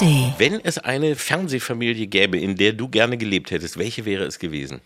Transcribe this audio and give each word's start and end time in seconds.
ARD. 0.00 0.38
Wenn 0.38 0.60
es 0.60 0.78
eine 0.78 1.16
Fernsehfamilie 1.16 2.06
gäbe, 2.06 2.38
in 2.38 2.56
der 2.56 2.72
du 2.72 2.88
gerne 2.88 3.16
gelebt 3.16 3.50
hättest, 3.50 3.78
welche 3.78 4.04
wäre 4.04 4.24
es 4.24 4.38
gewesen? 4.38 4.80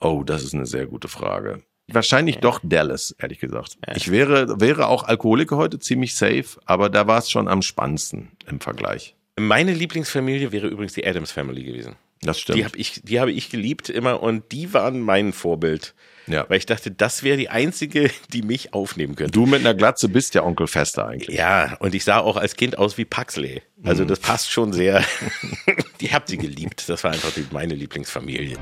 Oh, 0.00 0.22
das 0.24 0.42
ist 0.42 0.54
eine 0.54 0.66
sehr 0.66 0.86
gute 0.86 1.08
Frage. 1.08 1.62
Wahrscheinlich 1.88 2.38
doch 2.38 2.60
Dallas, 2.62 3.14
ehrlich 3.18 3.38
gesagt. 3.38 3.78
Ich 3.94 4.10
wäre, 4.10 4.60
wäre 4.60 4.88
auch 4.88 5.04
Alkoholiker 5.04 5.56
heute 5.56 5.78
ziemlich 5.78 6.14
safe, 6.16 6.60
aber 6.64 6.90
da 6.90 7.06
war 7.06 7.18
es 7.18 7.30
schon 7.30 7.48
am 7.48 7.62
spannendsten 7.62 8.32
im 8.48 8.60
Vergleich. 8.60 9.14
Meine 9.38 9.72
Lieblingsfamilie 9.72 10.50
wäre 10.50 10.66
übrigens 10.66 10.94
die 10.94 11.06
Adams 11.06 11.30
Family 11.30 11.62
gewesen. 11.62 11.96
Das 12.22 12.40
stimmt. 12.40 12.58
Die 12.58 12.64
habe 12.64 12.76
ich, 12.78 13.00
die 13.04 13.20
habe 13.20 13.30
ich 13.32 13.50
geliebt 13.50 13.88
immer 13.90 14.22
und 14.22 14.50
die 14.52 14.72
waren 14.72 15.00
mein 15.00 15.32
Vorbild. 15.32 15.94
Ja. 16.28 16.44
Weil 16.48 16.58
ich 16.58 16.66
dachte, 16.66 16.90
das 16.90 17.22
wäre 17.22 17.36
die 17.36 17.50
einzige, 17.50 18.10
die 18.32 18.42
mich 18.42 18.74
aufnehmen 18.74 19.14
könnte. 19.14 19.30
du 19.32 19.46
mit 19.46 19.60
einer 19.60 19.74
Glatze 19.74 20.08
bist 20.08 20.34
ja 20.34 20.42
Onkel 20.42 20.66
Fester 20.66 21.06
eigentlich. 21.06 21.36
Ja, 21.38 21.76
und 21.78 21.94
ich 21.94 22.02
sah 22.04 22.18
auch 22.18 22.36
als 22.36 22.56
Kind 22.56 22.78
aus 22.78 22.98
wie 22.98 23.04
Paxley. 23.04 23.62
Also 23.84 24.02
Mhm. 24.02 24.08
das 24.08 24.18
passt 24.18 24.50
schon 24.50 24.72
sehr. 24.72 25.04
die 26.00 26.12
habt 26.12 26.28
sie 26.28 26.36
geliebt. 26.36 26.88
Das 26.88 27.04
war 27.04 27.12
einfach 27.12 27.30
die, 27.32 27.46
meine 27.52 27.74
Lieblingsfamilie. 27.74 28.56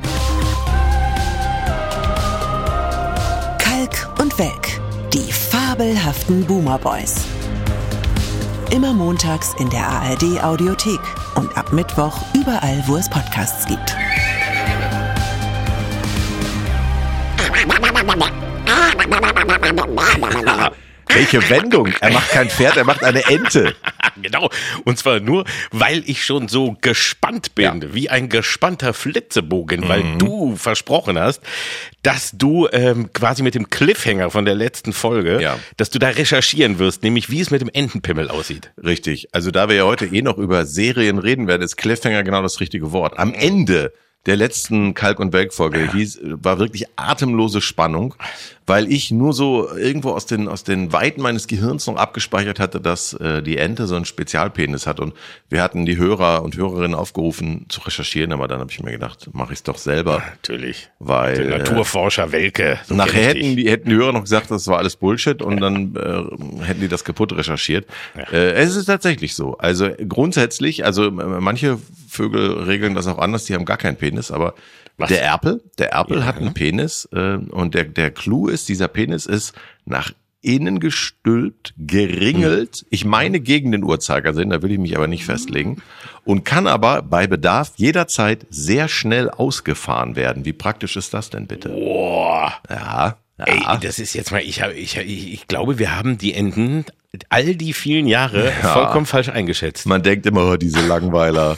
Kalk 3.59 4.21
und 4.21 4.39
Welk. 4.39 4.81
Die 5.13 5.33
fabelhaften 5.33 6.45
Boomer 6.45 6.79
Boys. 6.79 7.25
Immer 8.71 8.93
montags 8.93 9.53
in 9.59 9.71
der 9.71 9.87
ARD 9.87 10.43
Audiothek 10.43 11.01
und 11.37 11.57
ab 11.57 11.73
Mittwoch 11.73 12.19
überall, 12.35 12.83
wo 12.87 12.97
es 12.97 13.09
Podcasts 13.09 13.67
gibt. 13.67 13.97
Welche 21.15 21.49
Wendung? 21.51 21.89
Er 22.01 22.13
macht 22.13 22.31
kein 22.31 22.51
Pferd, 22.51 22.77
er 22.77 22.85
macht 22.85 23.03
eine 23.05 23.25
Ente. 23.27 23.75
genau. 24.23 24.51
Und 24.85 24.99
zwar 24.99 25.21
nur, 25.21 25.45
weil 25.71 26.03
ich 26.07 26.25
schon 26.25 26.49
so 26.49 26.77
gespannt 26.81 27.55
bin, 27.55 27.65
Ja. 27.65 27.95
wie 27.95 28.11
ein 28.11 28.29
gespannter 28.29 28.93
Flitzebogen, 28.93 29.89
weil 29.89 30.03
Mhm. 30.05 30.19
du 30.19 30.57
versprochen 30.57 31.19
hast, 31.19 31.41
dass 32.03 32.33
du 32.35 32.69
ähm, 32.73 33.11
quasi 33.13 33.43
mit 33.43 33.55
dem 33.55 33.71
Cliffhanger 33.71 34.31
von 34.31 34.45
der 34.45 34.55
letzten 34.55 34.93
Folge, 34.93 35.41
Ja. 35.41 35.59
dass 35.77 35.91
du 35.91 35.99
da 35.99 36.09
recherchieren 36.09 36.79
wirst, 36.79 37.03
nämlich 37.03 37.31
wie 37.31 37.41
es 37.41 37.51
mit 37.51 37.61
dem 37.61 37.71
Entenpimmel 37.73 38.29
aussieht. 38.29 38.73
Richtig. 38.83 39.29
Also 39.33 39.51
da 39.51 39.69
wir 39.69 39.77
ja 39.77 39.85
heute 39.85 40.07
eh 40.07 40.23
noch 40.23 40.39
über 40.39 40.67
Serien 40.67 41.19
reden 41.19 41.47
werden, 41.47 41.63
ist 41.63 41.77
Cliffhanger 41.77 42.23
genau 42.25 42.43
das 42.43 42.61
richtige 42.61 42.93
Wort. 42.93 43.19
Am 43.19 43.33
Ende 43.35 43.93
der 44.27 44.37
letzten 44.37 44.95
Kalk- 44.95 45.21
und 45.21 45.35
Welk-Folge 45.35 45.93
hieß, 45.93 46.19
war 46.23 46.59
wirklich 46.59 46.87
atemlose 46.97 47.61
Spannung, 47.61 48.15
weil 48.67 48.91
ich 48.91 49.11
nur 49.11 49.33
so 49.35 49.69
irgendwo 49.77 50.11
aus 50.11 50.27
den, 50.27 50.49
aus 50.49 50.65
den 50.65 50.93
Weiten 50.93 51.21
meines 51.21 51.47
Gehirns 51.47 51.87
noch 51.87 51.97
abgespeichert 51.97 52.59
hatte, 52.59 52.81
dass 52.81 53.13
äh, 53.15 53.43
die 53.43 53.59
Ente 53.59 53.87
so 53.87 53.95
einen 53.95 54.07
Spezialpenis 54.07 54.87
hat. 54.87 55.01
Und 55.01 55.15
wir 55.51 55.63
hatten 55.63 55.85
die 55.85 55.99
Hörer 55.99 56.43
und 56.43 56.57
Hörerinnen 56.57 56.95
aufgerufen 56.95 57.67
zu 57.69 57.83
recherchieren, 57.83 58.33
aber 58.33 58.49
dann 58.49 58.61
habe 58.61 58.71
ich 58.71 58.83
mir 58.83 58.93
gedacht, 58.93 59.29
mache 59.33 59.53
ich 59.53 59.59
es 59.59 59.63
doch 59.65 59.77
selber. 59.77 60.23
Natürlich. 60.31 60.89
Weil, 60.99 61.37
Der 61.37 61.57
äh, 61.57 61.59
Naturforscher 61.59 62.33
Welke. 62.33 62.79
so 62.87 62.95
Nachher 62.95 63.27
hätten 63.27 63.57
die, 63.57 63.71
hätten 63.71 63.91
die 63.91 63.97
Hörer 63.97 64.13
noch 64.13 64.23
gesagt, 64.23 64.51
das 64.51 64.67
war 64.67 64.79
alles 64.79 64.97
Bullshit 64.97 65.43
und 65.43 65.61
dann 65.61 65.95
äh, 65.97 66.65
hätten 66.65 66.81
die 66.81 66.89
das 66.89 67.05
kaputt 67.05 67.37
recherchiert. 67.37 67.87
Äh, 68.33 68.53
es 68.53 68.77
ist 68.77 68.87
tatsächlich 68.87 69.35
so. 69.35 69.59
Also 69.59 69.91
grundsätzlich, 70.09 70.87
also 70.87 71.07
äh, 71.07 71.11
manche 71.11 71.79
Vögel 72.09 72.63
regeln 72.63 72.95
das 72.95 73.07
auch 73.09 73.19
anders, 73.19 73.45
die 73.45 73.55
haben 73.55 73.67
gar 73.67 73.77
keinen 73.77 73.97
Penis, 73.97 74.31
aber 74.31 74.55
Was? 74.97 75.09
der 75.09 75.23
Erpel, 75.23 75.63
der 75.79 75.93
Erpel 75.93 76.25
hat 76.25 76.39
einen 76.39 76.55
Penis 76.55 77.09
äh, 77.13 77.37
und 77.37 77.75
der, 77.75 77.85
der 77.85 78.11
Clou 78.11 78.49
ist, 78.49 78.69
dieser 78.69 78.89
Penis 78.89 79.27
ist 79.27 79.53
nach 79.85 80.13
innen 80.41 80.79
gestülpt, 80.79 81.73
geringelt, 81.79 82.85
ich 82.91 83.05
meine 83.05 83.41
gegen 83.41 83.73
den 83.73 83.83
Uhrzeigersinn, 83.83 84.51
da 84.51 84.63
will 84.63 84.71
ich 84.73 84.79
mich 84.79 84.95
aber 84.97 85.07
nicht 85.07 85.25
festlegen, 85.25 85.83
und 86.25 86.45
kann 86.45 86.67
aber 86.67 87.01
bei 87.03 87.27
Bedarf 87.27 87.73
jederzeit 87.77 88.47
sehr 88.51 88.89
schnell 88.89 89.31
ausgefahren 89.31 90.17
werden. 90.17 90.45
Wie 90.45 90.53
praktisch 90.53 90.97
ist 90.97 91.15
das 91.15 91.31
denn 91.31 91.47
bitte? 91.47 91.71
Boah. 91.71 92.53
Ja. 92.69 93.17
Ey, 93.39 93.63
ja. 93.63 93.77
das 93.79 93.99
ist 93.99 94.15
jetzt 94.15 94.31
mal, 94.31 94.43
ich, 94.43 94.63
hab- 94.63 94.75
ich, 94.75 94.97
ich, 94.97 95.33
ich 95.33 95.49
glaube, 95.49 95.79
wir 95.79 95.97
haben 95.97 96.19
die 96.19 96.35
Enten 96.35 96.85
all 97.31 97.55
die 97.57 97.73
vielen 97.73 98.07
Jahre 98.07 98.53
vollkommen 98.53 99.07
falsch 99.07 99.29
eingeschätzt. 99.29 99.87
Man 99.87 100.03
denkt 100.03 100.27
immer, 100.27 100.53
oh, 100.53 100.57
diese 100.57 100.87
Langweiler 100.87 101.57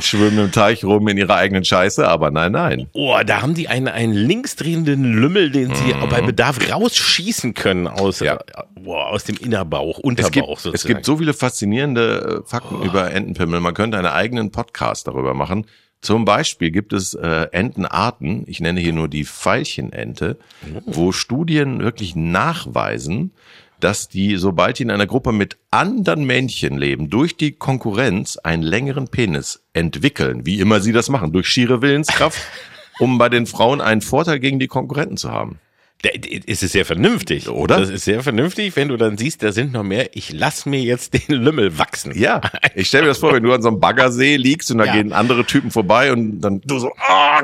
schwimmen 0.00 0.38
im 0.38 0.52
Teich 0.52 0.84
rum 0.84 1.06
in 1.08 1.16
ihrer 1.18 1.36
eigenen 1.36 1.64
Scheiße, 1.64 2.06
aber 2.06 2.30
nein, 2.30 2.52
nein. 2.52 2.86
Oh, 2.92 3.16
da 3.24 3.42
haben 3.42 3.54
die 3.54 3.68
einen, 3.68 3.88
einen 3.88 4.12
linksdrehenden 4.12 5.04
Lümmel, 5.04 5.50
den 5.50 5.74
sie 5.74 5.94
Mhm. 5.94 6.08
bei 6.08 6.20
Bedarf 6.22 6.58
rausschießen 6.70 7.54
können 7.54 7.86
aus, 7.86 8.20
Ja. 8.20 8.34
äh, 8.34 8.38
boah, 8.80 9.08
aus 9.08 9.24
dem 9.24 9.36
Innerbauch, 9.36 9.98
Es 9.98 10.04
Unterbauch 10.04 10.30
gibt, 10.32 10.48
es 10.56 10.62
sozusagen. 10.62 10.94
gibt 10.94 11.04
so 11.06 11.16
viele 11.18 11.34
faszinierende 11.34 12.42
äh, 12.44 12.48
Fakten 12.48 12.82
über 12.82 13.10
Entenpimmel. 13.12 13.60
Man 13.60 13.74
könnte 13.74 13.98
einen 13.98 14.06
eigenen 14.06 14.50
Podcast 14.50 15.06
darüber 15.06 15.34
machen. 15.34 15.66
Zum 16.00 16.24
Beispiel 16.24 16.70
gibt 16.70 16.92
es 16.92 17.14
äh, 17.14 17.48
Entenarten, 17.50 18.44
ich 18.46 18.60
nenne 18.60 18.78
hier 18.80 18.92
nur 18.92 19.08
die 19.08 19.24
Veilchenente, 19.24 20.38
wo 20.86 21.10
Studien 21.10 21.80
wirklich 21.82 22.14
nachweisen, 22.14 23.32
dass 23.80 24.08
die, 24.08 24.36
sobald 24.36 24.78
die 24.78 24.82
in 24.84 24.90
einer 24.90 25.06
Gruppe 25.06 25.32
mit 25.32 25.58
anderen 25.70 26.24
Männchen 26.24 26.78
leben, 26.78 27.10
durch 27.10 27.36
die 27.36 27.52
Konkurrenz 27.52 28.36
einen 28.36 28.62
längeren 28.62 29.08
Penis 29.08 29.62
entwickeln, 29.72 30.46
wie 30.46 30.60
immer 30.60 30.80
sie 30.80 30.92
das 30.92 31.08
machen, 31.08 31.32
durch 31.32 31.48
schiere 31.48 31.82
Willenskraft, 31.82 32.40
um 32.98 33.18
bei 33.18 33.28
den 33.28 33.46
Frauen 33.46 33.80
einen 33.80 34.00
Vorteil 34.00 34.40
gegen 34.40 34.58
die 34.58 34.68
Konkurrenten 34.68 35.16
zu 35.16 35.30
haben. 35.30 35.60
Es 36.46 36.62
ist 36.62 36.70
sehr 36.72 36.84
vernünftig, 36.84 37.48
Oder? 37.48 37.80
Das 37.80 37.90
ist 37.90 38.04
sehr 38.04 38.22
vernünftig, 38.22 38.76
wenn 38.76 38.86
du 38.86 38.96
dann 38.96 39.18
siehst, 39.18 39.42
da 39.42 39.50
sind 39.50 39.72
noch 39.72 39.82
mehr. 39.82 40.10
Ich 40.14 40.32
lass 40.32 40.64
mir 40.64 40.78
jetzt 40.80 41.12
den 41.14 41.34
Lümmel 41.34 41.76
wachsen. 41.76 42.16
Ja, 42.16 42.40
ich 42.76 42.86
stelle 42.86 43.02
mir 43.02 43.08
das 43.08 43.18
vor, 43.18 43.32
wenn 43.32 43.42
du 43.42 43.52
an 43.52 43.62
so 43.62 43.68
einem 43.68 43.80
Baggersee 43.80 44.36
liegst 44.36 44.70
und 44.70 44.78
da 44.78 44.84
Ja. 44.84 44.92
gehen 44.92 45.12
andere 45.12 45.44
Typen 45.44 45.72
vorbei 45.72 46.12
und 46.12 46.40
dann 46.40 46.60
du 46.60 46.78
so, 46.78 46.92
ah, 46.98 47.42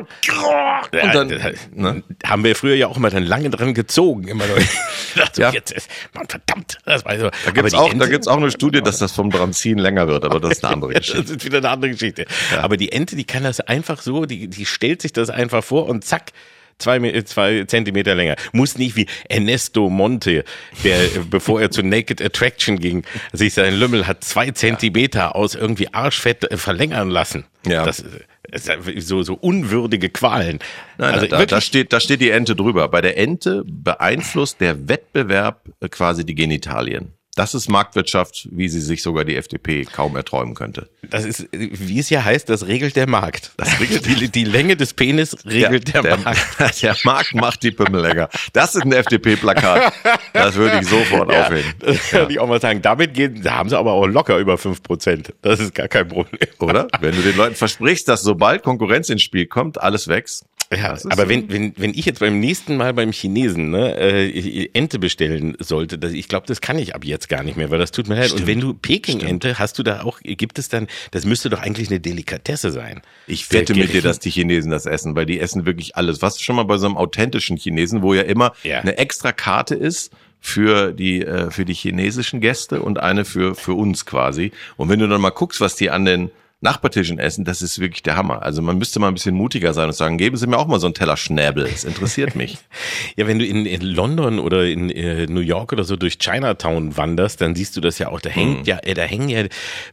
Ja, 0.93 1.03
und 1.03 1.15
dann, 1.17 1.29
das- 1.31 1.43
ne? 1.75 2.05
haben 2.25 2.45
wir 2.45 2.55
früher 2.55 2.77
ja 2.77 2.87
auch 2.87 2.97
immer 2.97 3.11
dann 3.11 3.25
lange 3.25 3.51
dran 3.51 3.75
gezogen, 3.75 4.29
immer 4.29 4.47
noch. 4.47 4.57
Ich 4.57 4.69
dachte, 5.17 5.41
Ja. 5.43 5.51
jetzt 5.51 5.73
ist, 5.73 5.91
Mann, 6.15 6.27
verdammt, 6.29 6.79
das 6.85 7.05
war 7.05 7.19
so. 7.19 7.31
Da 7.45 7.51
gibt's 7.51 7.75
auch, 7.75 7.93
da 7.93 8.07
gibt's 8.07 8.29
auch 8.29 8.37
eine 8.37 8.53
Studie, 8.53 8.83
dass 8.83 8.99
das 8.99 9.11
vom 9.11 9.31
Dranziehen 9.33 9.79
länger 9.79 10.07
wird, 10.07 10.25
aber 10.25 10.39
das 10.39 10.53
ist 10.59 10.65
eine 10.65 10.75
andere 10.75 10.93
Das 10.95 11.07
Geschichte. 11.09 11.33
ist 11.35 11.45
wieder 11.45 11.59
eine 11.59 11.71
andere 11.71 11.91
Geschichte. 11.91 12.25
Aber 12.63 12.77
die 12.77 12.93
Ente, 12.93 13.17
die 13.17 13.25
kann 13.25 13.43
das 13.43 13.59
einfach 13.61 14.01
so, 14.01 14.27
die, 14.27 14.47
die 14.47 14.65
stellt 14.65 15.03
sich 15.03 15.13
das 15.13 15.29
einfach 15.29 15.65
vor 15.65 15.87
und 15.89 16.05
zack, 16.05 16.31
zwei, 16.79 16.99
Me- 16.99 17.25
zwei 17.25 17.65
Zentimeter 17.65 18.15
länger. 18.15 18.37
Muss 18.53 18.79
nicht 18.79 18.97
wie 18.97 19.07
Ernesto 19.29 19.89
Monte, 19.91 20.45
der, 20.83 21.03
äh, 21.05 21.09
bevor 21.29 21.61
er 21.61 21.71
zu 21.71 21.83
Naked 21.83 22.21
Attraction 22.23 22.79
ging, 22.79 23.05
sich 23.33 23.55
sein 23.55 23.75
Lümmel 23.75 24.07
hat 24.07 24.25
zwei 24.25 24.51
Zentimeter 24.51 25.37
aus 25.37 25.55
irgendwie 25.55 25.93
Arschfett 25.93 26.51
äh, 26.51 26.57
verlängern 26.57 27.11
lassen. 27.11 27.45
Ja. 27.67 27.85
Das 27.85 28.05
ist 28.51 29.09
so, 29.09 29.23
so 29.23 29.35
unwürdige 29.35 30.11
Qualen. 30.11 30.61
Nein, 30.99 31.15
also 31.15 31.27
da, 31.27 31.45
da, 31.45 31.61
steht, 31.61 31.93
da 31.93 31.99
steht 31.99 32.21
die 32.21 32.31
Ente 32.31 32.55
drüber. 32.55 32.89
Bei 32.89 33.01
der 33.01 33.17
Ente 33.17 33.65
beeinflusst 33.67 34.61
der 34.61 34.89
Wettbewerb 34.89 35.65
äh, 35.81 35.89
quasi 35.89 36.25
die 36.25 36.35
Genitalien. 36.35 37.13
Das 37.37 37.55
ist 37.55 37.69
Marktwirtschaft, 37.69 38.49
wie 38.53 38.69
sie 38.69 38.81
sich 38.81 39.03
sogar 39.03 39.25
die 39.25 39.37
FDP 39.37 39.85
kaum 39.85 40.15
erträumen 40.17 40.55
könnte. 40.55 40.89
das 41.03 41.25
ist, 41.25 41.49
wie 41.53 41.99
es 41.99 42.09
ja 42.11 42.25
heißt, 42.25 42.49
das 42.49 42.67
regelt 42.67 42.95
der 42.97 43.09
Markt. 43.09 43.53
Das 43.57 43.81
regelt 43.81 44.07
die, 44.07 44.29
die 44.29 44.45
Länge 44.45 44.77
des 44.77 44.95
Penis 44.95 45.37
regelt 45.45 45.93
der, 45.93 46.03
der, 46.03 46.17
Markt. 46.19 46.41
der 46.83 46.97
Markt 47.05 47.35
macht 47.35 47.63
die 47.63 47.73
Pimmel 47.73 48.03
länger. 48.03 48.29
Das 48.53 48.75
ist 48.77 48.83
ein 48.85 48.93
FDP-Plakat. 48.93 49.93
Das 50.33 50.55
würde 50.55 50.81
ich 50.81 50.89
sofort 50.89 51.33
Ja, 51.33 51.47
aufhängen. 51.47 51.75
das 51.81 52.09
kann 52.11 52.31
ich 52.31 52.39
auch 52.39 52.47
mal 52.49 52.61
sagen. 52.61 52.83
Damit 52.83 53.15
gehen, 53.15 53.43
da 53.43 53.55
haben 53.55 53.69
sie 53.69 53.79
aber 53.79 53.93
auch 53.93 54.07
locker 54.07 54.39
über 54.39 54.55
5%. 54.55 55.31
Das 55.43 55.59
ist 55.61 55.75
gar 55.75 55.89
kein 55.89 56.07
Problem. 56.09 56.49
Oder? 56.61 56.87
Wenn 57.01 57.17
du 57.17 57.23
den 57.23 57.37
Leuten 57.37 57.57
versprichst, 57.57 58.09
dass 58.09 58.23
sobald 58.23 58.63
Konkurrenz 58.63 59.09
ins 59.09 59.23
Spiel 59.23 59.47
kommt, 59.47 59.81
alles 59.81 60.07
wächst. 60.09 60.45
Ja, 60.73 60.97
aber 61.11 61.29
wenn, 61.29 61.51
wenn, 61.53 61.73
wenn 61.77 61.91
ich 61.91 62.05
jetzt 62.07 62.21
beim 62.21 62.41
nächsten 62.41 62.77
Mal 62.77 62.95
beim 62.95 63.13
Chinesen 63.13 63.71
ne, 63.71 63.97
äh, 63.97 64.69
Ente 64.73 64.99
bestellen 64.99 65.57
sollte, 65.61 65.99
das, 65.99 66.13
ich 66.13 66.29
glaube, 66.29 66.47
das 66.47 66.61
kann 66.61 66.79
ich 66.79 66.95
ab 66.95 67.05
jetzt 67.05 67.29
gar 67.29 67.43
nicht 67.43 67.57
mehr, 67.57 67.71
weil 67.71 67.79
das 67.79 67.93
tut 67.93 68.09
mir 68.09 68.17
leid. 68.17 68.33
Und 68.33 68.47
wenn 68.47 68.61
du 68.61 68.75
Peking-Ente, 68.75 69.59
hast 69.59 69.79
du 69.79 69.83
da 69.83 70.03
auch, 70.03 70.21
gibt 70.23 70.59
es 70.59 70.69
dann, 70.69 70.89
das 71.11 71.25
müsste 71.25 71.51
doch 71.51 71.61
eigentlich 71.61 71.89
eine 71.91 72.01
Delikatesse 72.01 72.71
sein. 72.71 73.03
Ich 73.27 73.53
wette 73.53 73.75
mit 73.75 73.93
dir, 73.93 74.03
dass 74.03 74.19
die 74.19 74.31
Chinesen 74.31 74.71
das 74.71 74.87
essen, 74.87 75.15
weil 75.15 75.27
die 75.27 75.39
essen 75.41 75.67
wirklich 75.67 75.97
alles. 75.97 76.23
Was 76.23 76.41
schon 76.41 76.57
mal 76.57 76.65
bei 76.65 76.79
so 76.79 76.87
einem 76.87 76.97
authentischen 76.97 77.57
Chinesen, 77.57 78.03
wo 78.03 78.15
ja 78.15 78.23
immer 78.23 78.53
Ja. 78.63 78.81
eine 78.81 78.99
extra 78.99 79.33
Karte 79.33 79.75
ist 79.75 80.13
für 80.41 80.93
die 80.93 81.23
äh, 81.23 81.51
für 81.51 81.65
die 81.65 81.73
chinesischen 81.75 82.41
Gäste 82.41 82.83
und 82.83 83.01
eine 83.01 83.25
für 83.25 83.55
für 83.55 83.73
uns 83.75 84.05
quasi. 84.05 84.53
Und 84.77 84.89
wenn 84.91 84.99
du 84.99 85.09
dann 85.09 85.21
mal 85.21 85.31
guckst, 85.31 85.61
was 85.61 85.77
die 85.77 85.91
an 85.91 86.05
den 86.05 86.31
Nachbartischen 86.65 87.19
essen, 87.21 87.45
das 87.45 87.63
ist 87.63 87.79
wirklich 87.79 88.03
der 88.03 88.17
Hammer. 88.17 88.43
Also 88.43 88.61
man 88.63 88.79
müsste 88.79 88.99
mal 88.99 89.09
ein 89.09 89.15
bisschen 89.15 89.35
mutiger 89.37 89.73
sein 89.75 89.87
und 89.87 89.93
sagen, 89.95 90.19
geben 90.19 90.37
Sie 90.37 90.47
mir 90.49 90.59
auch 90.59 90.67
mal 90.67 90.81
so 90.81 90.87
einen 90.87 90.95
Teller 90.95 91.17
Schnäbel. 91.17 91.65
Es 91.73 91.85
interessiert 91.85 92.35
mich. 92.35 92.59
Ja, 93.17 93.29
wenn 93.29 93.39
du 93.39 93.45
in, 93.47 93.65
in 93.67 93.83
London 93.83 94.39
oder 94.41 94.65
in 94.67 94.91
äh, 94.91 95.27
New 95.27 95.41
York 95.41 95.73
oder 95.73 95.85
so 95.85 95.95
durch 95.95 96.19
Chinatown 96.19 96.97
wanderst, 96.97 97.41
dann 97.41 97.55
siehst 97.55 97.77
du 97.77 97.81
das 97.81 97.99
ja 97.99 98.09
auch. 98.09 98.21
Da 98.21 98.31
hängt 98.31 98.61
Mhm. 98.61 98.65
ja, 98.65 98.79
äh, 98.83 98.95
da 98.95 99.03
hängen 99.03 99.29
ja 99.29 99.45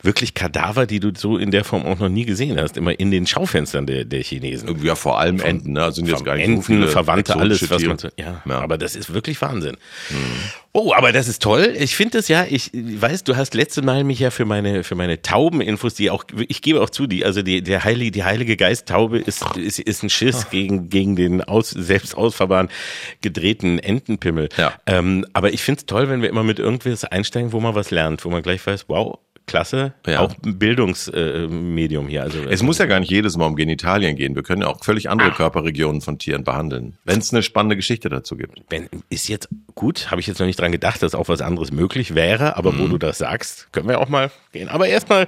wirklich 0.01 0.33
Kadaver, 0.33 0.85
die 0.87 0.99
du 0.99 1.11
so 1.15 1.37
in 1.37 1.51
der 1.51 1.63
Form 1.63 1.85
auch 1.85 1.99
noch 1.99 2.09
nie 2.09 2.25
gesehen 2.25 2.59
hast, 2.59 2.77
immer 2.77 2.97
in 2.99 3.11
den 3.11 3.27
Schaufenstern 3.27 3.85
der, 3.85 4.05
der 4.05 4.23
Chinesen. 4.23 4.83
Ja, 4.83 4.95
vor 4.95 5.19
allem 5.19 5.39
Enten, 5.39 5.73
ne? 5.73 5.83
Also 5.83 5.97
sind 5.97 6.07
jetzt 6.09 6.25
gar 6.25 6.35
nicht 6.35 6.45
Enten, 6.45 6.61
so 6.61 6.67
viele 6.67 6.87
Verwandte, 6.87 7.35
alles, 7.35 7.69
was 7.69 7.83
man 7.83 7.97
so, 7.99 8.07
ja, 8.17 8.41
Ja. 8.47 8.59
aber 8.61 8.77
das 8.77 8.95
ist 8.95 9.13
wirklich 9.13 9.39
Wahnsinn. 9.41 9.77
Oh, 10.73 10.93
aber 10.93 11.11
das 11.11 11.27
ist 11.27 11.41
toll. 11.41 11.75
Ich 11.77 11.97
finde 11.97 12.17
das 12.17 12.29
ja, 12.29 12.45
ich 12.49 12.71
weiß, 12.73 13.25
du 13.25 13.35
hast 13.35 13.53
letzte 13.55 13.81
Mal 13.81 14.05
mich 14.05 14.19
ja 14.19 14.31
für 14.31 14.45
meine, 14.45 14.85
für 14.85 14.95
meine 14.95 15.21
Taubeninfos, 15.21 15.95
die 15.95 16.09
auch, 16.09 16.23
ich 16.47 16.61
gebe 16.61 16.81
auch 16.81 16.89
zu, 16.89 17.07
die, 17.07 17.25
also 17.25 17.41
die, 17.41 17.61
der 17.61 17.83
heilige, 17.83 18.11
die 18.11 18.23
heilige 18.23 18.55
Geist-Taube 18.55 19.19
ist, 19.19 19.43
ist, 19.57 19.79
ist 19.79 20.03
ein 20.03 20.09
Schiss 20.09 20.49
gegen, 20.49 20.87
gegen 20.89 21.17
den 21.17 21.43
aus, 21.43 21.71
selbst 21.71 22.15
ausfahrbaren 22.15 22.69
gedrehten 23.19 23.79
Entenpimmel. 23.79 24.47
Ja. 24.55 24.73
Ähm, 24.85 25.25
aber 25.33 25.53
ich 25.53 25.61
finde 25.61 25.79
es 25.79 25.85
toll, 25.87 26.07
wenn 26.09 26.21
wir 26.21 26.29
immer 26.29 26.43
mit 26.43 26.57
irgendwas 26.57 27.03
einsteigen, 27.03 27.51
wo 27.51 27.59
man 27.59 27.75
was 27.75 27.91
lernt, 27.91 28.23
wo 28.23 28.29
man 28.29 28.41
gleich 28.41 28.65
weiß, 28.65 28.85
wow, 28.87 29.19
klasse, 29.47 29.93
Ja. 30.07 30.19
auch 30.21 30.33
Bildungsmedium 30.41 32.07
hier. 32.07 32.23
Also 32.23 32.39
Es 32.49 32.61
muss 32.63 32.77
ja 32.77 32.85
gar 32.85 32.99
nicht 32.99 33.11
jedes 33.11 33.37
Mal 33.37 33.45
um 33.47 33.55
Genitalien 33.55 34.15
gehen. 34.15 34.35
Wir 34.35 34.43
können 34.43 34.61
ja 34.61 34.67
auch 34.67 34.83
völlig 34.83 35.09
andere 35.09 35.31
Körperregionen 35.31 36.01
von 36.01 36.17
Tieren 36.19 36.43
behandeln, 36.43 36.97
wenn 37.05 37.19
es 37.19 37.33
eine 37.33 37.43
spannende 37.43 37.75
Geschichte 37.75 38.09
dazu 38.09 38.35
gibt. 38.37 38.67
Ben, 38.69 38.87
ist 39.09 39.27
jetzt 39.27 39.49
gut, 39.75 40.09
habe 40.11 40.21
ich 40.21 40.27
jetzt 40.27 40.39
noch 40.39 40.45
nicht 40.47 40.59
dran 40.59 40.71
gedacht, 40.71 41.01
dass 41.03 41.15
auch 41.15 41.27
was 41.29 41.41
anderes 41.41 41.71
möglich 41.71 42.15
wäre, 42.15 42.55
aber 42.57 42.71
Mhm. 42.71 42.79
wo 42.79 42.87
du 42.87 42.97
das 42.97 43.17
sagst, 43.17 43.67
können 43.71 43.87
wir 43.89 43.99
auch 43.99 44.09
mal 44.09 44.31
gehen. 44.51 44.69
Aber 44.69 44.87
erstmal, 44.87 45.27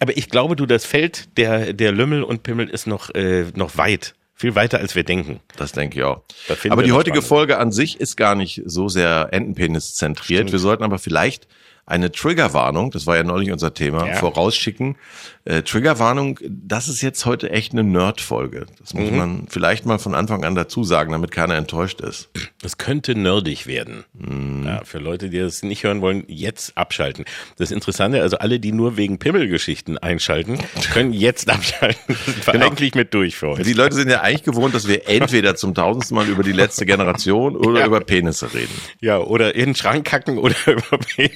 aber 0.00 0.16
ich 0.16 0.28
glaube, 0.28 0.56
du, 0.56 0.66
das 0.66 0.84
Feld 0.84 1.36
der, 1.38 1.72
der 1.72 1.92
Lümmel 1.92 2.22
und 2.22 2.42
Pimmel 2.42 2.68
ist 2.68 2.86
noch, 2.86 3.14
äh, 3.14 3.46
noch 3.54 3.76
weit. 3.76 4.14
Viel 4.34 4.54
weiter, 4.56 4.78
als 4.78 4.96
wir 4.96 5.04
denken. 5.04 5.38
Das 5.56 5.70
denke 5.70 5.98
ich 5.98 6.02
auch. 6.04 6.22
Aber 6.68 6.82
die 6.82 6.90
heutige 6.90 7.18
spannend. 7.18 7.28
Folge 7.28 7.58
an 7.58 7.70
sich 7.70 8.00
ist 8.00 8.16
gar 8.16 8.34
nicht 8.34 8.62
so 8.64 8.88
sehr 8.88 9.28
Entenpenis 9.30 9.94
zentriert. 9.94 10.50
Wir 10.50 10.58
sollten 10.58 10.82
aber 10.82 10.98
vielleicht 10.98 11.46
eine 11.84 12.12
Triggerwarnung, 12.12 12.90
das 12.92 13.06
war 13.06 13.16
ja 13.16 13.24
neulich 13.24 13.50
unser 13.52 13.74
Thema, 13.74 14.06
Ja. 14.06 14.14
vorausschicken. 14.16 14.96
Äh, 15.44 15.62
Triggerwarnung, 15.62 16.38
das 16.48 16.86
ist 16.88 17.02
jetzt 17.02 17.26
heute 17.26 17.50
echt 17.50 17.72
eine 17.72 17.82
Nerd-Folge. 17.82 18.66
Das 18.78 18.94
Mhm. 18.94 19.00
muss 19.00 19.10
man 19.10 19.46
vielleicht 19.50 19.84
mal 19.84 19.98
von 19.98 20.14
Anfang 20.14 20.44
an 20.44 20.54
dazu 20.54 20.84
sagen, 20.84 21.10
damit 21.10 21.32
keiner 21.32 21.56
enttäuscht 21.56 22.00
ist. 22.00 22.30
Das 22.62 22.78
könnte 22.78 23.16
nerdig 23.16 23.66
werden. 23.66 24.04
Mhm. 24.14 24.64
Ja, 24.64 24.82
für 24.84 24.98
Leute, 24.98 25.28
die 25.30 25.38
das 25.40 25.64
nicht 25.64 25.82
hören 25.82 26.00
wollen, 26.00 26.22
jetzt 26.28 26.78
abschalten. 26.78 27.24
Das 27.58 27.72
Interessante, 27.72 28.22
also 28.22 28.38
alle, 28.38 28.60
die 28.60 28.70
nur 28.70 28.96
wegen 28.96 29.18
Pimmelgeschichten 29.18 29.98
einschalten, 29.98 30.58
können 30.92 31.12
jetzt 31.12 31.50
abschalten. 31.50 32.16
Das 32.36 32.46
war 32.46 32.54
Genau. 32.54 32.66
eigentlich 32.68 32.94
mit 32.94 33.12
durch 33.12 33.34
für 33.34 33.48
heute. 33.48 33.64
Die 33.64 33.72
Leute 33.72 33.96
sind 33.96 34.08
ja 34.08 34.20
eigentlich 34.20 34.44
gewohnt, 34.44 34.74
dass 34.74 34.86
wir 34.86 35.08
entweder 35.08 35.56
zum 35.56 35.74
tausendsten 35.74 36.14
Mal 36.16 36.28
über 36.28 36.44
die 36.44 36.52
letzte 36.52 36.86
Generation 36.86 37.56
oder 37.56 37.80
Ja. 37.80 37.86
über 37.86 37.98
Penisse 38.00 38.54
reden. 38.54 38.72
Ja, 39.00 39.18
oder 39.18 39.56
in 39.56 39.70
den 39.70 39.74
Schrank 39.74 40.04
kacken 40.06 40.38
oder 40.38 40.54
über 40.66 40.98
Penis. 40.98 41.32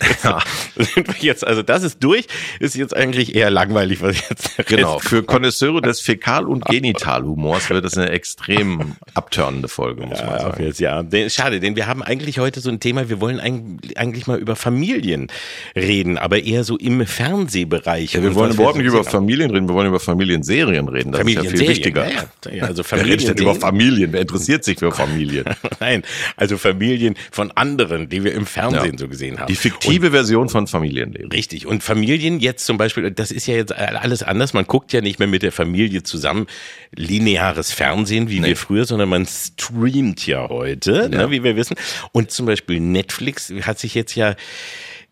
Ja. 0.77 0.85
Sind 0.95 1.09
wir 1.09 1.15
jetzt, 1.21 1.47
also 1.47 1.63
das 1.63 1.83
ist 1.83 2.03
durch, 2.03 2.27
ist 2.61 2.75
jetzt 2.77 2.95
eigentlich 2.97 3.35
eher 3.35 3.51
langweilig, 3.51 4.03
was 4.03 4.17
jetzt 4.29 4.59
der 4.59 4.65
Genau, 4.65 4.99
für 4.99 5.23
Konnoisseure 5.23 5.81
des 5.83 6.01
Fäkal- 6.01 6.47
und 6.47 6.65
Genitalhumors 6.65 7.71
wird 7.71 7.85
das 7.85 7.97
eine 7.97 8.11
extrem 8.11 8.97
abtörnende 9.15 9.69
Folge, 9.69 10.03
muss 10.07 10.19
man 10.21 10.29
Ja, 10.29 10.35
auf 10.37 10.43
sagen. 10.43 10.65
jetzt, 10.65 10.81
ja. 10.81 11.03
Den- 11.03 11.31
Schade, 11.31 11.61
denn 11.61 11.77
wir 11.77 11.87
haben 11.87 12.03
eigentlich 12.03 12.39
heute 12.39 12.61
so 12.61 12.71
ein 12.71 12.81
Thema, 12.81 13.09
wir 13.09 13.21
wollen 13.21 13.41
eigentlich, 13.41 14.27
mal 14.27 14.39
über 14.39 14.57
Familien 14.57 15.29
reden, 15.75 16.19
aber 16.19 16.43
eher 16.43 16.65
so 16.65 16.77
im 16.77 17.07
Fernsehbereich. 17.07 18.15
Ja, 18.15 18.23
wir 18.23 18.35
wollen 18.35 18.53
überhaupt 18.53 18.77
nicht 18.77 18.87
über. 18.87 19.05
Familien 19.05 19.51
reden, 19.51 19.69
wir 19.69 19.75
wollen 19.75 19.89
über 19.89 20.01
Familienserien 20.01 20.89
reden. 20.89 21.13
Das 21.13 21.21
ist 21.23 21.29
ja 21.35 21.41
viel 21.43 21.51
Familienserien, 21.51 21.77
wichtiger. 21.77 22.09
ja, 22.53 22.65
also 22.65 22.83
Wer 22.91 23.05
redet 23.05 23.29
denn 23.29 23.37
Familien- 23.37 23.43
über 23.51 23.55
Familien? 23.61 24.13
Wer 24.13 24.21
interessiert 24.23 24.65
sich 24.65 24.79
für 24.79 24.91
Familien? 24.93 25.45
Nein, 25.81 26.03
also 26.37 26.57
Familien 26.59 27.15
von 27.31 27.51
anderen, 27.53 28.09
die 28.09 28.25
wir 28.25 28.35
im 28.35 28.47
Fernsehen 28.47 28.99
so 28.99 29.09
gesehen 29.09 29.39
haben. 29.39 29.47
Die 29.49 29.55
fiktive 29.55 30.11
Version 30.11 30.26
von 30.49 30.67
Familienleben. 30.67 31.31
Richtig. 31.33 31.67
Und 31.67 31.83
Familien 31.83 32.41
jetzt 32.41 32.67
zum 32.67 32.79
Beispiel, 32.79 33.11
das 33.11 33.31
ist 33.31 33.47
ja 33.47 33.55
jetzt 33.55 33.73
alles 33.75 34.23
anders. 34.23 34.53
Man 34.53 34.67
guckt 34.67 34.93
ja 34.93 35.01
nicht 35.01 35.19
mehr 35.19 35.29
mit 35.29 35.43
der 35.43 35.53
Familie 35.53 36.03
zusammen 36.03 36.47
lineares 36.95 37.73
Fernsehen, 37.73 38.29
wie 38.29 38.41
Nee. 38.41 38.49
wir 38.49 38.57
früher, 38.57 38.85
sondern 38.85 39.09
man 39.09 39.27
streamt 39.27 40.27
ja 40.27 40.49
heute, 40.49 41.09
ne, 41.09 41.31
wie 41.31 41.43
wir 41.43 41.57
wissen. 41.57 41.77
Und 42.13 42.31
zum 42.31 42.47
Beispiel 42.47 42.81
Netflix 42.81 43.53
hat 43.63 43.79
sich 43.79 43.95
jetzt 43.95 44.15
ja 44.15 44.35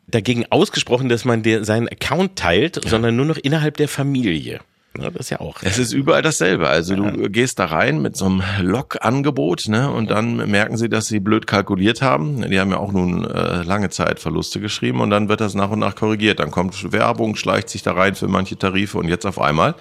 dagegen 0.07 0.45
ausgesprochen, 0.51 1.09
dass 1.09 1.25
man 1.25 1.43
der, 1.43 1.65
seinen 1.65 1.89
Account 1.89 2.37
teilt, 2.37 2.81
sondern 2.87 3.17
nur 3.17 3.27
noch 3.27 3.39
innerhalb 3.39 3.77
der 3.77 3.89
Familie. 3.89 4.61
Ja, 4.99 5.11
das 5.11 5.23
ist 5.23 5.31
ja 5.31 5.41
auch. 5.41 5.57
Es 5.63 5.79
ist 5.79 5.93
überall 5.93 6.23
dasselbe. 6.23 6.69
Also 6.69 6.95
du 6.95 7.29
gehst 7.29 7.59
da 7.59 7.67
rein 7.67 8.01
mit 8.01 8.17
so 8.17 8.27
einem 8.27 8.43
Log-Angebot, 8.61 9.69
ne, 9.69 9.91
und 9.91 10.11
dann 10.11 10.37
merken 10.51 10.77
sie, 10.77 10.89
dass 10.89 11.07
sie 11.07 11.21
blöd 11.21 11.47
kalkuliert 11.47 12.01
haben. 12.01 12.49
Die 12.49 12.61
haben 12.61 12.71
ja 12.71 12.79
auch 12.79 12.93
nun 12.93 13.25
äh, 13.25 13.63
lange 13.63 13.91
Zeit 13.91 14.21
Verluste 14.21 14.61
geschrieben 14.61 15.01
und 15.01 15.11
dann 15.11 15.29
wird 15.29 15.41
das 15.41 15.55
nach 15.55 15.71
und 15.71 15.81
nach 15.81 15.97
korrigiert. 15.97 16.39
Dann 16.39 16.51
kommt 16.51 16.93
Werbung, 16.93 17.35
schleicht 17.35 17.69
sich 17.71 17.83
da 17.83 17.93
rein 17.93 18.15
für 18.15 18.29
manche 18.29 18.57
Tarife 18.57 18.99
und 18.99 19.09
jetzt 19.09 19.27
auf 19.27 19.41
einmal 19.41 19.75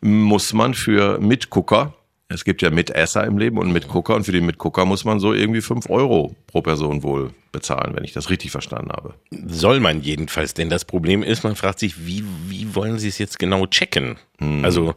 muss 0.00 0.52
man 0.52 0.74
für 0.74 1.18
Mitgucker, 1.18 1.94
es 2.28 2.44
gibt 2.44 2.62
ja 2.62 2.70
Mitesser 2.70 3.24
im 3.24 3.38
Leben 3.38 3.58
und 3.58 3.72
Mitgucker 3.72 4.14
und 4.14 4.24
für 4.24 4.32
die 4.32 4.40
Mitgucker 4.40 4.84
muss 4.84 5.04
man 5.04 5.20
so 5.20 5.32
irgendwie 5.32 5.60
fünf 5.60 5.90
Euro 5.90 6.34
pro 6.46 6.62
Person 6.62 7.02
wohl 7.02 7.32
bezahlen, 7.52 7.94
wenn 7.94 8.04
ich 8.04 8.12
das 8.12 8.30
richtig 8.30 8.50
verstanden 8.50 8.90
habe. 8.92 9.14
Soll 9.46 9.80
man 9.80 10.00
jedenfalls, 10.00 10.54
denn 10.54 10.70
das 10.70 10.84
Problem 10.84 11.22
ist, 11.22 11.44
man 11.44 11.54
fragt 11.54 11.78
sich, 11.78 12.06
wie, 12.06 12.24
wie 12.48 12.74
wollen 12.74 12.98
sie 12.98 13.08
es 13.08 13.18
jetzt 13.18 13.38
genau 13.38 13.66
checken? 13.66 14.16
Also, 14.64 14.94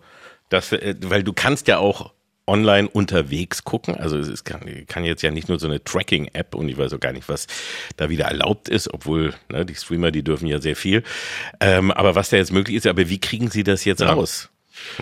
das, 0.50 0.72
äh, 0.72 0.96
weil 1.02 1.24
du 1.24 1.34
kannst 1.34 1.68
ja 1.68 1.78
auch 1.78 2.14
online 2.48 2.88
unterwegs 2.88 3.64
gucken. 3.66 3.96
Also 3.96 4.18
es 4.18 4.30
ist, 4.30 4.46
kann, 4.46 4.62
kann 4.88 5.04
jetzt 5.04 5.22
ja 5.22 5.32
nicht 5.32 5.50
nur 5.50 5.60
so 5.60 5.68
eine 5.68 5.84
Tracking-App 5.84 6.56
und 6.56 6.70
ich 6.70 6.78
weiß 6.78 6.94
auch 6.94 7.00
gar 7.00 7.12
nicht, 7.12 7.28
was 7.28 7.46
da 7.98 8.10
wieder 8.10 8.26
erlaubt 8.26 8.70
ist, 8.70 8.94
obwohl 8.94 9.34
ne, 9.50 9.66
die 9.66 9.76
Streamer, 9.76 10.12
die 10.12 10.24
dürfen 10.24 10.48
ja 10.48 10.60
sehr 10.60 10.78
viel. 10.78 11.04
Ähm, 11.60 11.92
aber 11.92 12.16
was 12.16 12.30
da 12.30 12.38
jetzt 12.38 12.54
möglich 12.54 12.78
ist, 12.78 12.88
aber 12.88 13.10
wie 13.10 13.20
kriegen 13.20 13.52
sie 13.52 13.64
das 13.64 13.84
jetzt 13.84 14.02
raus? 14.02 14.50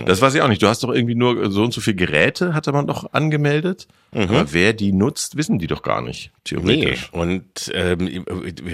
Das 0.06 0.22
weiß 0.22 0.34
ich 0.36 0.42
auch 0.42 0.48
nicht. 0.48 0.62
Du 0.62 0.68
hast 0.68 0.84
doch 0.84 0.94
irgendwie 0.94 1.16
nur 1.16 1.50
so 1.52 1.64
und 1.64 1.74
so 1.74 1.80
viele 1.82 1.96
Geräte, 1.96 2.54
hatte 2.54 2.72
man 2.72 2.88
doch 2.88 3.14
angemeldet. 3.14 3.88
Aber 4.12 4.54
wer 4.54 4.72
die 4.72 4.94
nutzt, 4.94 5.36
wissen 5.36 5.60
die 5.60 5.68
doch 5.68 5.82
gar 5.84 6.02
nicht, 6.02 6.32
Nee, 6.38 6.42
theoretisch. 6.46 7.10
und 7.12 7.44
ähm, 7.74 8.24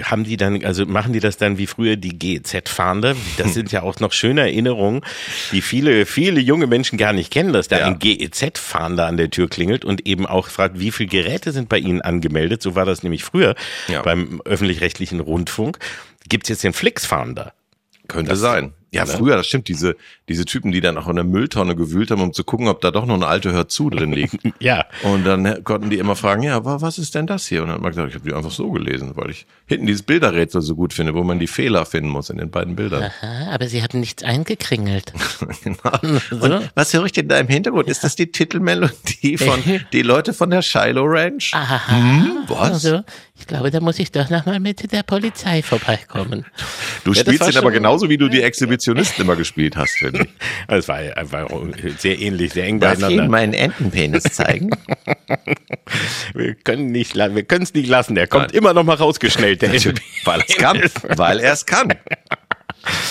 haben 0.04 0.22
die 0.22 0.36
dann, 0.36 0.64
also 0.64 0.86
machen 0.86 1.12
die 1.12 1.18
das 1.18 1.36
dann 1.36 1.58
wie 1.58 1.66
früher 1.66 1.96
die 1.96 2.16
GEZ-Fahnder? 2.16 3.16
Das 3.38 3.52
sind 3.54 3.72
ja 3.72 3.82
auch 3.82 3.98
noch 3.98 4.12
schöne 4.12 4.42
Erinnerungen, 4.42 5.00
die 5.50 5.60
viele, 5.60 6.06
viele 6.06 6.40
junge 6.40 6.68
Menschen 6.68 6.96
gar 6.96 7.12
nicht 7.12 7.32
kennen, 7.32 7.52
dass 7.52 7.66
da 7.66 7.80
Ja. 7.80 7.86
ein 7.86 7.98
GEZ-Fahnder 7.98 9.06
an 9.06 9.16
der 9.16 9.30
Tür 9.30 9.48
klingelt 9.48 9.84
und 9.84 10.06
eben 10.06 10.26
auch 10.26 10.46
fragt, 10.46 10.78
wie 10.78 10.92
viele 10.92 11.08
Geräte 11.08 11.50
sind 11.50 11.68
bei 11.68 11.78
Ihnen 11.78 12.02
angemeldet? 12.02 12.62
So 12.62 12.76
war 12.76 12.84
das 12.84 13.02
nämlich 13.02 13.24
früher 13.24 13.56
Ja. 13.88 14.02
beim 14.02 14.40
öffentlich-rechtlichen 14.44 15.18
Rundfunk. 15.18 15.78
Gibt's 16.28 16.50
jetzt 16.50 16.62
den 16.62 16.72
Flix-Fahnder? 16.72 17.52
Könnte 18.06 18.36
sein. 18.36 18.74
Ja, 18.94 19.04
ne? 19.06 19.10
früher, 19.12 19.36
das 19.36 19.46
stimmt, 19.46 19.68
diese, 19.68 19.96
diese 20.28 20.44
Typen, 20.44 20.70
die 20.70 20.80
dann 20.80 20.98
auch 20.98 21.08
in 21.08 21.16
der 21.16 21.24
Mülltonne 21.24 21.74
gewühlt 21.74 22.10
haben, 22.10 22.20
um 22.20 22.32
zu 22.32 22.44
gucken, 22.44 22.68
ob 22.68 22.80
da 22.82 22.90
doch 22.90 23.06
noch 23.06 23.14
eine 23.14 23.26
alte 23.26 23.50
Hör 23.52 23.66
zu 23.68 23.88
drin 23.90 24.12
liegt. 24.12 24.36
Ja. 24.60 24.84
Und 25.02 25.24
dann 25.24 25.64
konnten 25.64 25.90
die 25.90 25.98
immer 25.98 26.14
fragen, 26.14 26.42
ja, 26.42 26.64
wa- 26.64 26.80
was 26.80 26.98
ist 26.98 27.14
denn 27.14 27.26
das 27.26 27.46
hier? 27.46 27.62
Und 27.62 27.68
dann 27.68 27.76
hat 27.76 27.82
man 27.82 27.90
gesagt, 27.90 28.10
ich 28.10 28.14
habe 28.16 28.28
die 28.28 28.34
einfach 28.34 28.50
so 28.50 28.70
gelesen, 28.70 29.12
weil 29.14 29.30
ich 29.30 29.46
hinten 29.66 29.86
dieses 29.86 30.02
Bilderrätsel 30.02 30.60
so 30.60 30.76
gut 30.76 30.92
finde, 30.92 31.14
wo 31.14 31.22
man 31.24 31.38
die 31.38 31.46
Fehler 31.46 31.84
finden 31.86 32.10
muss 32.10 32.30
in 32.30 32.36
den 32.36 32.50
beiden 32.50 32.76
Bildern. 32.76 33.04
Aha, 33.04 33.50
aber 33.52 33.66
Sie 33.68 33.82
hatten 33.82 34.00
nichts 34.00 34.22
eingekringelt. 34.22 35.12
Genau. 35.64 35.78
Und 36.40 36.70
was 36.74 36.92
höre 36.94 37.04
ich 37.06 37.12
denn 37.12 37.28
da 37.28 37.38
im 37.38 37.48
Hintergrund? 37.48 37.88
Ist 37.88 38.04
das 38.04 38.14
die 38.16 38.30
Titelmelodie 38.30 39.38
von 39.38 39.58
Die 39.92 40.02
Leute 40.02 40.32
von 40.32 40.50
der 40.50 40.62
Shiloh 40.62 41.04
Ranch? 41.06 41.52
Aha. 41.54 41.88
Hm, 41.96 42.38
was? 42.48 42.58
Also, 42.84 43.00
ich 43.38 43.46
glaube, 43.46 43.70
da 43.70 43.80
muss 43.80 43.98
ich 43.98 44.12
doch 44.12 44.28
nochmal 44.30 44.60
mit 44.60 44.92
der 44.92 45.02
Polizei 45.02 45.62
vorbeikommen. 45.62 46.44
Du 47.04 47.12
das 47.12 47.20
spielst 47.20 47.48
ihn 47.50 47.56
aber 47.58 47.70
genauso, 47.70 48.08
wie 48.08 48.18
du 48.18 48.28
die 48.28 48.42
Exhibitionisten 48.82 49.22
immer 49.22 49.36
gespielt 49.36 49.76
hast, 49.76 49.92
finde 49.98 50.22
ich. 50.24 50.28
Es 50.68 50.88
war 50.88 50.96
einfach 50.96 51.48
sehr 51.98 52.18
ähnlich, 52.18 52.52
sehr 52.52 52.64
eng 52.66 52.80
Darf 52.80 52.94
ich 52.94 52.98
Ihnen 53.00 53.08
beieinander. 53.30 53.30
meinen 53.30 53.54
Entenpenis 53.54 54.24
zeigen? 54.24 54.70
Wir 56.34 56.54
können 56.54 56.86
nicht, 56.90 57.14
la- 57.14 57.34
wir 57.34 57.42
können 57.42 57.64
es 57.64 57.74
nicht 57.74 57.88
lassen. 57.88 58.14
Der 58.14 58.26
kommt 58.26 58.48
Nein. 58.48 58.54
immer 58.56 58.72
noch 58.72 58.84
mal 58.84 58.94
rausgeschnellt. 58.96 59.60
Der 59.62 59.70
weil 60.24 60.40
er 60.40 60.46
es 60.48 60.56
kann. 60.56 60.80
Weil 61.16 61.38
er 61.40 61.52
es 61.52 61.66
kann. 61.66 61.92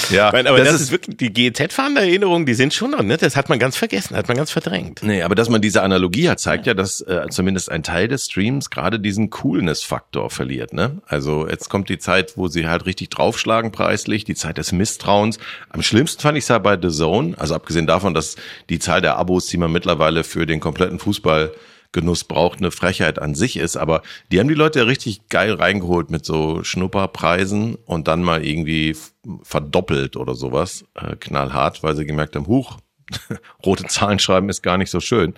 Ja, 0.10 0.32
Nein, 0.32 0.48
aber 0.48 0.60
das, 0.60 0.82
ist 0.82 0.92
wirklich, 0.92 1.18
die 1.18 1.32
GZ-Fahnder-Erinnerungen, 1.32 2.46
die 2.46 2.54
sind 2.54 2.74
schon 2.74 2.92
noch, 2.92 3.04
ne? 3.04 3.18
Das 3.18 3.36
hat 3.36 3.48
man 3.50 3.60
ganz 3.60 3.78
vergessen, 3.78 4.16
hat 4.18 4.28
man 4.28 4.36
ganz 4.36 4.52
verdrängt. 4.52 5.02
Nee, 5.04 5.22
aber 5.22 5.36
dass 5.36 5.50
man 5.50 5.62
diese 5.62 5.82
Analogie 5.82 6.30
hat, 6.30 6.40
zeigt 6.40 6.68
ja, 6.68 6.74
dass 6.74 7.02
äh, 7.02 7.28
zumindest 7.30 7.72
ein 7.72 7.84
Teil 7.84 8.08
des 8.08 8.26
Streams 8.26 8.70
gerade 8.70 9.00
diesen 9.00 9.30
Coolness-Faktor 9.30 10.30
verliert. 10.30 10.74
Ne? 10.74 11.02
Also 11.08 11.48
jetzt 11.48 11.70
kommt 11.70 11.90
die 11.90 12.00
Zeit, 12.00 12.38
wo 12.38 12.48
sie 12.48 12.68
halt 12.68 12.86
richtig 12.86 13.10
draufschlagen 13.10 13.72
preislich, 13.72 14.26
die 14.26 14.36
Zeit 14.36 14.58
des 14.58 14.72
Misstrauens. 14.72 15.38
Am 15.70 15.82
schlimmsten 15.82 16.22
fand 16.22 16.38
ich 16.38 16.44
es 16.44 16.50
ja 16.50 16.60
bei 16.60 16.78
The 16.82 16.90
Zone, 16.90 17.36
also 17.38 17.56
abgesehen 17.56 17.88
davon, 17.88 18.14
dass 18.14 18.36
die 18.70 18.80
Zahl 18.80 19.02
der 19.02 19.16
Abos, 19.16 19.48
die 19.48 19.58
man 19.58 19.72
mittlerweile 19.72 20.24
für 20.24 20.46
den 20.46 20.60
kompletten 20.60 21.00
Fußball 21.00 21.54
Genuss 21.92 22.24
braucht, 22.24 22.60
eine 22.60 22.72
Frechheit 22.72 23.20
an 23.20 23.36
sich 23.36 23.58
ist. 23.58 23.78
Aber 23.78 24.02
die 24.32 24.40
haben 24.40 24.48
die 24.48 24.54
Leute 24.54 24.80
ja 24.80 24.86
richtig 24.86 25.28
geil 25.30 25.54
reingeholt 25.54 26.10
mit 26.10 26.26
so 26.26 26.64
Schnupperpreisen 26.64 27.76
und 27.86 28.08
dann 28.08 28.24
mal 28.24 28.46
irgendwie 28.46 28.96
verdoppelt 29.44 30.16
oder 30.18 30.36
sowas, 30.36 30.86
äh, 30.96 31.16
knallhart, 31.16 31.84
weil 31.84 31.96
sie 31.96 32.06
gemerkt 32.06 32.36
haben, 32.36 32.48
huch, 32.48 32.78
rote 33.66 33.86
Zahlen 33.86 34.20
schreiben 34.20 34.50
ist 34.50 34.62
gar 34.62 34.78
nicht 34.78 34.90
so 34.90 35.00
schön. 35.00 35.34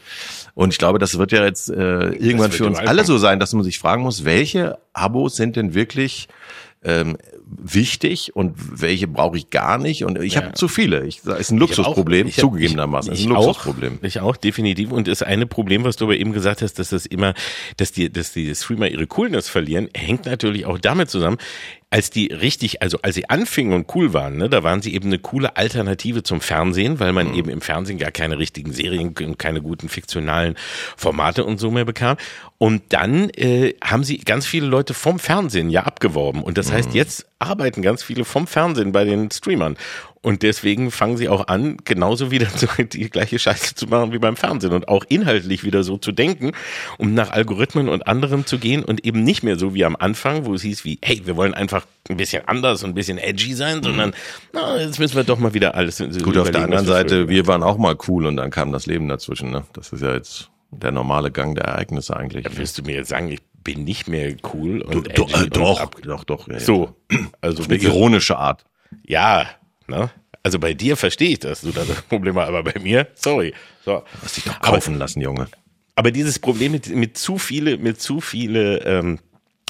Und 0.54 0.72
ich 0.72 0.78
glaube, 0.78 1.00
das 1.00 1.18
wird 1.18 1.32
ja 1.32 1.44
jetzt 1.44 1.70
äh, 1.70 2.10
irgendwann 2.10 2.52
für 2.52 2.66
uns 2.66 2.80
alle 2.80 3.04
so 3.04 3.18
sein, 3.18 3.40
dass 3.40 3.54
man 3.54 3.64
sich 3.64 3.80
fragen 3.80 4.04
muss, 4.04 4.26
welche 4.26 4.78
Abos 4.94 5.36
sind 5.36 5.56
denn 5.56 5.74
wirklich 5.74 6.28
ähm, 6.84 7.18
wichtig 7.46 8.36
und 8.36 8.54
welche 8.82 9.08
brauche 9.08 9.38
ich 9.38 9.50
gar 9.50 9.78
nicht 9.78 10.04
und 10.04 10.22
ich 10.22 10.38
habe 10.38 10.54
zu 10.54 10.68
viele. 10.68 11.06
Ich, 11.06 11.22
das 11.22 11.40
ist 11.40 11.52
ein 11.52 11.58
Luxusproblem, 11.58 12.28
Ich 12.28 12.36
hab- 12.38 12.42
zugegebenermaßen. 12.42 13.14
Ich, 13.14 13.20
ist 13.20 13.26
ich 13.26 13.32
ein 13.32 13.36
auch, 13.36 13.48
Luxusproblem. 13.48 14.00
Ich 14.02 14.20
auch, 14.20 14.36
definitiv. 14.38 14.92
Und 14.92 15.08
das 15.08 15.22
eine 15.24 15.46
Problem, 15.46 15.84
was 15.84 15.96
du 15.96 16.06
aber 16.06 16.16
eben 16.18 16.34
gesagt 16.34 16.62
hast, 16.62 16.80
dass 16.80 16.90
das 16.90 17.06
immer, 17.06 17.34
dass 17.78 17.92
die, 17.92 18.12
dass 18.12 18.32
die 18.34 18.54
Streamer 18.56 18.88
ihre 18.88 19.08
Coolness 19.08 19.50
verlieren, 19.50 19.90
hängt 19.96 20.26
natürlich 20.26 20.66
auch 20.66 20.78
damit 20.80 21.10
zusammen, 21.10 21.38
als 21.94 22.10
die 22.10 22.26
richtig, 22.34 22.82
also 22.82 22.98
als 23.04 23.14
sie 23.14 23.30
anfingen 23.30 23.74
und 23.74 23.94
cool 23.94 24.14
waren, 24.14 24.38
ne, 24.38 24.50
da 24.50 24.64
waren 24.64 24.82
sie 24.82 24.96
eben 24.96 25.10
eine 25.10 25.20
coole 25.20 25.56
Alternative 25.58 26.24
zum 26.24 26.42
Fernsehen, 26.42 27.00
weil 27.00 27.10
Mhm. 27.10 27.16
man 27.16 27.36
eben 27.36 27.50
im 27.52 27.62
Fernsehen 27.62 28.00
gar 28.00 28.10
keine 28.10 28.40
richtigen 28.40 28.74
Serien 28.74 29.14
und 29.16 29.38
keine 29.38 29.62
guten 29.62 29.90
fiktionalen 29.90 30.56
Formate 30.98 31.46
und 31.46 31.60
so 31.60 31.70
mehr 31.70 31.86
bekam. 31.86 32.18
Und 32.58 32.82
dann 32.90 33.30
äh, 33.30 33.76
haben 33.84 34.04
sie 34.04 34.18
ganz 34.18 34.48
viele 34.48 34.66
Leute 34.66 34.96
vom 34.96 35.20
Fernsehen 35.20 35.70
ja 35.70 35.84
abgeworben. 35.84 36.42
Und 36.42 36.58
das 36.58 36.70
Mhm. 36.72 36.74
heißt, 36.74 36.94
jetzt 36.96 37.28
arbeiten 37.38 37.84
ganz 37.84 38.02
viele 38.02 38.26
vom 38.26 38.48
Fernsehen 38.48 38.92
bei 38.92 39.04
den 39.06 39.30
Streamern. 39.30 39.78
Und 40.24 40.42
deswegen 40.42 40.90
fangen 40.90 41.18
sie 41.18 41.28
auch 41.30 41.48
an, 41.50 41.78
genauso 41.84 42.32
wieder 42.32 42.48
die 42.80 43.10
gleiche 43.10 43.38
Scheiße 43.38 43.76
zu 43.76 43.88
machen 43.88 44.14
wie 44.14 44.20
beim 44.20 44.38
Fernsehen 44.38 44.72
und 44.72 44.88
auch 44.88 45.04
inhaltlich 45.10 45.64
wieder 45.66 45.84
so 45.84 45.98
zu 45.98 46.12
denken, 46.14 46.54
um 46.98 47.14
nach 47.14 47.32
Algorithmen 47.32 47.90
und 47.90 48.08
anderem 48.08 48.46
zu 48.46 48.58
gehen 48.58 48.84
und 48.86 49.06
eben 49.06 49.24
nicht 49.24 49.44
mehr 49.44 49.58
so 49.60 49.76
wie 49.76 49.84
am 49.84 49.98
Anfang, 49.98 50.46
wo 50.46 50.54
es 50.54 50.62
hieß 50.62 50.86
wie, 50.86 50.98
hey, 51.04 51.22
wir 51.26 51.36
wollen 51.36 51.54
einfach 51.54 51.86
ein 52.10 52.16
bisschen 52.18 52.48
anders 52.48 52.84
und 52.84 52.92
ein 52.92 52.96
bisschen 52.96 53.18
edgy 53.18 53.54
sein, 53.54 53.84
sondern 53.84 54.14
na, 54.54 54.78
jetzt 54.80 54.98
müssen 54.98 55.16
wir 55.18 55.26
doch 55.26 55.40
mal 55.40 55.54
wieder 55.54 55.76
alles 55.76 55.98
so 55.98 56.06
Mhm. 56.06 56.24
Gut, 56.24 56.38
auf 56.38 56.52
der 56.52 56.64
anderen 56.64 56.86
wir 56.88 56.94
Seite, 56.94 57.28
wir 57.28 57.46
waren 57.48 57.62
auch 57.62 57.78
mal 57.78 57.96
cool 58.08 58.26
und 58.26 58.38
dann 58.38 58.50
kam 58.50 58.72
das 58.72 58.86
Leben 58.86 59.10
dazwischen. 59.10 59.52
Ne? 59.52 59.66
Das 59.74 59.92
ist 59.92 60.02
ja 60.02 60.14
jetzt 60.14 60.50
der 60.72 60.92
normale 60.92 61.32
Gang 61.32 61.54
der 61.56 61.66
Ereignisse 61.66 62.16
eigentlich. 62.16 62.46
Wirst 62.58 62.78
du 62.78 62.84
mir 62.84 62.96
jetzt 62.96 63.10
sagen, 63.10 63.30
ich 63.30 63.40
bin 63.64 63.84
nicht 63.84 64.08
mehr 64.08 64.34
cool 64.54 64.82
und 64.82 64.94
Do- 64.94 65.24
edgy 65.26 65.34
äh, 65.34 65.44
und 65.44 65.58
doch, 65.58 65.92
doch, 66.02 66.24
doch. 66.24 66.48
Ja, 66.48 66.54
ja. 66.54 66.60
So, 66.62 66.96
also 67.42 67.64
Eine 67.64 67.76
ironische 67.76 68.38
Art. 68.38 68.64
ja, 69.06 69.46
ne? 69.88 70.10
Also 70.44 70.60
bei 70.60 70.74
dir 70.74 70.98
verstehe 70.98 71.30
ich, 71.30 71.40
dass 71.40 71.62
du 71.62 71.72
da 71.72 71.86
das 71.86 72.02
Problem 72.04 72.38
hast, 72.38 72.50
aber 72.50 72.64
bei 72.64 72.78
mir, 72.80 73.08
sorry. 73.16 73.54
So. 73.86 74.04
Hast 74.22 74.38
dich 74.38 74.44
doch 74.44 74.56
Aber- 74.60 74.72
kaufen 74.78 74.98
lassen, 74.98 75.22
Junge. 75.22 75.48
Aber 75.96 76.12
dieses 76.12 76.40
Problem 76.40 76.72
mit, 76.72 76.90
mit 76.90 77.18
zu 77.18 77.38
viele, 77.38 77.78
mit 77.78 78.02
zu 78.02 78.20
viele 78.20 78.80
ähm, 78.80 79.20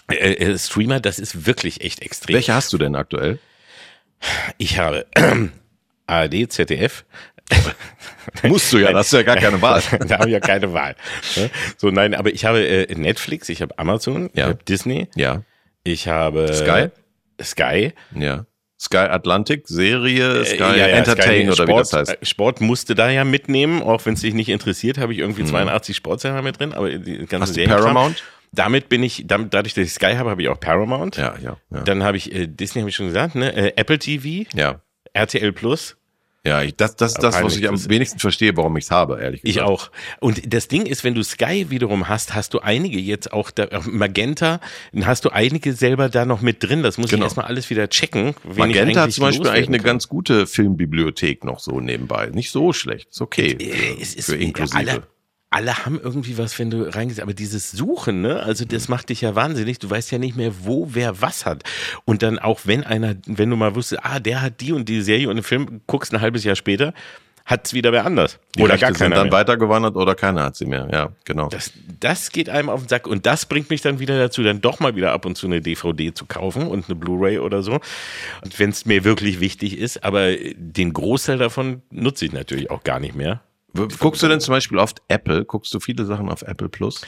äh, 0.09 0.15
äh, 0.33 0.57
Streamer, 0.57 0.99
das 0.99 1.19
ist 1.19 1.45
wirklich 1.45 1.81
echt 1.81 2.01
extrem. 2.01 2.35
Welche 2.35 2.53
hast 2.53 2.71
du 2.73 2.77
denn 2.77 2.95
aktuell? 2.95 3.39
Ich 4.57 4.79
habe 4.79 5.05
ARD, 6.07 6.49
ZDF. 6.51 7.03
Musst 8.43 8.71
du 8.71 8.77
ja, 8.77 8.93
das 8.93 9.07
ist 9.07 9.13
ja 9.13 9.23
gar 9.23 9.35
keine 9.35 9.61
Wahl. 9.61 9.81
da 10.07 10.19
habe 10.19 10.27
ich 10.29 10.33
ja 10.33 10.39
keine 10.39 10.71
Wahl. 10.73 10.95
ne? 11.35 11.49
So, 11.77 11.91
nein, 11.91 12.13
aber 12.15 12.33
ich 12.33 12.45
habe 12.45 12.65
äh, 12.65 12.95
Netflix, 12.95 13.49
ich 13.49 13.61
habe 13.61 13.77
Amazon, 13.77 14.29
ich 14.33 14.39
Ja. 14.39 14.45
habe 14.47 14.63
Disney, 14.63 15.09
Ja, 15.15 15.43
ich 15.83 16.07
habe 16.07 16.51
Sky? 16.53 16.87
Sky, 17.43 17.93
ja. 18.15 18.45
Sky 18.83 18.97
Atlantic, 18.97 19.67
Serie, 19.67 20.43
Sky 20.45 20.55
Äh, 20.55 20.57
ja, 20.59 20.75
ja, 20.75 20.87
Entertain 20.87 21.51
Sky 21.51 21.61
oder 21.61 21.67
wie 21.67 21.77
das 21.77 21.89
Sport, 21.89 22.09
heißt. 22.09 22.21
äh, 22.21 22.25
Sport 22.25 22.61
musste 22.61 22.95
da 22.95 23.09
ja 23.09 23.23
mitnehmen, 23.23 23.81
auch 23.81 24.05
wenn 24.05 24.13
es 24.15 24.21
dich 24.21 24.33
nicht 24.33 24.49
interessiert, 24.49 24.97
habe 24.97 25.13
ich 25.13 25.19
irgendwie 25.19 25.43
Mhm. 25.43 25.47
82 25.47 25.95
Sportsender 25.95 26.41
mit 26.41 26.59
drin, 26.59 26.73
aber 26.73 26.89
die 26.89 27.19
ganze 27.25 27.39
Hast 27.41 27.49
du 27.57 27.61
Serienkram- 27.61 27.79
Paramount? 27.81 28.23
Damit 28.55 28.87
bin 28.89 29.01
ich, 29.01 29.23
damit, 29.25 29.51
dadurch, 29.53 29.73
dass 29.73 29.85
ich 29.87 29.93
Sky 29.93 30.13
habe, 30.15 30.29
habe 30.29 30.41
ich 30.43 30.47
auch 30.49 30.59
Paramount. 30.59 31.17
Ja, 31.17 31.33
ja, 31.41 31.57
ja. 31.71 31.81
Dann 31.81 32.03
habe 32.03 32.17
ich 32.17 32.31
äh, 32.35 32.45
Disney, 32.45 32.81
habe 32.81 32.89
ich 32.89 32.95
schon 32.95 33.07
gesagt, 33.07 33.33
ne? 33.33 33.51
Äh, 33.55 33.73
Apple 33.77 33.97
TV, 33.97 34.47
ja. 34.53 34.81
RTL 35.13 35.51
Plus. 35.53 35.95
Ja, 36.45 36.61
ich, 36.61 36.75
das, 36.75 36.97
das, 36.97 37.13
das, 37.13 37.41
was 37.41 37.55
ich 37.55 37.69
am 37.69 37.89
wenigsten 37.89 38.19
verstehe, 38.19 38.57
warum 38.57 38.75
ich 38.75 38.83
es 38.83 38.91
habe, 38.91 39.17
ehrlich 39.21 39.43
gesagt. 39.43 39.55
Ich 39.55 39.61
auch. 39.61 39.91
Und 40.19 40.53
das 40.53 40.67
Ding 40.67 40.85
ist, 40.85 41.05
wenn 41.05 41.15
du 41.15 41.23
Sky 41.23 41.67
wiederum 41.69 42.09
hast, 42.09 42.35
hast 42.35 42.53
du 42.53 42.59
einige 42.59 42.99
jetzt 42.99 43.31
auch 43.31 43.49
da, 43.49 43.69
auch 43.71 43.85
Magenta, 43.85 44.59
dann 44.91 45.05
hast 45.05 45.23
du 45.23 45.29
einige 45.29 45.71
selber 45.71 46.09
da 46.09 46.25
noch 46.25 46.41
mit 46.41 46.61
drin. 46.61 46.83
Das 46.83 46.97
muss 46.97 47.11
Genau. 47.11 47.21
ich 47.21 47.27
erstmal 47.27 47.45
alles 47.45 47.69
wieder 47.69 47.87
checken. 47.89 48.35
Magenta 48.43 49.03
hat 49.03 49.13
zum 49.13 49.21
Beispiel 49.21 49.47
eigentlich 49.47 49.67
eine 49.69 49.77
kann. 49.77 49.85
ganz 49.85 50.09
gute 50.09 50.45
Filmbibliothek 50.45 51.45
noch 51.45 51.59
so 51.59 51.79
nebenbei. 51.79 52.27
Nicht 52.33 52.51
so 52.51 52.73
schlecht. 52.73 53.09
Ist 53.11 53.21
okay. 53.21 53.51
Äh, 53.57 54.01
es 54.01 54.13
ist 54.13 54.25
für 54.25 54.35
inklusive. 54.35 54.77
Alle, 54.77 55.03
alle 55.53 55.85
haben 55.85 55.99
irgendwie 56.01 56.37
was, 56.37 56.57
wenn 56.57 56.71
du 56.71 56.93
reingehst, 56.93 57.21
aber 57.21 57.33
dieses 57.33 57.71
Suchen, 57.71 58.21
ne, 58.21 58.41
also 58.41 58.65
das 58.65 58.87
macht 58.89 59.09
dich 59.09 59.21
ja 59.21 59.35
wahnsinnig. 59.35 59.77
Du 59.79 59.89
weißt 59.89 60.11
ja 60.11 60.17
nicht 60.17 60.35
mehr, 60.35 60.51
wo 60.63 60.89
wer 60.91 61.21
was 61.21 61.45
hat. 61.45 61.63
Und 62.05 62.23
dann 62.23 62.39
auch 62.39 62.61
wenn 62.65 62.83
einer, 62.83 63.15
wenn 63.27 63.49
du 63.49 63.55
mal 63.55 63.75
wusstest, 63.75 64.03
ah, 64.03 64.19
der 64.19 64.41
hat 64.41 64.61
die 64.61 64.73
und 64.73 64.89
die 64.89 65.01
Serie 65.01 65.29
und 65.29 65.35
den 65.35 65.43
Film, 65.43 65.81
guckst 65.85 66.13
ein 66.13 66.21
halbes 66.21 66.43
Jahr 66.43 66.55
später, 66.55 66.93
hat's 67.45 67.73
wieder 67.73 67.91
wer 67.91 68.05
anders. 68.05 68.39
Die 68.55 68.61
Oder 68.61 68.73
Rechte 68.73 68.85
gar 68.85 68.93
sind 68.95 68.99
keiner 68.99 69.15
dann 69.15 69.25
mehr. 69.25 69.33
weitergewandert 69.33 69.95
oder 69.95 70.15
keiner 70.15 70.43
hat 70.45 70.55
sie 70.55 70.65
mehr. 70.65 70.87
Ja, 70.91 71.11
genau. 71.25 71.49
Das, 71.49 71.71
das 71.99 72.31
geht 72.31 72.49
einem 72.49 72.69
auf 72.69 72.81
den 72.83 72.89
Sack 72.89 73.05
und 73.05 73.25
das 73.25 73.45
bringt 73.45 73.69
mich 73.69 73.81
dann 73.81 73.99
wieder 73.99 74.17
dazu, 74.17 74.43
dann 74.43 74.61
doch 74.61 74.79
mal 74.79 74.95
wieder 74.95 75.11
ab 75.11 75.25
und 75.25 75.37
zu 75.37 75.45
eine 75.47 75.61
DVD 75.61 76.13
zu 76.13 76.25
kaufen 76.25 76.67
und 76.67 76.85
eine 76.89 76.95
Blu-ray 76.95 77.39
oder 77.39 77.61
so. 77.61 77.73
Und 78.43 78.59
wenn 78.59 78.69
es 78.69 78.85
mir 78.85 79.03
wirklich 79.03 79.39
wichtig 79.39 79.77
ist, 79.77 80.03
aber 80.03 80.31
den 80.55 80.93
Großteil 80.93 81.37
davon 81.37 81.81
nutze 81.91 82.25
ich 82.25 82.31
natürlich 82.31 82.71
auch 82.71 82.83
gar 82.83 82.99
nicht 82.99 83.15
mehr. 83.15 83.41
Guckst 83.73 84.21
du 84.21 84.27
denn 84.27 84.39
zum 84.39 84.51
Beispiel 84.53 84.77
oft 84.77 85.01
Apple? 85.07 85.45
Guckst 85.45 85.73
du 85.73 85.79
viele 85.79 86.05
Sachen 86.05 86.29
auf 86.29 86.43
Apple 86.43 86.69
Plus? 86.69 87.01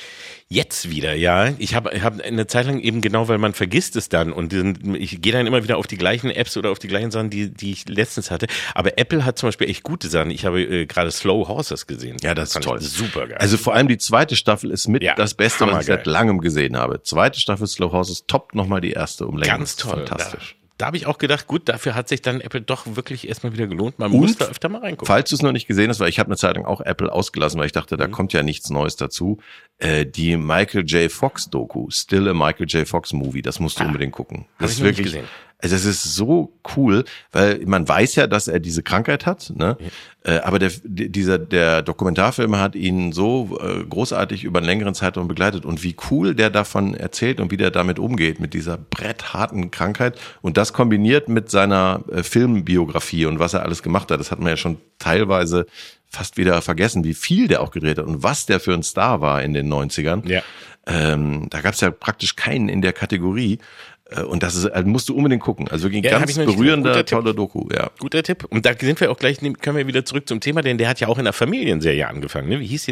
Jetzt 0.47 0.89
wieder, 0.89 1.13
ja. 1.13 1.53
Ich 1.59 1.75
habe 1.75 1.91
hab 2.01 2.19
eine 2.19 2.47
Zeit 2.47 2.65
lang 2.65 2.79
eben 2.79 3.01
genau, 3.01 3.27
weil 3.27 3.37
man 3.37 3.53
vergisst 3.53 3.95
es 3.95 4.09
dann 4.09 4.31
und 4.31 4.51
ich 4.95 5.21
gehe 5.21 5.31
dann 5.31 5.45
immer 5.45 5.63
wieder 5.63 5.77
auf 5.77 5.85
die 5.85 5.97
gleichen 5.97 6.31
Apps 6.31 6.57
oder 6.57 6.71
auf 6.71 6.79
die 6.79 6.87
gleichen 6.87 7.11
Sachen, 7.11 7.29
die, 7.29 7.53
die 7.53 7.71
ich 7.71 7.87
letztens 7.87 8.31
hatte. 8.31 8.47
Aber 8.73 8.97
Apple 8.97 9.25
hat 9.25 9.37
zum 9.37 9.47
Beispiel 9.47 9.69
echt 9.69 9.83
gute 9.83 10.07
Sachen. 10.07 10.31
Ich 10.31 10.45
habe 10.45 10.61
äh, 10.63 10.85
gerade 10.87 11.11
Slow 11.11 11.47
Horses 11.47 11.85
gesehen. 11.85 12.17
Ja, 12.21 12.33
das 12.33 12.49
ist 12.49 12.53
Fand 12.53 12.65
toll. 12.65 12.81
Super 12.81 13.27
geil. 13.27 13.37
Also 13.37 13.57
vor 13.57 13.75
allem 13.75 13.87
die 13.87 13.99
zweite 13.99 14.35
Staffel 14.35 14.71
ist 14.71 14.87
mit 14.87 15.03
Ja, 15.03 15.13
das 15.13 15.35
Beste, 15.35 15.67
was 15.67 15.81
ich 15.81 15.85
seit 15.85 16.07
langem 16.07 16.41
gesehen 16.41 16.77
habe. 16.77 17.03
Zweite 17.03 17.39
Staffel 17.39 17.67
Slow 17.67 17.91
Horses 17.91 18.25
toppt 18.25 18.55
nochmal 18.55 18.81
die 18.81 18.91
erste 18.91 19.27
um. 19.27 19.37
Ganz 19.39 19.75
Das 19.75 19.85
ist 19.85 19.91
toll. 19.91 20.07
Fantastisch. 20.07 20.57
Da, 20.59 20.64
da 20.77 20.87
habe 20.87 20.97
ich 20.97 21.07
auch 21.07 21.17
gedacht, 21.17 21.47
gut, 21.47 21.69
dafür 21.69 21.95
hat 21.95 22.09
sich 22.09 22.21
dann 22.21 22.41
Apple 22.41 22.61
doch 22.61 22.83
wirklich 22.95 23.27
erstmal 23.27 23.53
wieder 23.53 23.65
gelohnt. 23.67 23.97
Man 23.97 24.11
Und 24.11 24.17
muss 24.19 24.37
da 24.37 24.45
öfter 24.45 24.67
mal 24.67 24.81
reingucken. 24.81 25.07
Falls 25.07 25.29
du 25.29 25.35
es 25.35 25.41
noch 25.41 25.51
nicht 25.53 25.67
gesehen 25.67 25.89
hast, 25.89 25.99
weil 26.01 26.09
ich 26.09 26.19
habe 26.19 26.27
eine 26.27 26.37
Zeit 26.37 26.55
lang 26.55 26.65
auch 26.65 26.81
Apple 26.81 27.11
ausgelassen, 27.11 27.59
weil 27.59 27.67
ich 27.67 27.71
dachte, 27.71 27.95
Mhm. 27.95 27.99
da 27.99 28.07
kommt 28.07 28.33
ja 28.33 28.43
nichts 28.43 28.69
Neues 28.69 28.95
dazu. 28.97 29.39
Äh, 29.77 30.05
die 30.05 30.35
Michael 30.37 30.83
J. 30.85 31.11
Fox 31.11 31.49
Doku, 31.49 31.87
Still 31.91 32.27
a 32.29 32.33
Michael 32.33 32.67
J. 32.67 32.87
Fox 32.87 33.13
Movie, 33.13 33.41
das 33.41 33.59
musst 33.59 33.79
du 33.79 33.83
unbedingt 33.85 34.11
gucken. 34.13 34.45
Ah. 34.47 34.53
Das 34.59 34.71
ist 34.71 34.81
wirklich, 34.81 35.07
gesehen. 35.07 35.25
Also 35.73 35.75
es 35.75 35.85
ist 35.85 36.15
so 36.15 36.53
cool, 36.75 37.05
weil 37.31 37.65
man 37.65 37.87
weiß 37.87 38.15
ja, 38.15 38.27
dass 38.27 38.47
er 38.47 38.59
diese 38.59 38.83
Krankheit 38.83 39.25
hat, 39.25 39.51
ne? 39.55 39.77
Äh, 40.23 40.39
aber 40.39 40.59
der, 40.59 40.71
dieser, 40.83 41.39
der 41.39 41.81
Dokumentarfilm 41.81 42.55
hat 42.57 42.75
ihn 42.75 43.11
so 43.11 43.59
äh, 43.61 43.83
großartig 43.83 44.43
über 44.43 44.59
einen 44.59 44.67
längeren 44.67 44.93
Zeitraum 44.93 45.27
begleitet 45.27 45.65
und 45.65 45.83
wie 45.83 45.95
cool 46.09 46.35
der 46.35 46.49
davon 46.49 46.93
erzählt 46.93 47.39
und 47.39 47.51
wie 47.51 47.57
der 47.57 47.71
damit 47.71 47.99
umgeht, 47.99 48.39
mit 48.39 48.53
dieser 48.53 48.77
brettharten 48.77 49.71
Krankheit 49.71 50.19
und 50.41 50.57
das 50.57 50.73
kombiniert 50.73 51.29
mit 51.29 51.49
seiner 51.49 52.03
äh, 52.11 52.21
Filmbiografie 52.21 53.25
und 53.25 53.39
was 53.39 53.53
er 53.53 53.63
alles 53.63 53.81
gemacht 53.81 54.11
hat. 54.11 54.19
Das 54.19 54.31
hat 54.31 54.39
man 54.39 54.49
ja 54.49 54.57
schon 54.57 54.77
teilweise 54.99 55.65
fast 56.07 56.37
wieder 56.37 56.61
vergessen, 56.61 57.03
wie 57.03 57.13
viel 57.13 57.47
der 57.47 57.61
auch 57.61 57.71
gedreht 57.71 57.97
hat 57.97 58.05
und 58.05 58.23
was 58.23 58.45
der 58.45 58.59
für 58.59 58.73
ein 58.73 58.83
Star 58.83 59.21
war 59.21 59.41
in 59.43 59.53
den 59.53 59.71
90ern. 59.71 60.27
Ja. 60.27 60.41
Ähm, 60.87 61.47
da 61.49 61.61
gab 61.61 61.73
es 61.73 61.81
ja 61.81 61.91
praktisch 61.91 62.35
keinen 62.35 62.69
in 62.69 62.81
der 62.81 62.93
Kategorie. 62.93 63.59
Äh, 64.09 64.21
Und 64.21 64.43
das 64.43 64.55
ist, 64.55 64.65
also 64.67 64.87
musst 64.87 65.09
du 65.09 65.15
unbedingt 65.15 65.41
gucken. 65.41 65.67
Also 65.69 65.85
wirklich 65.85 66.05
ein 66.05 66.11
Ja, 66.11 66.19
ganz 66.19 66.35
berührender, 66.35 67.05
toller 67.05 67.33
Doku, 67.33 67.67
ja. 67.73 67.89
Guter 67.99 68.21
Tipp. 68.21 68.45
Und 68.49 68.65
da 68.65 68.73
sind 68.79 68.99
wir 68.99 69.09
auch 69.11 69.17
gleich, 69.17 69.39
können 69.39 69.77
wir 69.77 69.87
wieder 69.87 70.05
zurück 70.05 70.27
zum 70.27 70.39
Thema, 70.41 70.61
denn 70.61 70.77
der 70.77 70.89
hat 70.89 70.99
ja 70.99 71.07
auch 71.07 71.17
in 71.17 71.23
der 71.23 71.33
Familienserie 71.33 72.07
angefangen. 72.07 72.49
Ne? 72.49 72.59
Wie 72.59 72.67
hieß 72.67 72.87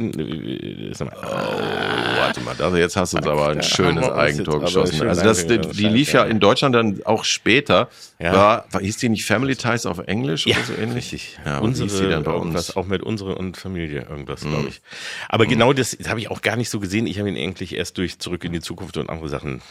mal, 1.06 1.12
Oh, 1.16 2.20
warte 2.20 2.42
mal, 2.42 2.56
also 2.60 2.78
jetzt 2.78 2.96
hast 2.96 3.14
du 3.14 3.18
uns 3.18 3.28
aber 3.28 3.50
ein 3.50 3.62
schönes 3.62 4.10
Eigentor 4.10 4.60
geschossen. 4.62 4.98
schön 4.98 5.10
Also 5.10 5.24
das, 5.24 5.46
die, 5.46 5.60
die 5.60 5.88
lief 5.88 6.14
ja 6.14 6.24
in 6.24 6.40
Deutschland 6.40 6.74
dann 6.76 7.02
auch 7.06 7.24
später. 7.26 7.90
Ja. 8.20 8.34
War, 8.34 8.66
war, 8.72 8.82
hieß 8.82 8.98
die 8.98 9.10
nicht 9.10 9.26
Family 9.26 9.56
Ties 9.56 9.86
auf 9.86 10.00
Englisch 10.00 10.48
Ja, 10.48 10.56
oder 10.56 10.66
so 10.66 10.74
ähnlich? 10.74 10.96
richtig. 11.12 11.38
Ja, 11.46 11.60
unsere, 11.60 11.90
hieß 11.90 12.00
die 12.00 12.10
dann 12.10 12.24
bei 12.24 12.32
uns? 12.34 12.76
auch 12.76 12.86
mit 12.86 13.04
unsere 13.04 13.36
und 13.36 13.58
Familie, 13.58 14.08
irgendwas, 14.10 14.44
Mhm. 14.44 14.50
glaube 14.50 14.68
ich. 14.70 14.82
Aber 15.30 15.46
genau 15.46 15.74
das, 15.74 15.96
das 15.98 16.10
habe 16.10 16.20
ich 16.20 16.32
auch 16.32 16.42
gar 16.42 16.56
nicht 16.56 16.70
so 16.70 16.80
gesehen. 16.80 17.06
Ich 17.06 17.20
habe 17.20 17.30
ihn 17.30 17.38
eigentlich 17.38 17.76
erst 17.76 17.98
durch 17.98 18.18
Zurück 18.20 18.44
in 18.46 18.54
die 18.54 18.62
Zukunft 18.62 18.98
und 18.98 19.10
andere 19.10 19.30
Sachen 19.30 19.62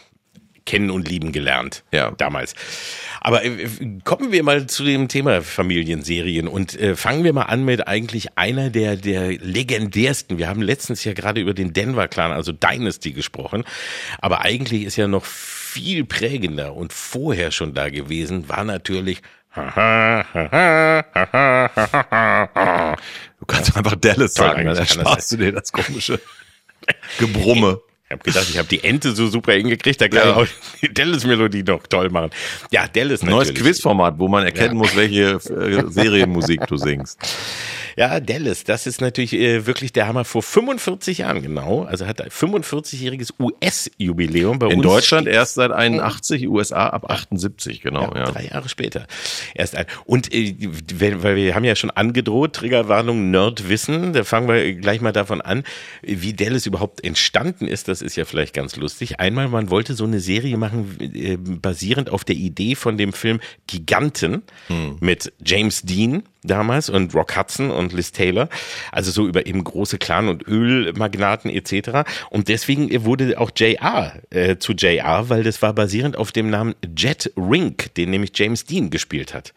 kennen 0.65 0.91
und 0.91 1.09
lieben 1.09 1.33
gelernt. 1.33 1.85
Ja. 1.93 2.11
Damals. 2.13 2.55
Aber 3.21 3.45
äh, 3.45 3.69
kommen 4.05 4.33
wir 4.33 4.43
mal 4.43 4.67
zu 4.67 4.85
dem 4.85 5.09
Thema 5.09 5.43
Familienserien 5.43 6.49
und 6.49 6.79
äh, 6.79 6.97
fangen 6.97 7.25
wir 7.25 7.33
mal 7.33 7.45
an 7.45 7.65
mit 7.65 7.87
eigentlich 7.87 8.37
einer 8.37 8.71
der, 8.71 8.97
der 8.97 9.33
legendärsten. 9.39 10.39
Wir 10.39 10.49
haben 10.49 10.63
letztens 10.63 11.05
ja 11.05 11.13
gerade 11.13 11.41
über 11.41 11.55
den 11.55 11.73
Denver 11.73 12.09
Clan, 12.09 12.33
also 12.33 12.53
Dynasty 12.53 13.13
gesprochen. 13.13 13.65
Aber 14.21 14.43
eigentlich 14.43 14.85
ist 14.85 14.97
ja 14.97 15.09
noch 15.09 15.25
viel 15.25 16.05
prägender 16.05 16.75
und 16.75 16.93
vorher 16.93 17.51
schon 17.51 17.75
da 17.75 17.89
gewesen, 17.89 18.49
war 18.49 18.65
natürlich 18.65 19.23
Du 19.55 19.67
kannst 23.47 23.77
einfach 23.77 23.97
Dallas 23.97 24.33
sagen, 24.33 24.65
dann 24.65 24.77
ersparst 24.77 25.33
du 25.33 25.37
dir 25.37 25.53
das 25.53 25.73
komische 25.73 26.19
Gebrumme. 27.19 27.81
Ich 28.13 28.19
habe 28.19 28.25
gedacht, 28.25 28.47
ich 28.51 28.59
habe 28.59 28.69
die 28.69 28.85
Ente 28.85 29.13
so 29.13 29.27
super 29.29 29.53
hingekriegt, 29.53 30.01
da 30.01 30.09
kann 30.09 30.19
Ja. 30.19 30.31
ich 30.31 30.37
auch 30.37 30.47
die 30.83 30.93
Dallas-Melodie 30.93 31.63
noch 31.63 31.87
toll 31.87 32.11
machen. 32.11 32.31
Ja, 32.71 32.87
Dallas 32.87 33.23
Neues 33.23 33.49
natürlich. 33.49 33.63
Quizformat, 33.73 34.19
wo 34.19 34.29
man 34.29 34.45
erkennen 34.45 34.77
muss, 34.77 34.95
welche 34.97 35.35
äh, 35.51 35.85
Serienmusik 35.91 36.67
du 36.67 36.77
singst. 36.77 37.19
Ja, 37.97 38.21
Dallas, 38.21 38.65
das 38.65 38.87
ist 38.87 39.01
natürlich 39.03 39.35
äh, 39.35 39.67
wirklich 39.67 39.93
der 39.93 40.07
Hammer 40.09 40.25
vor 40.25 40.43
45 40.43 41.19
Jahren 41.19 41.43
genau. 41.43 41.83
Also 41.85 42.07
hat 42.07 42.21
ein 42.23 42.31
45-jähriges 42.31 43.33
US-Jubiläum 43.39 44.59
bei 44.59 44.67
In 44.69 44.77
uns. 44.79 44.83
Deutschland 44.83 45.29
erst 45.29 45.55
seit 45.55 45.71
81, 45.73 46.49
USA 46.49 46.87
ab 46.89 47.11
78, 47.11 47.81
genau. 47.83 48.11
Ja, 48.15 48.21
Ja, 48.21 48.25
Drei 48.31 48.45
Jahre 48.47 48.69
später. 48.69 49.07
Erst 49.55 49.77
ein. 49.77 49.87
Und 50.05 50.33
äh, 50.35 50.55
weil 50.95 51.37
wir 51.37 51.55
haben 51.55 51.65
ja 51.65 51.77
schon 51.77 51.91
angedroht, 51.91 52.55
Triggerwarnung, 52.55 53.31
Nerdwissen, 53.31 54.13
da 54.13 54.25
fangen 54.25 54.49
wir 54.49 54.73
gleich 54.75 55.01
mal 55.01 55.13
davon 55.13 55.41
an, 55.41 55.65
wie 56.03 56.33
Dallas 56.33 56.67
überhaupt 56.67 57.05
entstanden 57.05 57.67
ist, 57.69 57.89
das 57.89 58.02
ist 58.03 58.17
ja 58.17 58.25
vielleicht 58.25 58.55
ganz 58.55 58.77
lustig. 58.77 59.21
Einmal, 59.21 59.49
man 59.49 59.71
wollte 59.71 59.95
so 59.95 60.05
eine 60.05 60.21
Serie 60.21 60.57
machen, 60.57 60.97
äh, 61.01 61.37
basierend 61.37 62.11
auf 62.11 62.25
der 62.25 62.37
Idee 62.37 62.75
von 62.75 62.97
dem 62.99 63.13
Film 63.13 63.41
Giganten 63.67 64.43
mit 65.01 65.33
James 65.45 65.83
Dean 65.83 66.23
damals 66.43 66.91
und 66.91 67.15
Rock 67.15 67.37
Hudson 67.37 67.71
und 67.71 67.93
Liz 67.93 68.13
Taylor, 68.13 68.49
also 68.91 69.11
so 69.11 69.27
über 69.27 69.47
eben 69.47 69.63
große 69.63 69.99
Clan- 69.99 70.29
und 70.29 70.47
Ölmagnaten 70.47 71.51
etc. 71.51 72.09
Und 72.31 72.49
deswegen 72.49 73.05
wurde 73.05 73.39
auch 73.39 73.51
JR 73.57 74.15
äh, 74.31 74.57
zu 74.57 74.73
JR, 74.73 75.29
weil 75.29 75.43
das 75.45 75.63
war 75.63 75.73
basierend 75.73 76.17
auf 76.17 76.33
dem 76.33 76.51
Namen 76.51 76.75
Jet 76.97 77.33
Rink, 77.37 77.95
den 77.95 78.11
nämlich 78.11 78.33
James 78.35 78.65
Dean 78.65 78.91
gespielt 78.91 79.35
hat. 79.35 79.53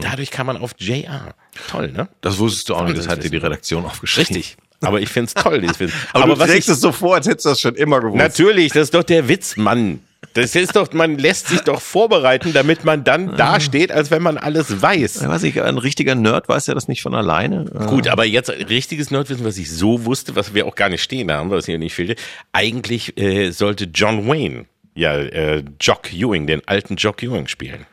Dadurch 0.00 0.30
kam 0.30 0.46
man 0.46 0.56
auf 0.56 0.72
JR. 0.78 1.34
Toll, 1.68 1.92
ne? 1.92 2.08
Das 2.20 2.38
wusstest 2.38 2.68
du 2.68 2.74
auch 2.74 2.84
nicht, 2.84 2.96
das 2.96 3.06
Das 3.06 3.16
hat 3.16 3.24
dir 3.24 3.30
die. 3.30 3.36
Redaktion 3.36 3.84
aufgeschrieben. 3.84 4.34
Richtig. 4.36 4.56
Aber 4.80 5.00
ich 5.00 5.08
find's 5.08 5.34
toll, 5.34 5.60
dieses 5.60 5.80
Wissen. 5.80 5.94
Aber, 6.12 6.34
du 6.34 6.38
was 6.38 6.50
trägst 6.50 6.68
ich, 6.68 6.74
es 6.74 6.80
so 6.80 6.92
vor, 6.92 7.16
als 7.16 7.26
hättest 7.26 7.46
du 7.46 7.50
das 7.50 7.60
schon 7.60 7.74
immer 7.74 8.00
gewusst. 8.00 8.16
Natürlich, 8.16 8.72
das 8.72 8.84
ist 8.84 8.94
doch 8.94 9.02
der 9.02 9.28
Witz, 9.28 9.56
Mann. 9.56 10.00
Das 10.34 10.54
ist 10.54 10.76
doch, 10.76 10.92
man 10.92 11.18
lässt 11.18 11.48
sich 11.48 11.60
doch 11.60 11.80
vorbereiten, 11.80 12.52
damit 12.52 12.84
man 12.84 13.02
dann 13.02 13.36
dasteht, 13.36 13.90
als 13.90 14.10
wenn 14.10 14.22
man 14.22 14.36
alles 14.36 14.82
weiß. 14.82 15.22
Ja, 15.22 15.28
weiß 15.28 15.42
ich, 15.44 15.60
ein 15.62 15.78
richtiger 15.78 16.14
Nerd 16.14 16.48
weiß 16.48 16.66
ja 16.66 16.74
das 16.74 16.86
nicht 16.86 17.02
von 17.02 17.14
alleine. 17.14 17.64
Gut, 17.86 18.08
aber 18.08 18.24
jetzt 18.24 18.50
richtiges 18.50 19.10
Nerdwissen, 19.10 19.44
was 19.44 19.58
ich 19.58 19.70
so 19.70 20.04
wusste, 20.04 20.36
was 20.36 20.54
wir 20.54 20.66
auch 20.66 20.74
gar 20.74 20.88
nicht 20.90 21.02
stehen 21.02 21.30
haben, 21.32 21.50
was 21.50 21.66
hier 21.66 21.78
nicht 21.78 21.94
fehlte. 21.94 22.16
Eigentlich 22.52 23.18
äh, 23.18 23.50
sollte 23.50 23.84
John 23.92 24.28
Wayne 24.28 24.66
ja 24.94 25.16
äh, 25.16 25.64
Jock 25.80 26.12
Ewing, 26.12 26.46
den 26.46 26.66
alten 26.66 26.96
Jock 26.96 27.22
Ewing 27.22 27.48
spielen. 27.48 27.86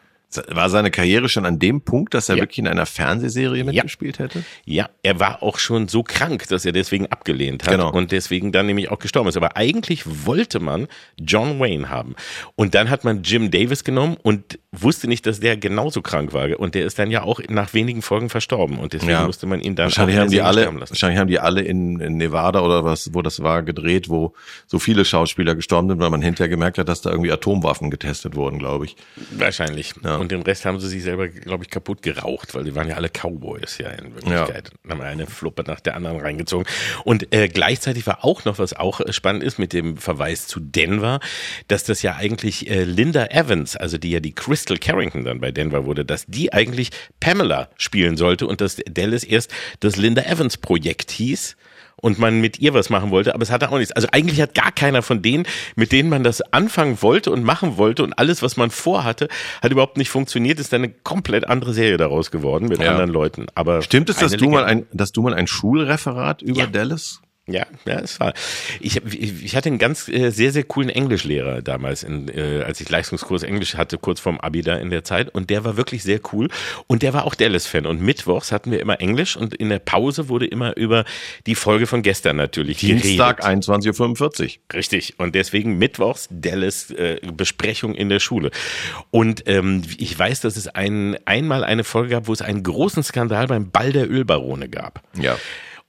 War 0.50 0.70
seine 0.70 0.92
Karriere 0.92 1.30
schon 1.30 1.46
an 1.46 1.60
dem 1.60 1.82
Punkt, 1.82 2.14
dass 2.14 2.30
er 2.30 2.36
Ja. 2.38 2.44
wirklich 2.44 2.60
in 2.60 2.68
einer 2.68 2.86
Fernsehserie 2.86 3.64
mitgespielt 3.64 4.20
hätte? 4.20 4.44
Ja, 4.66 4.90
er 5.04 5.20
war 5.20 5.44
auch 5.44 5.60
schon 5.60 5.88
so 5.88 6.04
krank, 6.04 6.48
dass 6.50 6.66
er 6.66 6.72
deswegen 6.72 7.08
abgelehnt 7.08 7.64
hat 7.64 7.72
Genau. 7.72 7.92
und 7.92 8.12
deswegen 8.12 8.52
dann 8.52 8.66
nämlich 8.66 8.90
auch 8.92 9.00
gestorben 9.00 9.30
ist. 9.30 9.38
Aber 9.38 9.58
eigentlich 9.58 10.04
wollte 10.26 10.60
man 10.60 10.88
John 11.20 11.60
Wayne 11.60 11.90
haben. 11.90 12.16
Und 12.56 12.76
dann 12.76 12.90
hat 12.90 13.04
man 13.04 13.24
Jim 13.24 13.52
Davis 13.52 13.84
genommen 13.84 14.18
und 14.22 14.60
wusste 14.72 15.08
nicht, 15.08 15.26
dass 15.26 15.40
der 15.40 15.58
genauso 15.58 16.02
krank 16.02 16.34
war. 16.34 16.60
Und 16.60 16.76
der 16.76 16.86
ist 16.86 17.00
dann 17.00 17.12
ja 17.12 17.24
auch 17.24 17.40
nach 17.50 17.74
wenigen 17.74 18.02
Folgen 18.02 18.30
verstorben. 18.30 18.78
Und 18.78 18.94
deswegen 18.94 19.12
Ja. 19.12 19.26
musste 19.26 19.46
man 19.48 19.62
ihn 19.62 19.76
dann 19.76 19.86
Wahrscheinlich 19.86 20.18
haben 20.18 20.30
die 20.32 20.42
alle, 20.42 20.66
wahrscheinlich 20.80 21.20
haben 21.20 21.28
die 21.30 21.40
alle 21.40 21.62
in, 21.62 22.00
in 22.00 22.18
Nevada 22.18 22.62
oder 22.62 22.84
was, 22.84 23.14
wo 23.14 23.22
das 23.22 23.42
war, 23.42 23.64
gedreht, 23.64 24.10
wo 24.10 24.34
so 24.68 24.80
viele 24.80 25.06
Schauspieler 25.06 25.56
gestorben 25.56 25.90
sind, 25.90 26.00
weil 26.00 26.10
man 26.10 26.22
hinterher 26.22 26.50
gemerkt 26.50 26.78
hat, 26.78 26.90
dass 26.90 27.02
da 27.02 27.10
irgendwie 27.10 27.32
Atomwaffen 27.32 27.90
getestet 27.90 28.36
wurden, 28.36 28.60
glaube 28.60 28.86
ich. 28.86 28.96
Wahrscheinlich. 29.32 29.94
Ja. 30.04 30.18
Und 30.26 30.32
den 30.32 30.42
Rest 30.42 30.66
haben 30.66 30.80
sie 30.80 30.88
sich 30.88 31.04
selber, 31.04 31.28
glaube 31.28 31.66
ich, 31.66 31.70
kaputt 31.70 32.02
geraucht, 32.02 32.56
weil 32.56 32.64
die 32.64 32.74
waren 32.74 32.90
ja 32.90 32.96
alle 32.96 33.10
Cowboys 33.10 33.78
ja 33.78 33.90
in 33.92 34.16
Wirklichkeit. 34.16 34.72
Dann 34.82 34.94
haben 34.94 35.00
wir 35.02 35.06
eine 35.06 35.28
Fluppe 35.28 35.64
nach 35.68 35.80
der 35.80 35.96
anderen 35.96 36.20
reingezogen. 36.20 36.66
Und 37.04 37.32
äh, 37.32 37.48
gleichzeitig 37.48 38.08
war 38.08 38.26
auch 38.26 38.44
noch, 38.44 38.58
was 38.58 38.74
auch 38.74 39.02
äh, 39.02 39.14
spannend 39.14 39.44
ist, 39.44 39.60
mit 39.60 39.72
dem 39.72 39.98
Verweis 39.98 40.48
zu 40.48 40.60
Denver, 40.60 41.20
dass 41.68 41.84
das 41.84 42.02
ja 42.02 42.16
eigentlich 42.16 42.68
äh, 42.72 42.86
Linda 42.86 43.28
Evans, 43.28 43.76
also 43.76 44.00
die 44.00 44.10
ja 44.10 44.20
die 44.20 44.34
Crystal 44.34 44.80
Carrington 44.80 45.26
dann 45.26 45.40
bei 45.40 45.52
Denver 45.52 45.86
wurde, 45.86 46.06
dass 46.06 46.26
die 46.26 46.52
eigentlich 46.52 46.90
Pamela 47.20 47.70
spielen 47.78 48.18
sollte 48.18 48.48
und 48.48 48.62
dass 48.62 48.78
Dallas 48.90 49.24
erst 49.24 49.54
das 49.82 49.96
Linda 49.96 50.24
Evans 50.24 50.58
Projekt 50.58 51.12
hieß 51.12 51.56
und 52.02 52.20
man 52.20 52.42
mit 52.42 52.60
ihr 52.60 52.74
was 52.74 52.90
machen 52.90 53.10
wollte, 53.12 53.34
aber 53.34 53.44
es 53.44 53.52
hatte 53.52 53.72
auch 53.72 53.78
nichts. 53.78 53.92
Also 53.92 54.08
eigentlich 54.12 54.42
hat 54.42 54.54
gar 54.54 54.72
keiner 54.72 55.02
von 55.02 55.22
denen, 55.22 55.46
mit 55.76 55.92
denen 55.92 56.10
man 56.10 56.24
das 56.24 56.42
anfangen 56.54 57.02
wollte 57.02 57.32
und 57.32 57.44
machen 57.44 57.78
wollte 57.78 58.04
und 58.04 58.14
alles, 58.14 58.42
was 58.42 58.58
man 58.58 58.70
vorhatte, 58.70 59.28
hat 59.62 59.72
überhaupt 59.72 59.98
nicht 59.98 60.10
funktioniert. 60.10 60.60
Ist 60.60 60.74
dann 60.74 60.84
eine 60.84 60.94
komplett 61.04 61.48
andere 61.48 61.74
Serie 61.74 61.98
daraus 61.98 62.32
geworden 62.32 62.68
mit 62.68 62.82
Ja. 62.82 62.92
anderen 62.92 63.10
Leuten. 63.10 63.48
Aber 63.56 63.82
Stimmt 63.82 64.10
es, 64.10 64.18
dass 64.18 64.34
eine 64.34 64.42
du 64.42 64.50
mal 64.50 64.62
Legende. 64.66 64.88
ein, 64.92 64.98
dass 64.98 65.12
du 65.12 65.22
mal 65.22 65.34
ein 65.34 65.48
Schulreferat 65.48 66.42
über 66.42 66.60
Ja. 66.62 66.68
Dallas? 66.68 67.22
Ja, 67.48 67.68
ja, 67.86 68.00
es 68.00 68.20
war. 68.20 68.34
Ich, 68.80 69.04
ich 69.06 69.56
hatte 69.56 69.70
einen 69.70 69.78
ganz 69.78 70.08
äh, 70.08 70.32
sehr, 70.32 70.52
sehr 70.52 70.64
coolen 70.64 70.90
Englischlehrer 70.90 71.62
damals, 71.62 72.02
in, 72.02 72.28
äh, 72.28 72.64
als 72.66 72.82
ich 72.82 72.90
Leistungskurs 72.90 73.44
Englisch 73.44 73.76
hatte, 73.76 74.00
kurz 74.00 74.20
vorm 74.20 74.40
Abi 74.40 74.64
da 74.64 74.78
in 74.78 74.90
der 74.90 75.04
Zeit. 75.04 75.30
Und 75.30 75.52
der 75.52 75.64
war 75.64 75.78
wirklich 75.78 76.02
sehr 76.02 76.20
cool. 76.34 76.50
Und 76.88 77.04
der 77.04 77.14
war 77.14 77.26
auch 77.26 77.36
Dallas-Fan. 77.36 77.86
Und 77.86 78.02
mittwochs 78.02 78.52
hatten 78.52 78.72
wir 78.72 78.80
immer 78.80 79.00
Englisch 79.00 79.38
und 79.38 79.54
in 79.54 79.70
der 79.70 79.78
Pause 79.78 80.28
wurde 80.28 80.48
immer 80.48 80.76
über 80.76 81.06
die 81.46 81.54
Folge 81.54 81.86
von 81.86 82.02
gestern 82.02 82.36
natürlich 82.36 82.78
Dienstag 82.78 83.42
geredet. 83.42 83.64
21.45 83.68 84.44
Uhr. 84.44 84.50
Richtig. 84.74 85.20
Und 85.20 85.36
deswegen 85.36 85.78
mittwochs 85.78 86.28
Dallas 86.32 86.90
äh, 86.90 87.20
Besprechung 87.32 87.94
in 87.94 88.10
der 88.10 88.20
Schule. 88.20 88.50
Und 89.12 89.44
ähm, 89.46 89.84
ich 90.00 90.18
weiß, 90.18 90.42
dass 90.42 90.58
es 90.58 90.68
ein, 90.68 91.16
einmal 91.26 91.64
eine 91.64 91.84
Folge 91.84 92.10
gab, 92.10 92.28
wo 92.28 92.34
es 92.34 92.42
einen 92.42 92.64
großen 92.64 93.04
Skandal 93.04 93.46
beim 93.46 93.70
Ball 93.70 93.92
der 93.92 94.10
Ölbarone 94.10 94.68
gab. 94.68 95.04
Ja. 95.22 95.38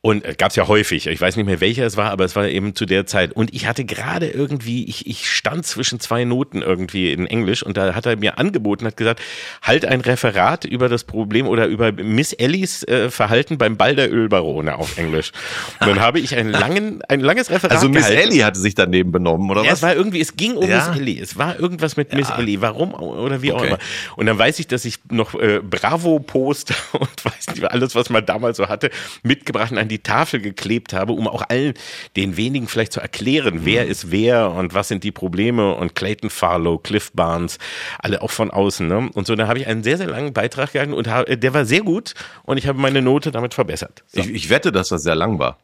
Und 0.07 0.25
äh, 0.25 0.35
gab's 0.39 0.55
ja 0.55 0.69
häufig. 0.69 1.09
Ich 1.09 1.21
weiß 1.21 1.35
nicht 1.37 1.47
mehr, 1.47 1.61
welcher 1.61 1.85
es 1.85 1.97
war, 1.97 2.11
aber 2.13 2.25
es 2.25 2.37
war 2.37 2.47
eben 2.47 2.77
zu 2.77 2.87
der 2.87 3.07
Zeit. 3.07 3.33
Und 3.33 3.53
ich 3.53 3.67
hatte 3.67 3.85
gerade 3.85 4.29
irgendwie, 4.29 4.85
ich, 4.85 5.07
ich 5.09 5.29
stand 5.29 5.67
zwischen 5.67 5.99
zwei 5.99 6.25
Noten 6.25 6.63
irgendwie 6.63 7.11
in 7.13 7.27
Englisch 7.27 7.65
und 7.65 7.77
da 7.77 7.93
hat 7.95 8.07
er 8.07 8.17
mir 8.17 8.39
angeboten, 8.39 8.87
hat 8.87 8.97
gesagt, 8.97 9.21
halt 9.63 9.85
ein 9.85 10.01
Referat 10.01 10.65
über 10.65 10.89
das 10.89 11.03
Problem 11.03 11.49
oder 11.49 11.67
über 11.67 11.91
Miss 11.91 12.33
Ellies 12.33 12.85
äh, 12.85 13.11
Verhalten 13.11 13.59
beim 13.59 13.77
Ball 13.77 13.97
der 13.97 14.13
Ölbarone 14.13 14.77
auf 14.77 14.97
Englisch. 14.97 15.33
Und 15.81 15.89
dann 15.89 16.01
habe 16.01 16.21
ich 16.21 16.37
einen 16.37 16.51
langen, 16.51 17.03
ein 17.09 17.19
langes 17.19 17.51
Referat 17.51 17.73
Also 17.73 17.89
Miss 17.89 18.07
gehalten. 18.07 18.31
Ellie 18.31 18.45
hatte 18.45 18.61
sich 18.61 18.77
daneben 18.77 19.11
benommen, 19.11 19.51
oder 19.51 19.65
Ja, 19.65 19.73
was? 19.73 19.79
es 19.79 19.83
war 19.83 19.97
irgendwie, 19.97 20.21
es 20.21 20.37
ging 20.37 20.53
um 20.55 20.71
Ja. 20.71 20.87
Miss 20.89 21.01
Ellie. 21.01 21.21
Es 21.21 21.37
war 21.37 21.59
irgendwas 21.59 21.97
mit 21.97 22.13
Miss 22.13 22.31
Ellie. 22.31 22.61
Warum 22.61 22.95
oder 22.95 23.43
wie 23.43 23.53
auch 23.53 23.57
Okay. 23.59 23.67
immer. 23.69 23.79
Und 24.15 24.27
dann 24.27 24.39
weiß 24.39 24.61
ich, 24.61 24.69
dass 24.69 24.85
ich 24.85 24.99
noch 25.11 25.35
äh, 25.35 25.61
Bravo-Poster 25.69 26.75
und 26.93 27.25
weiß 27.25 27.49
nicht, 27.57 27.65
alles, 27.73 27.97
was 27.97 28.09
man 28.09 28.25
damals 28.25 28.57
so 28.59 28.69
hatte, 28.69 28.91
mitgebracht 29.25 29.73
an 29.77 29.89
die 29.89 29.96
Tafel 30.03 30.41
geklebt 30.41 30.93
habe, 30.93 31.13
um 31.13 31.29
auch 31.29 31.43
allen 31.49 31.75
den 32.17 32.37
wenigen 32.37 32.69
vielleicht 32.69 32.93
zu 32.93 33.01
erklären, 33.01 33.61
wer 33.65 33.85
Mhm. 33.85 33.91
ist 33.91 34.11
wer 34.11 34.51
und 34.53 34.75
was 34.75 34.89
sind 34.89 35.05
die 35.05 35.13
Probleme 35.13 35.75
und 35.75 35.95
Clayton 35.95 36.31
Farlow, 36.31 36.79
Cliff 36.79 37.13
Barnes, 37.13 37.59
alle 37.99 38.23
auch 38.23 38.31
von 38.31 38.51
außen. 38.51 38.87
Ne? 38.87 39.11
Und 39.15 39.27
so, 39.27 39.35
da 39.37 39.49
habe 39.49 39.59
ich 39.59 39.67
einen 39.67 39.83
sehr, 39.83 39.99
sehr 39.99 40.07
langen 40.09 40.33
Beitrag 40.33 40.73
gehalten 40.73 40.93
und 40.93 41.09
habe, 41.09 41.37
der 41.37 41.55
war 41.55 41.65
sehr 41.65 41.83
gut 41.83 42.15
und 42.45 42.57
ich 42.59 42.67
habe 42.67 42.79
meine 42.79 43.03
Note 43.03 43.31
damit 43.33 43.55
verbessert. 43.55 44.05
So, 44.09 44.21
Ich, 44.21 44.31
ich 44.31 44.51
wette, 44.51 44.73
dass 44.73 44.89
das 44.89 45.03
sehr 45.03 45.15
lang 45.15 45.39
war. 45.39 45.59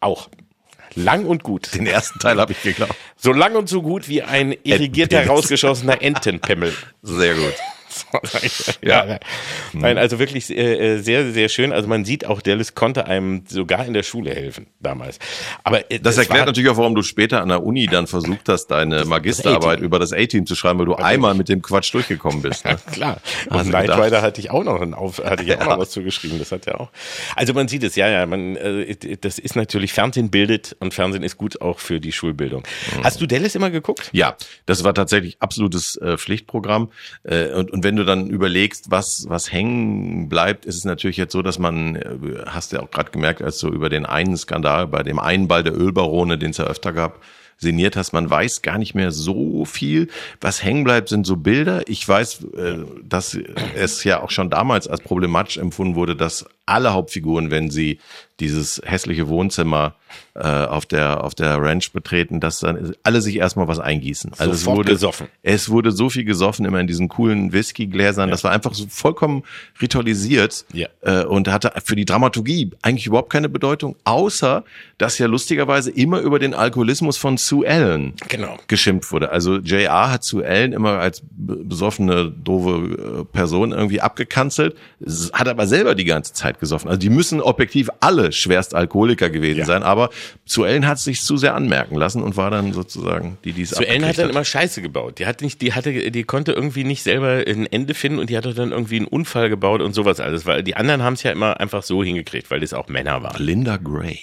auch. 0.00 0.28
Lang 0.98 1.26
und 1.26 1.42
gut. 1.42 1.74
Den 1.74 1.86
ersten 1.86 2.18
Teil 2.20 2.40
habe 2.40 2.52
ich 2.52 2.62
geglaubt. 2.62 2.94
So 3.16 3.32
lang 3.32 3.54
und 3.54 3.68
so 3.68 3.82
gut 3.82 4.08
wie 4.08 4.22
ein 4.22 4.54
irrigierter, 4.62 5.26
rausgeschossener 5.26 6.00
Entenpimmel. 6.00 6.72
Sehr 7.02 7.34
gut. 7.34 7.52
ja. 8.82 9.04
Nein, 9.04 9.20
nein, 9.72 9.98
also 9.98 10.18
wirklich 10.18 10.50
äh, 10.50 10.98
sehr, 10.98 11.32
sehr 11.32 11.48
schön. 11.48 11.72
Also 11.72 11.88
man 11.88 12.04
sieht 12.04 12.26
auch, 12.26 12.42
Dallas 12.42 12.74
konnte 12.74 13.06
einem 13.06 13.44
sogar 13.46 13.84
in 13.86 13.92
der 13.92 14.02
Schule 14.02 14.34
helfen 14.34 14.66
damals. 14.80 15.18
Aber 15.64 15.90
äh, 15.90 15.98
Das 16.00 16.18
erklärt 16.18 16.40
war, 16.40 16.46
natürlich 16.46 16.70
auch, 16.70 16.76
warum 16.76 16.94
du 16.94 17.02
später 17.02 17.42
an 17.42 17.48
der 17.48 17.62
Uni 17.62 17.86
dann 17.86 18.06
versucht 18.06 18.48
hast, 18.48 18.68
deine 18.68 19.04
Magisterarbeit 19.04 19.74
A-Team. 19.74 19.84
über 19.84 19.98
das 19.98 20.12
A-Team 20.12 20.46
zu 20.46 20.54
schreiben, 20.54 20.78
weil 20.78 20.86
du 20.86 20.94
einmal 20.94 21.34
mit 21.34 21.48
dem 21.48 21.62
Quatsch 21.62 21.92
durchgekommen 21.94 22.42
bist. 22.42 22.64
Ne? 22.64 22.76
Klar. 22.92 23.20
Und 23.50 23.68
Knight 23.68 23.82
gedacht? 23.82 24.02
Rider 24.02 24.22
hatte 24.22 24.40
ich 24.40 24.50
auch 24.50 24.64
noch 24.64 24.80
einen 24.80 24.94
auf, 24.94 25.18
hatte 25.18 25.42
ich 25.42 25.56
auch 25.56 25.64
noch 25.64 25.78
was 25.78 25.90
zugeschrieben. 25.90 26.38
Das 26.38 26.52
hat 26.52 26.66
ja 26.66 26.74
auch. 26.74 26.90
Also 27.34 27.54
man 27.54 27.68
sieht 27.68 27.82
es, 27.82 27.96
ja, 27.96 28.08
ja, 28.08 28.26
man, 28.26 28.56
äh, 28.56 29.16
das 29.20 29.38
ist 29.38 29.56
natürlich, 29.56 29.92
Fernsehen 29.92 30.30
bildet 30.30 30.76
und 30.80 30.94
Fernsehen 30.94 31.22
ist 31.22 31.36
gut 31.36 31.60
auch 31.60 31.78
für 31.78 32.00
die 32.00 32.12
Schulbildung. 32.12 32.62
Mhm. 32.96 33.04
Hast 33.04 33.20
du 33.20 33.26
Dallas 33.26 33.54
immer 33.54 33.70
geguckt? 33.70 34.10
Ja, 34.12 34.36
das 34.66 34.84
war 34.84 34.94
tatsächlich 34.94 35.36
absolutes 35.40 35.96
äh, 35.96 36.16
Pflichtprogramm. 36.16 36.90
Äh, 37.24 37.48
und, 37.52 37.70
und 37.70 37.84
wenn 37.86 37.94
du 37.94 38.04
dann 38.04 38.26
überlegst, 38.26 38.90
was, 38.90 39.26
was 39.28 39.52
hängen 39.52 40.28
bleibt, 40.28 40.66
ist 40.66 40.74
es 40.74 40.84
natürlich 40.84 41.16
jetzt 41.16 41.30
so, 41.30 41.40
dass 41.40 41.60
man, 41.60 41.94
äh, 41.94 42.18
hast 42.46 42.72
du 42.72 42.76
ja 42.78 42.82
auch 42.82 42.90
gerade 42.90 43.12
gemerkt, 43.12 43.42
als 43.42 43.60
du 43.60 43.68
über 43.68 43.88
den 43.88 44.04
einen 44.04 44.36
Skandal, 44.36 44.88
bei 44.88 45.04
dem 45.04 45.20
einen 45.20 45.46
Ball 45.46 45.62
der 45.62 45.78
Ölbarone, 45.78 46.36
den 46.36 46.50
es 46.50 46.56
ja 46.56 46.64
öfter 46.64 46.92
gab, 46.92 47.20
sinniert 47.58 47.94
hast, 47.96 48.12
man 48.12 48.28
weiß 48.28 48.62
gar 48.62 48.76
nicht 48.76 48.96
mehr 48.96 49.12
so 49.12 49.64
viel. 49.64 50.08
Was 50.40 50.64
hängen 50.64 50.82
bleibt, 50.82 51.10
sind 51.10 51.28
so 51.28 51.36
Bilder. 51.36 51.88
Ich 51.88 52.06
weiß, 52.06 52.44
äh, 52.56 52.78
dass 53.04 53.38
es 53.76 54.02
ja 54.02 54.20
auch 54.20 54.30
schon 54.30 54.50
damals 54.50 54.88
als 54.88 55.00
problematisch 55.00 55.56
empfunden 55.56 55.94
wurde, 55.94 56.16
dass 56.16 56.44
alle 56.66 56.92
Hauptfiguren, 56.92 57.52
wenn 57.52 57.70
sie 57.70 58.00
dieses 58.40 58.82
hässliche 58.84 59.28
Wohnzimmer 59.28 59.94
äh, 60.34 60.40
auf 60.40 60.86
der 60.86 61.24
auf 61.24 61.34
der 61.34 61.56
Ranch 61.60 61.92
betreten, 61.92 62.40
dass 62.40 62.60
dann 62.60 62.94
alle 63.02 63.20
sich 63.20 63.36
erstmal 63.36 63.68
was 63.68 63.78
eingießen. 63.78 64.32
Also 64.38 64.52
es 64.52 64.66
wurde 64.66 64.92
gesoffen. 64.92 65.28
Es 65.42 65.68
wurde 65.70 65.92
so 65.92 66.10
viel 66.10 66.24
gesoffen 66.24 66.64
immer 66.66 66.80
in 66.80 66.86
diesen 66.86 67.08
coolen 67.08 67.52
Whiskygläsern. 67.52 68.30
Das 68.30 68.44
war 68.44 68.52
einfach 68.52 68.74
so 68.74 68.86
vollkommen 68.88 69.42
ritualisiert 69.80 70.64
Ja. 70.72 70.88
äh, 71.02 71.24
und 71.24 71.48
hatte 71.48 71.72
für 71.84 71.96
die 71.96 72.04
Dramaturgie 72.04 72.70
eigentlich 72.82 73.06
überhaupt 73.06 73.30
keine 73.30 73.48
Bedeutung, 73.48 73.96
außer 74.04 74.64
dass 74.98 75.18
ja 75.18 75.26
lustigerweise 75.26 75.90
immer 75.90 76.20
über 76.20 76.38
den 76.38 76.54
Alkoholismus 76.54 77.16
von 77.16 77.36
Sue 77.36 77.66
Ellen 77.66 78.14
Genau. 78.28 78.56
geschimpft 78.66 79.12
wurde. 79.12 79.30
Also 79.30 79.56
JR 79.58 80.10
hat 80.10 80.24
Sue 80.24 80.44
Ellen 80.44 80.72
immer 80.72 80.98
als 80.98 81.22
be- 81.30 81.56
besoffene, 81.56 82.30
doofe 82.30 83.20
äh, 83.20 83.24
Person 83.24 83.72
irgendwie 83.72 84.00
abgekanzelt, 84.00 84.74
hat 85.32 85.48
aber 85.48 85.66
selber 85.66 85.94
die 85.94 86.04
ganze 86.04 86.32
Zeit 86.32 86.60
gesoffen. 86.60 86.88
Also 86.88 86.98
die 87.00 87.10
müssen 87.10 87.40
objektiv 87.40 87.90
alle 88.00 88.32
Schwerstalkoholiker 88.32 89.30
gewesen 89.30 89.60
Ja. 89.60 89.64
sein, 89.66 89.82
aber 89.82 90.05
zu 90.44 90.64
Ellen 90.64 90.86
hat 90.86 90.98
es 90.98 91.04
sich 91.04 91.20
zu 91.20 91.36
sehr 91.36 91.54
anmerken 91.54 91.96
lassen 91.96 92.22
und 92.22 92.36
war 92.36 92.50
dann 92.50 92.72
sozusagen 92.72 93.38
die, 93.44 93.52
die 93.52 93.62
es 93.62 93.70
Zu 93.70 93.86
Ellen 93.86 94.04
hat 94.04 94.18
dann 94.18 94.30
immer 94.30 94.44
Scheiße 94.44 94.82
gebaut. 94.82 95.18
Die 95.18 95.26
hat 95.26 95.42
nicht, 95.42 95.60
die 95.62 95.72
hatte, 95.72 96.10
die 96.10 96.24
konnte 96.24 96.52
irgendwie 96.52 96.84
nicht 96.84 97.02
selber 97.02 97.44
ein 97.46 97.66
Ende 97.66 97.94
finden 97.94 98.18
und 98.18 98.30
die 98.30 98.36
hatte 98.36 98.54
dann 98.54 98.72
irgendwie 98.72 98.96
einen 98.96 99.06
Unfall 99.06 99.48
gebaut 99.48 99.80
und 99.80 99.92
sowas 99.92 100.20
alles, 100.20 100.46
weil 100.46 100.62
die 100.62 100.76
anderen 100.76 101.02
haben 101.02 101.14
es 101.14 101.22
ja 101.22 101.32
immer 101.32 101.60
einfach 101.60 101.82
so 101.82 102.02
hingekriegt, 102.02 102.50
weil 102.50 102.60
das 102.60 102.72
auch 102.72 102.88
Männer 102.88 103.22
waren. 103.22 103.42
Linda 103.42 103.76
Gray. 103.76 104.20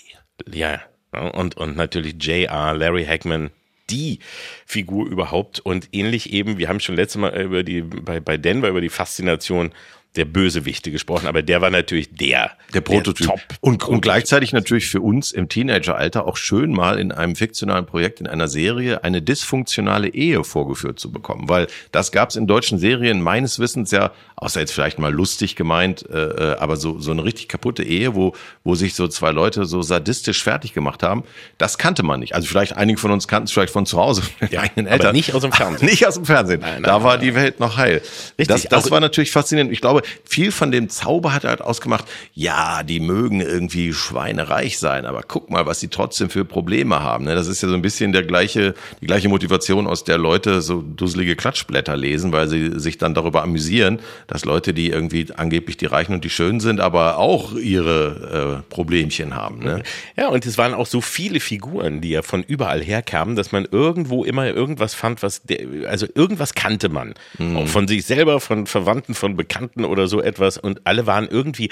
Ja, 0.52 0.82
ja, 1.14 1.28
und, 1.30 1.58
und 1.58 1.76
natürlich 1.76 2.16
J.R., 2.20 2.74
Larry 2.74 3.06
Hackman, 3.06 3.52
die 3.90 4.20
Figur 4.66 5.08
überhaupt 5.08 5.60
und 5.60 5.90
ähnlich 5.92 6.32
eben, 6.32 6.58
wir 6.58 6.70
haben 6.70 6.80
schon 6.80 6.96
letztes 6.96 7.20
Mal 7.20 7.40
über 7.42 7.64
die, 7.64 7.82
bei, 7.82 8.20
bei 8.20 8.38
Denver 8.38 8.70
über 8.70 8.82
die 8.82 8.90
Faszination 8.90 9.72
der 10.16 10.26
Bösewichte 10.26 10.92
gesprochen, 10.92 11.28
aber 11.28 11.42
der 11.42 11.62
war 11.62 11.72
natürlich 11.72 12.14
der, 12.14 12.52
Der 12.74 12.82
Prototyp. 12.82 13.28
Top. 13.28 13.42
und, 13.62 13.84
und 13.84 14.02
gleichzeitig 14.02 14.54
natürlich 14.54 14.88
für 14.88 15.02
uns 15.02 15.32
im 15.32 15.50
Teenageralter 15.50 16.28
auch 16.28 16.38
schön 16.38 16.72
mal 16.72 17.00
in 17.00 17.12
einem 17.12 17.36
fiktionalen 17.36 17.86
Projekt, 17.86 18.20
in 18.20 18.28
einer 18.28 18.48
Serie, 18.48 19.04
eine 19.04 19.22
dysfunktionale 19.22 20.10
Ehe 20.10 20.44
vorgeführt 20.44 21.00
zu 21.00 21.12
bekommen. 21.12 21.50
Weil 21.50 21.68
das 21.92 22.12
gab 22.12 22.30
es 22.30 22.36
in 22.36 22.46
deutschen 22.46 22.78
Serien 22.78 23.22
meines 23.22 23.58
Wissens 23.58 23.90
ja, 23.92 24.12
außer 24.44 24.60
jetzt 24.60 24.74
vielleicht 24.74 25.00
mal 25.00 25.12
lustig 25.14 25.56
gemeint, 25.56 26.08
äh, 26.10 26.54
äh, 26.54 26.58
aber 26.58 26.76
so, 26.78 27.00
so 27.00 27.12
eine 27.12 27.24
richtig 27.24 27.48
kaputte 27.48 27.84
Ehe, 27.84 28.14
wo, 28.16 28.34
wo 28.64 28.76
sich 28.76 28.94
so 28.96 29.08
zwei 29.08 29.32
Leute 29.32 29.66
so 29.66 29.82
sadistisch 29.82 30.44
fertig 30.44 30.74
gemacht 30.74 31.02
haben, 31.04 31.24
das 31.58 31.78
kannte 31.78 32.04
man 32.04 32.20
nicht. 32.20 32.36
Also 32.36 32.48
vielleicht 32.48 32.76
einige 32.78 33.00
von 33.00 33.12
uns 33.12 33.28
kannten 33.28 33.46
es 33.46 33.52
vielleicht 33.52 33.74
von 33.74 33.86
zu 33.86 33.98
Hause, 33.98 34.22
Ja, 34.52 34.62
eigenen 34.62 34.88
aber 34.88 34.96
Eltern. 34.96 35.16
nicht 35.16 35.34
aus 35.34 35.42
dem 35.42 35.52
Fernsehen. 35.54 35.86
Nicht 35.90 36.06
aus 36.08 36.16
dem 36.16 36.26
Fernsehen. 36.26 36.60
nein, 36.62 36.84
da 36.84 37.04
war 37.04 37.14
nein. 37.18 37.26
die 37.26 37.36
Welt 37.36 37.60
noch 37.60 37.78
heil. 37.78 38.02
Richtig, 38.38 38.48
das 38.48 38.64
das 38.64 38.86
auch- 38.88 38.92
war 38.92 39.00
natürlich 39.00 39.32
faszinierend. 39.32 39.72
Ich 39.72 39.82
glaube, 39.82 40.02
viel 40.26 40.52
von 40.52 40.72
dem 40.72 40.90
Zauber 40.90 41.34
hat 41.34 41.44
halt 41.46 41.62
ausgemacht, 41.62 42.06
ja, 42.34 42.84
die 42.84 43.00
mögen 43.00 43.42
irgendwie 43.42 43.94
schweinereich 43.94 44.78
sein, 44.80 45.06
aber 45.06 45.22
guck 45.24 45.50
mal, 45.50 45.66
was 45.66 45.80
sie 45.80 45.88
trotzdem 45.88 46.30
für 46.30 46.46
Probleme 46.46 47.00
haben. 47.02 47.26
ne? 47.26 47.36
Das 47.36 47.48
ist 47.48 47.62
ja 47.64 47.70
so 47.70 47.76
ein 47.76 47.82
bisschen 47.82 48.12
der 48.14 48.24
gleiche, 48.24 48.74
die 49.02 49.08
gleiche 49.08 49.30
Motivation, 49.30 49.88
aus 49.88 50.04
der 50.04 50.18
Leute 50.18 50.62
so 50.62 50.82
dusselige 50.82 51.36
Klatschblätter 51.36 51.96
lesen, 51.96 52.32
weil 52.32 52.48
sie 52.48 52.80
sich 52.80 52.98
dann 52.98 53.14
darüber 53.14 53.44
amüsieren, 53.44 54.00
dass 54.34 54.46
Leute, 54.46 54.74
die 54.74 54.90
irgendwie 54.90 55.28
angeblich 55.36 55.78
die 55.78 55.86
Reichen 55.86 56.16
und 56.16 56.24
die 56.24 56.30
Schönen 56.32 56.60
sind, 56.60 56.80
aber 56.80 57.20
auch 57.20 57.54
ihre 57.54 58.64
äh, 58.66 58.74
Problemchen 58.74 59.36
haben. 59.36 59.60
Ne? 59.60 59.84
Ja, 60.16 60.30
und 60.30 60.46
es 60.46 60.58
waren 60.58 60.74
auch 60.74 60.86
so 60.86 61.02
viele 61.02 61.40
Figuren, 61.40 62.02
die 62.02 62.10
ja 62.10 62.22
von 62.22 62.44
überall 62.44 62.82
herkamen, 62.84 63.36
dass 63.36 63.52
man 63.52 63.68
irgendwo 63.70 64.24
immer 64.24 64.48
irgendwas 64.48 64.94
fand, 64.94 65.22
was 65.24 65.44
der, 65.44 65.90
also 65.90 66.08
irgendwas 66.14 66.54
kannte 66.56 66.90
man. 66.90 67.14
Auch 67.56 67.68
von 67.68 67.88
sich 67.88 68.06
selber, 68.06 68.40
von 68.40 68.68
Verwandten, 68.68 69.14
von 69.14 69.36
Bekannten 69.36 69.86
oder 69.86 70.08
so 70.08 70.22
etwas. 70.22 70.58
Und 70.58 70.86
alle 70.86 71.06
waren 71.08 71.28
irgendwie, 71.28 71.70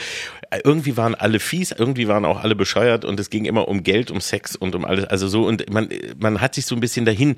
irgendwie 0.63 0.97
waren 0.97 1.15
alle 1.15 1.39
fies, 1.39 1.71
irgendwie 1.71 2.07
waren 2.07 2.25
auch 2.25 2.43
alle 2.43 2.55
bescheuert 2.55 3.05
und 3.05 3.19
es 3.19 3.29
ging 3.29 3.45
immer 3.45 3.67
um 3.67 3.83
Geld, 3.83 4.11
um 4.11 4.21
Sex 4.21 4.55
und 4.55 4.75
um 4.75 4.85
alles. 4.85 5.05
Also 5.05 5.27
so, 5.27 5.47
und 5.47 5.71
man, 5.71 5.89
man 6.19 6.41
hat 6.41 6.55
sich 6.55 6.65
so 6.65 6.75
ein 6.75 6.81
bisschen 6.81 7.05
dahin 7.05 7.35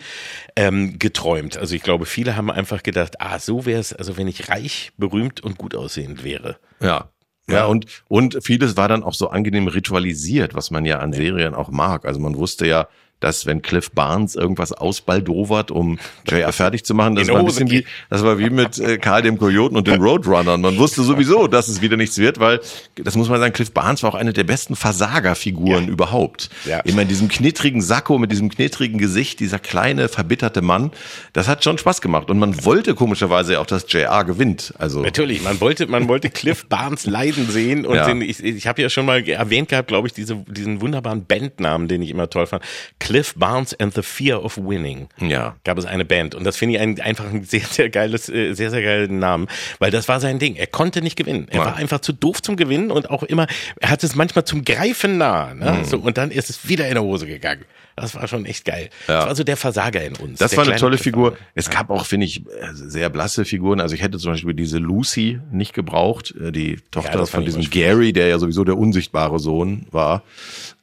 ähm, 0.56 1.00
geträumt. 1.00 1.58
Also 1.58 1.76
ich 1.76 1.84
glaube, 1.84 2.06
viele 2.06 2.36
haben 2.36 2.52
einfach 2.52 2.84
gedacht, 2.84 3.20
ah, 3.20 3.40
so 3.40 3.66
wäre 3.66 3.80
es, 3.80 3.94
also 3.94 4.18
wenn 4.18 4.28
ich 4.28 4.50
reich, 4.50 4.92
berühmt 4.98 5.13
und 5.14 5.58
gut 5.58 5.76
aussehend 5.76 6.24
wäre. 6.24 6.58
Ja. 6.80 7.10
Ja, 7.50 7.66
und, 7.66 7.88
und 8.08 8.40
vieles 8.42 8.78
war 8.78 8.88
dann 8.88 9.04
auch 9.04 9.14
so 9.14 9.28
angenehm 9.28 9.68
ritualisiert, 9.68 10.56
was 10.56 10.72
man 10.72 10.86
ja 10.86 11.00
an 11.00 11.12
Serien 11.12 11.56
auch 11.56 11.70
mag. 11.70 12.06
Also 12.06 12.22
man 12.22 12.38
wusste 12.38 12.66
ja, 12.66 12.88
dass 13.24 13.46
wenn 13.46 13.62
Cliff 13.62 13.92
Barnes 13.92 14.36
irgendwas 14.36 14.72
ausbaldowert, 14.74 15.72
um 15.72 15.98
JR 16.28 16.52
fertig 16.52 16.84
zu 16.86 16.94
machen, 16.94 17.16
das 17.16 17.28
In 17.28 17.34
war 17.34 17.40
ein 17.40 17.46
bisschen 17.46 17.72
wie, 17.72 17.86
das 18.10 18.24
war 18.24 18.38
wie 18.38 18.50
mit 18.50 18.78
äh, 18.80 18.98
Karl 18.98 19.22
dem 19.22 19.38
Kojoten 19.38 19.78
und 19.78 19.88
den 19.88 20.02
Roadrunnern. 20.02 20.62
Man 20.62 20.78
wusste 20.78 21.04
sowieso, 21.04 21.48
dass 21.48 21.68
es 21.68 21.82
wieder 21.82 21.98
nichts 21.98 22.18
wird, 22.18 22.40
weil, 22.40 22.60
das 22.96 23.16
muss 23.16 23.30
man 23.30 23.40
sagen, 23.40 23.54
Cliff 23.54 23.72
Barnes 23.72 24.04
war 24.04 24.12
auch 24.12 24.16
eine 24.16 24.34
der 24.34 24.44
besten 24.44 24.76
Versagerfiguren 24.76 25.88
überhaupt. 25.88 26.50
Ja. 26.66 26.80
Immer 26.80 27.04
in 27.04 27.08
diesem 27.08 27.28
knittrigen 27.30 27.82
Sakko, 27.82 28.18
mit 28.18 28.32
diesem 28.32 28.50
knittrigen 28.50 28.98
Gesicht, 28.98 29.40
dieser 29.40 29.60
kleine, 29.60 30.10
verbitterte 30.10 30.62
Mann, 30.62 30.92
das 31.34 31.48
hat 31.48 31.64
schon 31.64 31.78
Spaß 31.78 32.02
gemacht. 32.02 32.30
Und 32.30 32.40
man 32.40 32.66
wollte 32.66 32.96
komischerweise 32.96 33.60
auch, 33.60 33.66
dass 33.66 33.86
JR 33.88 34.24
gewinnt. 34.26 34.74
Also, 34.78 35.02
Natürlich, 35.02 35.44
man 35.44 35.62
wollte, 35.62 35.88
man 35.88 36.08
wollte 36.08 36.30
Cliff 36.34 36.66
Barnes 36.68 37.06
leiden 37.06 37.50
sehen 37.50 37.86
und 37.86 37.96
Ja. 37.96 38.08
den, 38.08 38.22
ich, 38.22 38.44
ich 38.44 38.68
habe 38.68 38.82
ja 38.82 38.90
schon 38.90 39.06
mal 39.06 39.28
erwähnt 39.28 39.70
gehabt, 39.70 39.88
glaube 39.88 40.08
ich, 40.08 40.14
diese, 40.14 40.36
diesen 40.48 40.82
wunderbaren 40.82 41.26
Bandnamen, 41.26 41.88
den 41.88 42.02
ich 42.02 42.10
immer 42.10 42.30
toll 42.30 42.48
fand. 42.48 42.64
Cliff 43.00 43.13
Barnes 43.36 43.74
and 43.80 43.94
the 43.94 44.02
Fear 44.02 44.44
of 44.44 44.58
Winning. 44.58 45.08
Ja. 45.20 45.56
Gab 45.64 45.78
es 45.78 45.86
eine 45.86 46.06
Band 46.06 46.36
und 46.36 46.44
das 46.44 46.58
finde 46.58 46.76
ich 46.76 46.82
ein, 46.82 47.00
einfach 47.00 47.26
ein 47.26 47.44
sehr, 47.44 47.62
sehr 47.62 47.90
geiles, 47.90 48.30
äh, 48.30 48.54
sehr, 48.54 48.70
sehr 48.70 48.82
geilen 48.82 49.20
Namen, 49.20 49.48
weil 49.80 49.92
das 49.92 50.08
war 50.08 50.20
sein 50.20 50.40
Ding. 50.40 50.56
Er 50.56 50.68
konnte 50.68 51.02
nicht 51.02 51.16
gewinnen. 51.16 51.48
Er 51.50 51.60
Nein. 51.60 51.68
war 51.68 51.76
einfach 51.76 52.00
zu 52.00 52.14
doof 52.14 52.42
zum 52.42 52.56
Gewinnen 52.56 52.92
und 52.92 53.10
auch 53.10 53.24
immer, 53.24 53.48
er 53.80 53.90
hat 53.90 54.04
es 54.04 54.16
manchmal 54.16 54.46
zum 54.46 54.66
Greifen 54.66 55.18
nah, 55.18 55.54
ne? 55.54 55.80
Mhm. 55.80 55.86
so, 55.86 55.98
und 55.98 56.18
dann 56.18 56.32
ist 56.32 56.50
es 56.50 56.68
wieder 56.68 56.88
in 56.88 56.96
der 56.96 57.04
Hose 57.04 57.28
gegangen. 57.28 57.66
Das 57.96 58.16
war 58.16 58.28
schon 58.28 58.46
echt 58.46 58.66
geil. 58.66 58.90
Das 59.06 59.28
war 59.28 59.36
so 59.36 59.44
der 59.44 59.56
Versager 59.56 60.04
in 60.04 60.16
uns. 60.16 60.40
Das 60.40 60.58
war 60.58 60.66
eine 60.66 60.78
tolle 60.78 60.96
Cliff 60.96 61.04
Figur. 61.04 61.32
Barnes. 61.32 61.48
Es 61.54 61.70
gab 61.70 61.92
auch, 61.92 62.06
finde 62.06 62.26
ich, 62.26 62.40
äh, 62.40 62.70
sehr 62.74 63.10
blasse 63.10 63.46
Figuren. 63.46 63.80
Also 63.80 63.94
ich 63.94 64.02
hätte 64.02 64.18
zum 64.18 64.32
Beispiel 64.32 64.56
diese 64.56 64.80
Lucy 64.80 65.40
nicht 65.52 65.74
gebraucht, 65.74 66.34
äh, 66.42 66.52
die 66.52 66.78
Tochter 66.90 67.20
das 67.20 67.30
von 67.30 67.46
diesem. 67.46 67.70
Gary, 67.70 68.12
der 68.12 68.28
ja 68.28 68.40
sowieso 68.40 68.64
der 68.64 68.78
unsichtbare 68.78 69.40
Sohn 69.40 69.86
war. 69.92 70.24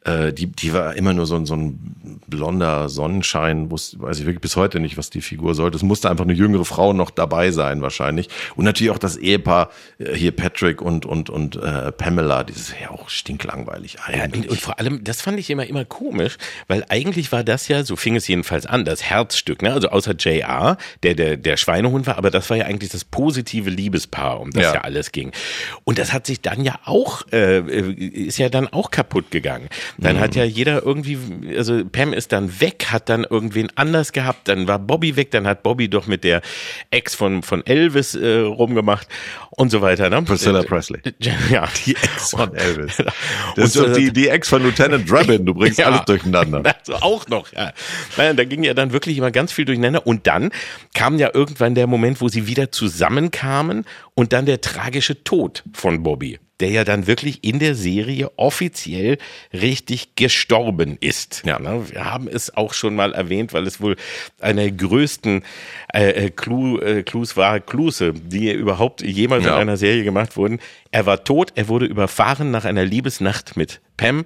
Äh, 0.05 0.33
Die, 0.33 0.47
die 0.47 0.73
war 0.73 0.95
immer 0.95 1.13
nur 1.13 1.27
so 1.27 1.37
ein, 1.37 1.47
so 1.47 1.55
ein 1.55 2.21
blonder 2.27 2.89
Sonnenschein, 2.89 3.71
wusste, 3.71 4.01
weiß 4.01 4.19
ich 4.21 4.25
wirklich 4.27 4.41
bis 4.41 4.57
heute 4.57 4.81
nicht, 4.81 4.97
was 4.97 5.11
die 5.11 5.21
Figur 5.21 5.55
sollte. 5.55 5.77
Es 5.77 5.83
musste 5.83 6.09
einfach 6.11 6.25
eine 6.25 6.33
jüngere 6.33 6.65
Frau 6.65 6.93
noch 6.93 7.11
dabei 7.11 7.51
sein, 7.51 7.83
wahrscheinlich. 7.83 8.29
Und 8.57 8.65
natürlich 8.65 8.91
auch 8.93 8.99
das 8.99 9.17
Ehepaar, 9.17 9.71
äh, 9.99 10.15
hier 10.15 10.33
Patrick 10.33 10.81
und, 10.81 11.05
und, 11.07 11.29
und 11.31 11.57
äh, 11.57 11.93
Pamela, 11.93 12.45
dieses 12.45 12.73
ja 12.81 12.91
auch 12.91 13.09
stinklangweilig 13.09 13.95
Ja, 13.95 14.01
eigentlich. 14.23 14.45
und, 14.45 14.51
und 14.53 14.61
vor 14.61 14.79
allem, 14.79 15.05
das 15.05 15.21
fand 15.21 15.39
ich 15.39 15.51
immer 15.51 15.67
immer 15.67 15.85
komisch, 15.85 16.37
weil 16.69 16.85
eigentlich 16.89 17.31
war 17.33 17.45
das 17.45 17.69
ja, 17.69 17.85
so 17.85 17.97
fing 17.97 18.17
es 18.17 18.27
jedenfalls 18.27 18.65
an, 18.67 18.85
das 18.85 19.03
Herzstück, 19.03 19.61
ne? 19.63 19.73
Also 19.73 19.89
außer 19.89 20.15
JR, 20.19 20.77
der, 21.03 21.15
der 21.15 21.37
der 21.37 21.57
Schweinehund 21.57 22.07
war, 22.07 22.17
aber 22.17 22.31
das 22.31 22.49
war 22.51 22.57
ja 22.57 22.65
eigentlich 22.65 22.91
das 22.91 23.05
positive 23.05 23.69
Liebespaar, 23.71 24.41
um 24.41 24.51
das 24.51 24.63
ja, 24.63 24.75
Ja. 24.75 24.81
alles 24.83 25.13
ging. 25.13 25.33
Und 25.85 25.99
das 25.99 26.13
hat 26.13 26.27
sich 26.27 26.41
dann 26.41 26.65
ja 26.65 26.79
auch, 26.85 27.23
äh, 27.33 27.59
äh, 27.59 27.93
ist 27.93 28.39
ja 28.39 28.49
dann 28.49 28.67
auch 28.69 28.91
kaputt 28.91 29.31
gegangen. 29.31 29.69
Dann 29.99 30.19
hat 30.21 30.35
ja 30.35 30.45
jeder 30.45 30.83
irgendwie, 30.83 31.19
also 31.57 31.85
Pam 31.85 32.13
ist 32.13 32.33
dann 32.33 32.61
weg, 32.61 32.87
hat 32.91 33.09
dann 33.09 33.25
irgendwen 33.29 33.69
anders 33.75 34.13
gehabt, 34.13 34.49
dann 34.49 34.67
war 34.69 34.79
Bobby 34.79 35.17
weg, 35.17 35.31
dann 35.31 35.47
hat 35.47 35.63
Bobby 35.63 35.89
doch 35.89 36.07
mit 36.07 36.25
der 36.25 36.41
Ex 36.91 37.15
von, 37.15 37.43
von 37.43 37.65
Elvis 37.67 38.15
äh, 38.15 38.39
rumgemacht 38.41 39.07
und 39.51 39.71
so 39.71 39.81
weiter. 39.83 40.09
Ne? 40.11 40.23
Priscilla 40.23 40.63
Presley. 40.63 41.01
Ja. 41.51 41.69
Die 41.87 41.97
Ex 41.97 42.31
von 42.31 42.55
Elvis. 42.55 42.99
Und 43.01 43.07
Das 43.57 43.65
ist 43.67 43.73
so- 43.75 43.93
die, 43.93 44.13
die 44.13 44.29
Ex 44.29 44.49
von 44.49 44.63
Lieutenant 44.63 45.11
Drabbin. 45.11 45.45
Du 45.45 45.55
bringst 45.55 45.79
Ja. 45.79 45.87
alles 45.87 46.05
durcheinander. 46.07 46.63
Also 46.79 46.95
auch 46.95 47.27
noch, 47.29 47.53
ja. 47.53 47.73
Naja, 48.17 48.33
da 48.35 48.45
ging 48.45 48.63
ja 48.65 48.75
dann 48.75 48.93
wirklich 48.93 49.19
immer 49.19 49.31
ganz 49.31 49.53
viel 49.53 49.65
durcheinander. 49.65 50.07
Und 50.07 50.27
dann 50.27 50.51
kam 50.95 51.19
ja 51.19 51.31
irgendwann 51.35 51.75
der 51.75 51.87
Moment, 51.87 52.21
wo 52.21 52.29
sie 52.29 52.47
wieder 52.47 52.71
zusammenkamen 52.73 53.85
und 54.15 54.33
dann 54.33 54.47
der 54.47 54.61
tragische 54.61 55.25
Tod 55.25 55.63
von 55.73 56.03
Bobby, 56.03 56.39
der 56.61 56.71
ja 56.71 56.85
dann 56.85 57.07
wirklich 57.07 57.43
in 57.45 57.59
der 57.59 57.75
Serie 57.75 58.31
offiziell 58.37 59.19
richtig 59.53 60.15
gestorben 60.17 60.97
ist. 61.01 61.43
Ja. 61.45 61.59
Wir 61.61 62.05
haben 62.05 62.29
es 62.29 62.57
auch 62.57 62.75
schon 62.75 62.95
mal 62.95 63.13
erwähnt, 63.13 63.53
weil 63.53 63.67
es 63.67 63.81
wohl 63.81 63.97
einer 64.41 64.63
der 64.63 64.73
größten 64.73 65.43
äh, 65.95 66.27
äh, 66.27 66.31
Clou, 66.31 66.79
äh, 66.79 67.03
Clues 67.03 67.37
war, 67.37 67.61
Cluse, 67.61 68.13
die 68.13 68.53
überhaupt 68.53 69.03
jemals 69.03 69.45
Ja. 69.45 69.55
in 69.57 69.61
einer 69.63 69.77
Serie 69.77 70.05
gemacht 70.05 70.37
wurden. 70.37 70.61
Er 70.91 71.07
war 71.07 71.25
tot, 71.25 71.53
er 71.55 71.69
wurde 71.69 71.87
überfahren 71.87 72.51
nach 72.51 72.65
einer 72.65 72.85
Liebesnacht 72.85 73.57
mit 73.57 73.81
Pam. 73.97 74.25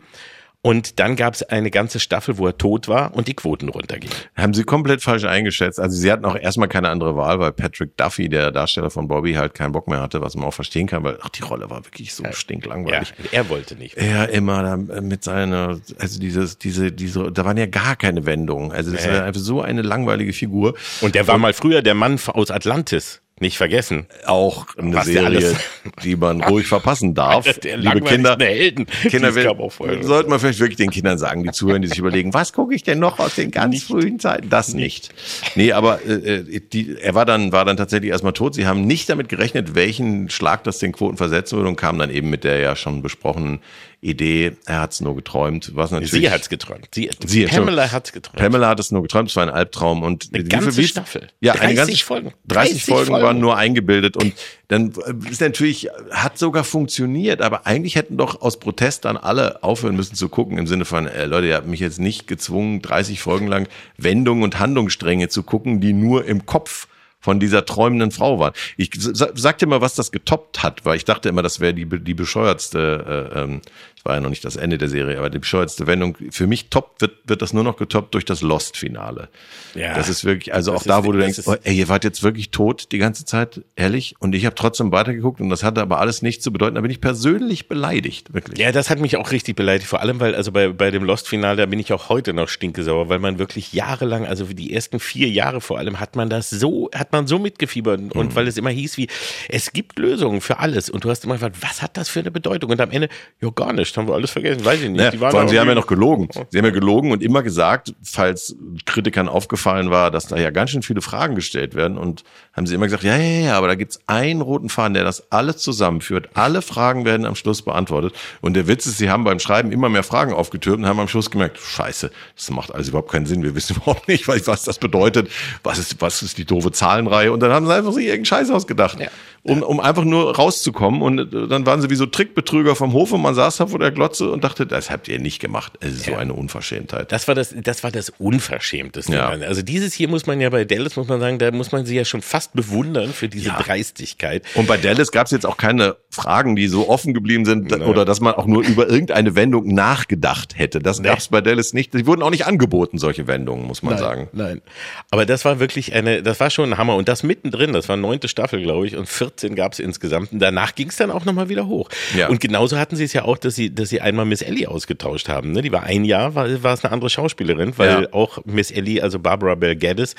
Und 0.67 0.99
dann 0.99 1.15
gab 1.15 1.35
es 1.35 1.43
eine 1.43 1.71
ganze 1.71 2.01
Staffel, 2.01 2.39
wo 2.39 2.47
er 2.47 2.57
tot 2.57 2.89
war 2.89 3.13
und 3.15 3.29
die 3.29 3.35
Quoten 3.35 3.69
runtergingen. 3.69 4.17
Haben 4.35 4.55
sie 4.55 4.65
komplett 4.65 5.03
falsch 5.03 5.25
eingeschätzt. 5.25 5.79
Also 5.79 5.95
sie 5.95 6.11
hatten 6.11 6.25
auch 6.25 6.37
erstmal 6.37 6.69
keine 6.69 6.89
andere 6.89 7.17
Wahl, 7.17 7.39
weil 7.39 7.53
Patrick 7.53 7.99
Duffy, 7.99 8.31
der 8.31 8.51
Darsteller 8.51 8.89
von 8.89 9.07
Bobby, 9.07 9.35
halt 9.35 9.53
keinen 9.53 9.73
Bock 9.73 9.89
mehr 9.89 10.01
hatte, 10.01 10.23
was 10.23 10.35
man 10.37 10.47
auch 10.47 10.55
verstehen 10.55 10.87
kann, 10.87 11.05
weil 11.05 11.19
ach, 11.21 11.29
die 11.29 11.43
Rolle 11.43 11.69
war 11.69 11.85
wirklich 11.85 12.15
so 12.15 12.25
Ja, 12.25 12.33
stinklangweilig. 12.33 13.13
er 13.31 13.51
wollte 13.51 13.77
nicht. 13.77 13.99
Er 13.99 14.31
immer 14.31 14.79
mit 14.79 15.23
seiner, 15.23 15.79
also 15.99 16.19
dieses, 16.19 16.57
diese, 16.57 16.91
diese, 16.93 17.31
da 17.31 17.45
waren 17.45 17.59
ja 17.59 17.67
gar 17.67 17.95
keine 17.97 18.25
Wendungen. 18.25 18.73
Also 18.73 18.91
das 18.91 19.05
Nee. 19.05 19.13
war 19.13 19.25
einfach 19.25 19.43
so 19.43 19.61
eine 19.61 19.83
langweilige 19.83 20.33
Figur. 20.33 20.75
Und 21.03 21.15
der 21.15 21.29
war 21.29 21.37
mal 21.37 21.53
früher 21.53 21.83
der 21.83 21.95
Mann 21.95 22.19
aus 22.29 22.51
Atlantis. 22.51 23.21
Nicht 23.41 23.57
vergessen. 23.57 24.07
Auch 24.27 24.67
eine 24.77 24.95
Was 24.95 25.07
Serie, 25.07 25.57
die 26.05 26.15
man 26.15 26.41
ruhig 26.41 26.69
verpassen 26.69 27.15
darf. 27.15 27.45
Der 27.65 27.79
Liebe 27.79 28.01
Kinder, 28.03 28.37
Helden. 28.39 28.87
Kinder, 28.87 29.35
wir, 29.35 29.57
sollten 30.03 30.31
wir 30.31 30.39
vielleicht 30.39 30.61
wirklich 30.61 30.77
den 30.77 30.91
Kindern 30.91 31.19
sagen, 31.19 31.43
die 31.43 31.51
zuhören, 31.51 31.83
die 31.83 31.89
sich 31.89 31.99
überlegen, 31.99 32.33
was 32.33 32.53
gucke 32.53 32.77
ich 32.77 32.85
denn 32.85 33.01
noch 33.01 33.19
aus 33.19 33.35
den 33.35 33.51
ganz 33.51 33.83
frühen 33.83 34.21
Zeiten? 34.21 34.51
Das 34.51 34.73
nicht. 34.73 35.13
Nee, 35.57 35.73
aber 35.73 36.01
äh, 36.07 36.13
äh, 36.13 36.61
die, 36.61 36.97
er 36.97 37.17
war 37.17 37.25
dann, 37.25 37.51
war 37.51 37.65
dann 37.65 37.77
tatsächlich 37.77 38.13
erstmal 38.13 38.35
tot. 38.35 38.55
Sie 38.55 38.69
haben 38.69 38.87
nicht 38.87 39.09
damit 39.09 39.29
gerechnet, 39.29 39.75
welchen 39.75 40.31
Schlag 40.31 40.63
das 40.63 40.79
den 40.79 40.93
Quoten 40.93 41.17
versetzen 41.17 41.57
würde 41.57 41.71
und 41.71 41.77
kamen 41.77 41.99
dann 41.99 42.11
eben 42.11 42.31
mit 42.31 42.45
der 42.45 42.61
ja 42.61 42.77
schon 42.77 43.03
besprochenen 43.03 43.59
Idee, 44.05 44.53
er 44.67 44.81
hat 44.81 44.93
es 44.93 45.01
nur 45.01 45.17
geträumt, 45.17 45.73
was 45.75 45.91
natürlich. 45.91 46.11
Sie 46.13 46.31
hat's 46.31 46.49
geträumt. 46.49 46.89
Sie, 46.95 47.11
Sie, 47.27 47.47
Pamela 47.47 47.91
hat's 47.91 48.13
geträumt. 48.13 48.37
Pamela 48.37 48.69
hat 48.69 48.79
es 48.81 48.91
nur 48.91 49.03
geträumt, 49.03 49.31
es 49.31 49.37
war 49.37 49.45
ein 49.45 49.51
Albtraum 49.51 50.03
und 50.03 50.29
Eine 50.33 50.45
ganze 50.45 50.73
viel- 50.73 50.85
wie- 50.85 50.89
Staffel. 50.89 51.29
Ja, 51.41 51.53
30 51.55 51.67
eine 51.67 51.75
ganze 51.75 51.97
Folgen. 52.05 52.33
30, 52.47 52.71
30 52.73 52.85
Folgen, 52.85 53.07
Folgen. 53.07 53.25
waren 53.25 53.39
nur 53.41 53.57
eingebildet 53.57 54.17
und 54.17 54.35
dann 54.69 54.93
ist 55.31 55.41
natürlich 55.41 55.89
hat 56.11 56.39
sogar 56.39 56.65
funktioniert, 56.65 57.41
aber 57.43 57.67
eigentlich 57.67 57.97
hätten 57.97 58.17
doch 58.17 58.41
aus 58.43 58.59
Protest 58.59 59.05
dann 59.05 59.17
alle 59.17 59.63
aufhören 59.63 59.97
müssen 59.97 60.15
zu 60.15 60.29
gucken 60.29 60.59
im 60.59 60.67
Sinne 60.67 60.85
von 60.85 61.07
äh, 61.07 61.27
Leute, 61.27 61.49
ihr 61.49 61.55
habt 61.57 61.67
mich 61.67 61.81
jetzt 61.81 61.99
nicht 62.01 62.27
gezwungen 62.27 62.83
30 62.83 63.21
Folgen 63.21 63.47
lang 63.47 63.69
Wendungen 63.97 64.43
und 64.45 64.59
Handlungsstränge 64.59 65.29
zu 65.29 65.43
gucken, 65.43 65.81
die 65.81 65.93
nur 65.93 66.25
im 66.25 66.47
Kopf 66.47 66.89
von 67.21 67.41
dieser 67.41 67.65
träumenden 67.65 68.11
Frau 68.11 68.39
waren. 68.39 68.53
Ich 68.77 68.91
sa- 68.99 69.31
sag 69.35 69.57
dir 69.57 69.67
mal, 69.67 69.81
was 69.81 69.95
das 69.95 70.13
getoppt 70.13 70.63
hat, 70.63 70.85
weil 70.85 70.99
ich 70.99 71.07
dachte 71.07 71.31
immer, 71.31 71.41
das 71.41 71.59
wäre 71.59 71.73
die, 71.73 71.87
die 71.87 72.13
bescheuertste, 72.13 73.31
äh, 73.35 73.41
ähm, 73.41 73.63
es 73.94 73.94
war 74.05 74.15
ja 74.15 74.21
noch 74.21 74.31
nicht 74.31 74.45
das 74.45 74.57
Ende 74.57 74.79
der 74.79 74.89
Serie, 74.89 75.19
aber 75.19 75.31
die 75.31 75.39
bescheuertste 75.39 75.87
Wendung. 75.87 76.17
Für 76.31 76.47
mich 76.47 76.69
toppt 76.69 77.01
wird, 77.01 77.13
wird 77.25 77.43
das 77.43 77.53
nur 77.53 77.65
noch 77.65 77.77
getoppt 77.77 78.15
durch 78.15 78.25
das 78.25 78.43
Lost-Finale. 78.43 79.29
Ja. 79.75 79.95
Das 79.95 80.09
ist 80.09 80.25
wirklich, 80.25 80.55
also 80.55 80.75
auch 80.75 80.83
da, 80.83 81.05
wo 81.05 81.13
du 81.13 81.19
denkst, 81.19 81.41
oh, 81.47 81.57
ey, 81.63 81.75
ihr 81.75 81.89
wart 81.89 82.05
jetzt 82.05 82.23
wirklich 82.23 82.51
tot 82.51 82.93
die 82.93 82.99
ganze 82.99 83.25
Zeit, 83.25 83.63
ehrlich? 83.77 84.15
Und 84.19 84.35
ich 84.35 84.45
habe 84.47 84.55
trotzdem 84.55 84.93
weitergeguckt 84.93 85.41
und 85.41 85.49
das 85.49 85.63
hatte 85.63 85.81
aber 85.81 85.99
alles 85.99 86.23
nichts 86.23 86.45
zu 86.45 86.53
bedeuten. 86.53 86.75
Da 86.75 86.81
bin 86.83 86.91
ich 86.91 87.01
persönlich 87.01 87.69
beleidigt, 87.69 88.35
wirklich. 88.35 88.59
Ja, 88.59 88.73
das 88.73 88.91
hat 88.91 88.99
mich 88.99 89.17
auch 89.17 89.33
richtig 89.33 89.57
beleidigt. 89.57 89.89
Vor 89.89 90.01
allem, 90.01 90.21
weil 90.21 90.35
also 90.35 90.53
bei, 90.53 90.69
bei 90.69 90.91
dem 90.91 91.05
Lost-Finale, 91.05 91.57
da 91.57 91.67
bin 91.67 91.79
ich 91.79 91.93
auch 91.93 92.09
heute 92.11 92.35
noch 92.35 92.49
stinkesauer, 92.49 93.09
weil 93.09 93.19
man 93.19 93.39
wirklich 93.39 93.73
jahrelang, 93.73 94.27
also 94.27 94.45
die 94.45 94.73
ersten 94.75 95.01
vier 95.01 95.29
Jahre 95.29 95.61
vor 95.61 95.79
allem, 95.79 95.99
hat 95.99 96.15
man 96.15 96.29
das 96.29 96.51
so, 96.51 96.91
hat 96.95 97.13
man 97.13 97.27
so 97.27 97.39
mitgefiebert 97.39 98.01
und 98.15 98.15
Mhm. 98.15 98.35
weil 98.35 98.49
es 98.49 98.57
immer 98.57 98.71
hieß 98.71 98.97
wie, 98.99 99.09
es 99.49 99.73
gibt 99.73 99.99
Lösungen 99.99 100.41
für 100.41 100.59
alles 100.59 100.91
und 100.91 101.05
du 101.05 101.11
hast 101.11 101.25
immer 101.25 101.35
gefragt, 101.35 101.57
was 101.61 101.81
hat 101.83 101.97
das 101.97 102.09
für 102.09 102.21
eine 102.21 102.31
Bedeutung? 102.31 102.71
Und 102.71 102.81
am 102.81 102.91
Ende, 102.91 103.09
ja 103.41 103.51
gar 103.51 103.73
nicht, 103.73 103.94
haben 103.97 104.07
wir 104.09 104.15
alles 104.15 104.31
vergessen, 104.31 104.65
weiß 104.65 104.81
ich 104.83 104.91
nicht. 104.91 105.01
Ja, 105.01 105.11
Die 105.11 105.21
waren 105.21 105.33
vor 105.33 105.41
allem, 105.41 105.49
sie 105.49 105.59
haben 105.59 105.69
ja 105.69 105.75
noch 105.75 105.87
gelogen. 105.87 106.29
Sie 106.51 106.59
haben 106.59 106.65
ja 106.65 106.71
gelogen 106.71 107.11
und 107.11 107.23
immer 107.23 107.43
gesagt, 107.43 107.95
falls 108.03 108.57
Kritikern 108.87 109.29
aufgefallen 109.29 109.91
war, 109.91 110.11
dass 110.11 110.29
da 110.29 110.37
ja 110.37 110.51
ganz 110.51 110.71
schön 110.71 110.83
viele 110.83 111.03
Fragen 111.03 111.35
gestellt 111.35 111.75
werden 111.75 111.99
und 111.99 112.25
haben 112.53 112.67
sie 112.67 112.75
immer 112.75 112.87
gesagt, 112.87 113.03
ja, 113.03 113.17
ja, 113.17 113.47
ja, 113.47 113.59
aber 113.59 113.67
da 113.67 113.75
gibt's 113.75 114.01
einen 114.07 114.41
roten 114.41 114.69
Faden, 114.69 114.95
der 114.95 115.05
das 115.05 115.31
alles 115.33 115.59
zusammenführt. 115.59 116.29
Alle 116.35 116.63
Fragen 116.63 117.05
werden 117.05 117.27
am 117.27 117.35
Schluss 117.35 117.63
beantwortet. 117.63 118.15
Und 118.41 118.55
der 118.55 118.69
Witz 118.69 118.87
ist, 118.87 118.99
sie 118.99 119.11
haben 119.11 119.25
beim 119.25 119.41
Schreiben 119.41 119.73
immer 119.73 119.89
mehr 119.89 120.05
Fragen 120.05 120.33
aufgetürmt 120.33 120.79
und 120.85 120.87
haben 120.87 121.01
am 121.01 121.09
Schluss 121.09 121.31
gemerkt, 121.31 121.59
scheiße, 121.59 122.11
das 122.37 122.51
macht 122.51 122.75
alles 122.75 122.89
überhaupt 122.89 123.11
keinen 123.11 123.27
Sinn. 123.27 123.43
Wir 123.43 123.55
wissen 123.55 123.77
überhaupt 123.83 124.07
nicht, 124.09 124.29
was 124.29 124.47
was 124.47 124.65
das 124.65 124.79
bedeutet. 124.79 125.29
Was 125.63 125.79
ist, 125.79 126.01
was 126.01 126.23
ist 126.23 126.39
die 126.39 126.45
doofe 126.45 126.71
Zahlenreihe? 126.71 127.33
Und 127.33 127.41
dann 127.41 127.53
haben 127.53 127.67
sie 127.67 127.75
einfach 127.75 127.93
sich 127.93 128.05
irgendeinen 128.05 128.25
Scheiß 128.27 128.51
ausgedacht. 128.51 129.01
Ja. 129.01 129.09
Um, 129.47 129.63
um 129.63 129.79
einfach 129.79 130.05
nur 130.05 130.35
rauszukommen. 130.35 131.03
Und 131.03 131.19
äh, 131.35 131.47
dann 131.49 131.67
waren 131.67 131.83
sie 131.83 131.91
wie 131.91 131.97
so 131.97 132.07
Trickbetrüger 132.07 132.75
vom 132.75 132.95
Hof 132.95 133.13
und 133.13 133.21
man 133.21 133.35
saß 133.35 133.59
da 133.59 133.67
vor 133.67 133.79
der 133.79 133.91
Glotze 133.91 134.31
und 134.31 134.43
dachte, 134.43 134.67
das 134.67 134.91
habt 134.91 135.07
ihr 135.07 135.19
nicht 135.19 135.39
gemacht. 135.39 135.75
Es 135.81 135.93
ist 135.93 136.05
so 136.07 136.15
eine 136.15 136.33
Unverschämtheit. 136.33 137.13
Das 137.13 137.29
war 137.29 137.35
das, 137.35 137.55
das 137.63 137.85
war 137.85 137.91
das 137.91 138.11
Unverschämteste. 138.19 139.13
Ja. 139.13 139.29
Also 139.29 139.61
dieses 139.61 139.93
hier 139.93 140.09
muss 140.09 140.27
man 140.27 140.41
ja 140.41 140.49
bei 140.49 140.65
Dallas, 140.65 140.97
muss 140.97 141.09
man 141.09 141.21
sagen, 141.21 141.39
da 141.39 141.51
muss 141.51 141.73
man 141.73 141.85
sie 141.85 141.95
ja 141.95 142.07
schon 142.07 142.23
fast 142.23 142.55
bewundern 142.55 143.13
für 143.13 143.29
diese 143.29 143.49
Ja. 143.49 143.61
Dreistigkeit. 143.61 144.45
Und 144.55 144.67
bei 144.67 144.79
Dallas 144.79 145.13
gab 145.13 145.27
es 145.27 145.31
jetzt 145.33 145.45
auch 145.45 145.59
keine 145.59 145.97
Fragen, 146.09 146.57
die 146.57 146.67
so 146.69 146.89
offen 146.89 147.13
geblieben 147.13 147.45
sind 147.45 147.71
oder 147.83 148.07
dass 148.07 148.21
man 148.21 148.35
auch 148.35 148.47
nur 148.47 148.63
über 148.63 148.89
irgendeine 148.89 149.35
Wendung 149.35 149.67
nachgedacht 149.75 150.57
hätte. 150.59 150.79
Das 150.79 151.03
gab 151.03 151.19
es 151.19 151.29
bei 151.29 151.43
Dallas 151.43 151.75
nicht. 151.75 151.93
Die 151.93 152.07
wurden 152.07 152.23
auch 152.23 152.31
nicht 152.31 152.47
angeboten, 152.47 152.97
solche 152.99 153.27
Wendungen, 153.27 153.67
muss 153.67 153.83
man 153.83 153.99
sagen. 153.99 154.29
Nein. 154.33 154.63
Aber 155.11 155.27
das 155.27 155.45
war 155.45 155.61
wirklich 155.61 155.93
eine, 155.95 156.23
das 156.23 156.41
war 156.41 156.49
schon 156.51 156.73
ein 156.73 156.79
Hammer. 156.79 156.97
Und 156.97 157.09
das 157.09 157.23
mittendrin, 157.23 157.73
das 157.75 157.89
war 157.89 157.97
neunte 157.99 158.29
Staffel, 158.29 158.63
glaube 158.63 158.87
ich, 158.87 158.97
und 158.97 159.07
14 159.35 159.55
gab 159.55 159.73
es 159.73 159.79
insgesamt. 159.79 160.33
Und 160.33 160.39
danach 160.39 160.75
ging 160.75 160.89
es 160.89 160.97
dann 160.97 161.11
auch 161.11 161.25
nochmal 161.25 161.49
wieder 161.49 161.67
hoch. 161.67 161.89
Ja. 162.17 162.29
Und 162.29 162.41
genauso 162.41 162.79
hatten 162.79 162.97
sie 162.97 163.05
es 163.05 163.13
ja 163.13 163.25
auch, 163.25 163.39
dass 163.39 163.55
sie, 163.55 163.75
dass 163.75 163.89
sie 163.89 164.01
einmal 164.01 164.25
Miss 164.25 164.43
Ellie 164.43 164.67
ausgetauscht 164.69 165.29
haben. 165.29 165.53
Ne? 165.53 165.63
Die 165.63 165.73
war 165.73 165.83
ein 165.83 166.05
Jahr, 166.05 166.35
war, 166.35 166.63
war 166.63 166.75
es 166.75 166.85
eine 166.85 166.93
andere 166.93 167.11
Schauspielerin, 167.11 167.77
weil 167.77 168.03
Ja. 168.05 168.13
auch 168.13 168.39
Miss 168.45 168.71
Ellie, 168.71 169.03
also 169.03 169.19
Barbara 169.19 169.55
Bel 169.55 169.77
Geddes, 169.77 170.15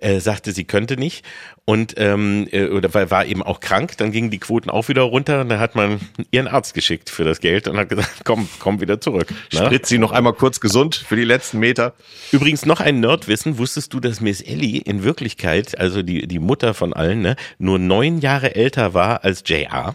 äh, 0.00 0.20
sagte, 0.20 0.52
sie 0.52 0.64
könnte 0.64 0.96
nicht. 0.96 1.24
Und 1.66 1.94
ähm, 1.96 2.46
äh, 2.52 2.66
oder 2.68 2.92
weil 2.92 3.10
war 3.10 3.24
eben 3.24 3.42
auch 3.42 3.60
krank, 3.60 3.96
dann 3.96 4.12
gingen 4.12 4.30
die 4.30 4.38
Quoten 4.38 4.68
auch 4.68 4.88
wieder 4.88 5.02
runter 5.02 5.40
und 5.40 5.48
da 5.48 5.58
hat 5.58 5.74
man 5.74 5.98
ihren 6.30 6.46
Arzt 6.46 6.74
geschickt 6.74 7.08
für 7.08 7.24
das 7.24 7.40
Geld 7.40 7.68
und 7.68 7.78
hat 7.78 7.88
gesagt, 7.88 8.10
komm, 8.24 8.48
komm 8.58 8.82
wieder 8.82 9.00
zurück. 9.00 9.30
Ne? 9.30 9.64
Spritzt 9.64 9.88
sie 9.88 9.96
noch 9.96 10.12
einmal 10.12 10.34
kurz 10.34 10.60
gesund 10.60 10.94
für 10.94 11.16
die 11.16 11.24
letzten 11.24 11.60
Meter. 11.60 11.94
Übrigens 12.32 12.66
noch 12.66 12.80
ein 12.80 13.00
Nerdwissen, 13.00 13.56
wusstest 13.56 13.94
du, 13.94 14.00
dass 14.00 14.20
Miss 14.20 14.42
Ellie 14.42 14.78
in 14.78 15.04
Wirklichkeit, 15.04 15.78
also 15.78 16.02
die, 16.02 16.28
die 16.28 16.38
Mutter 16.38 16.74
von 16.74 16.92
allen, 16.92 17.22
ne, 17.22 17.36
nur 17.58 17.78
neun 17.78 18.18
Jahre 18.18 18.54
älter 18.54 18.92
war 18.92 19.24
als 19.24 19.42
J.R., 19.46 19.94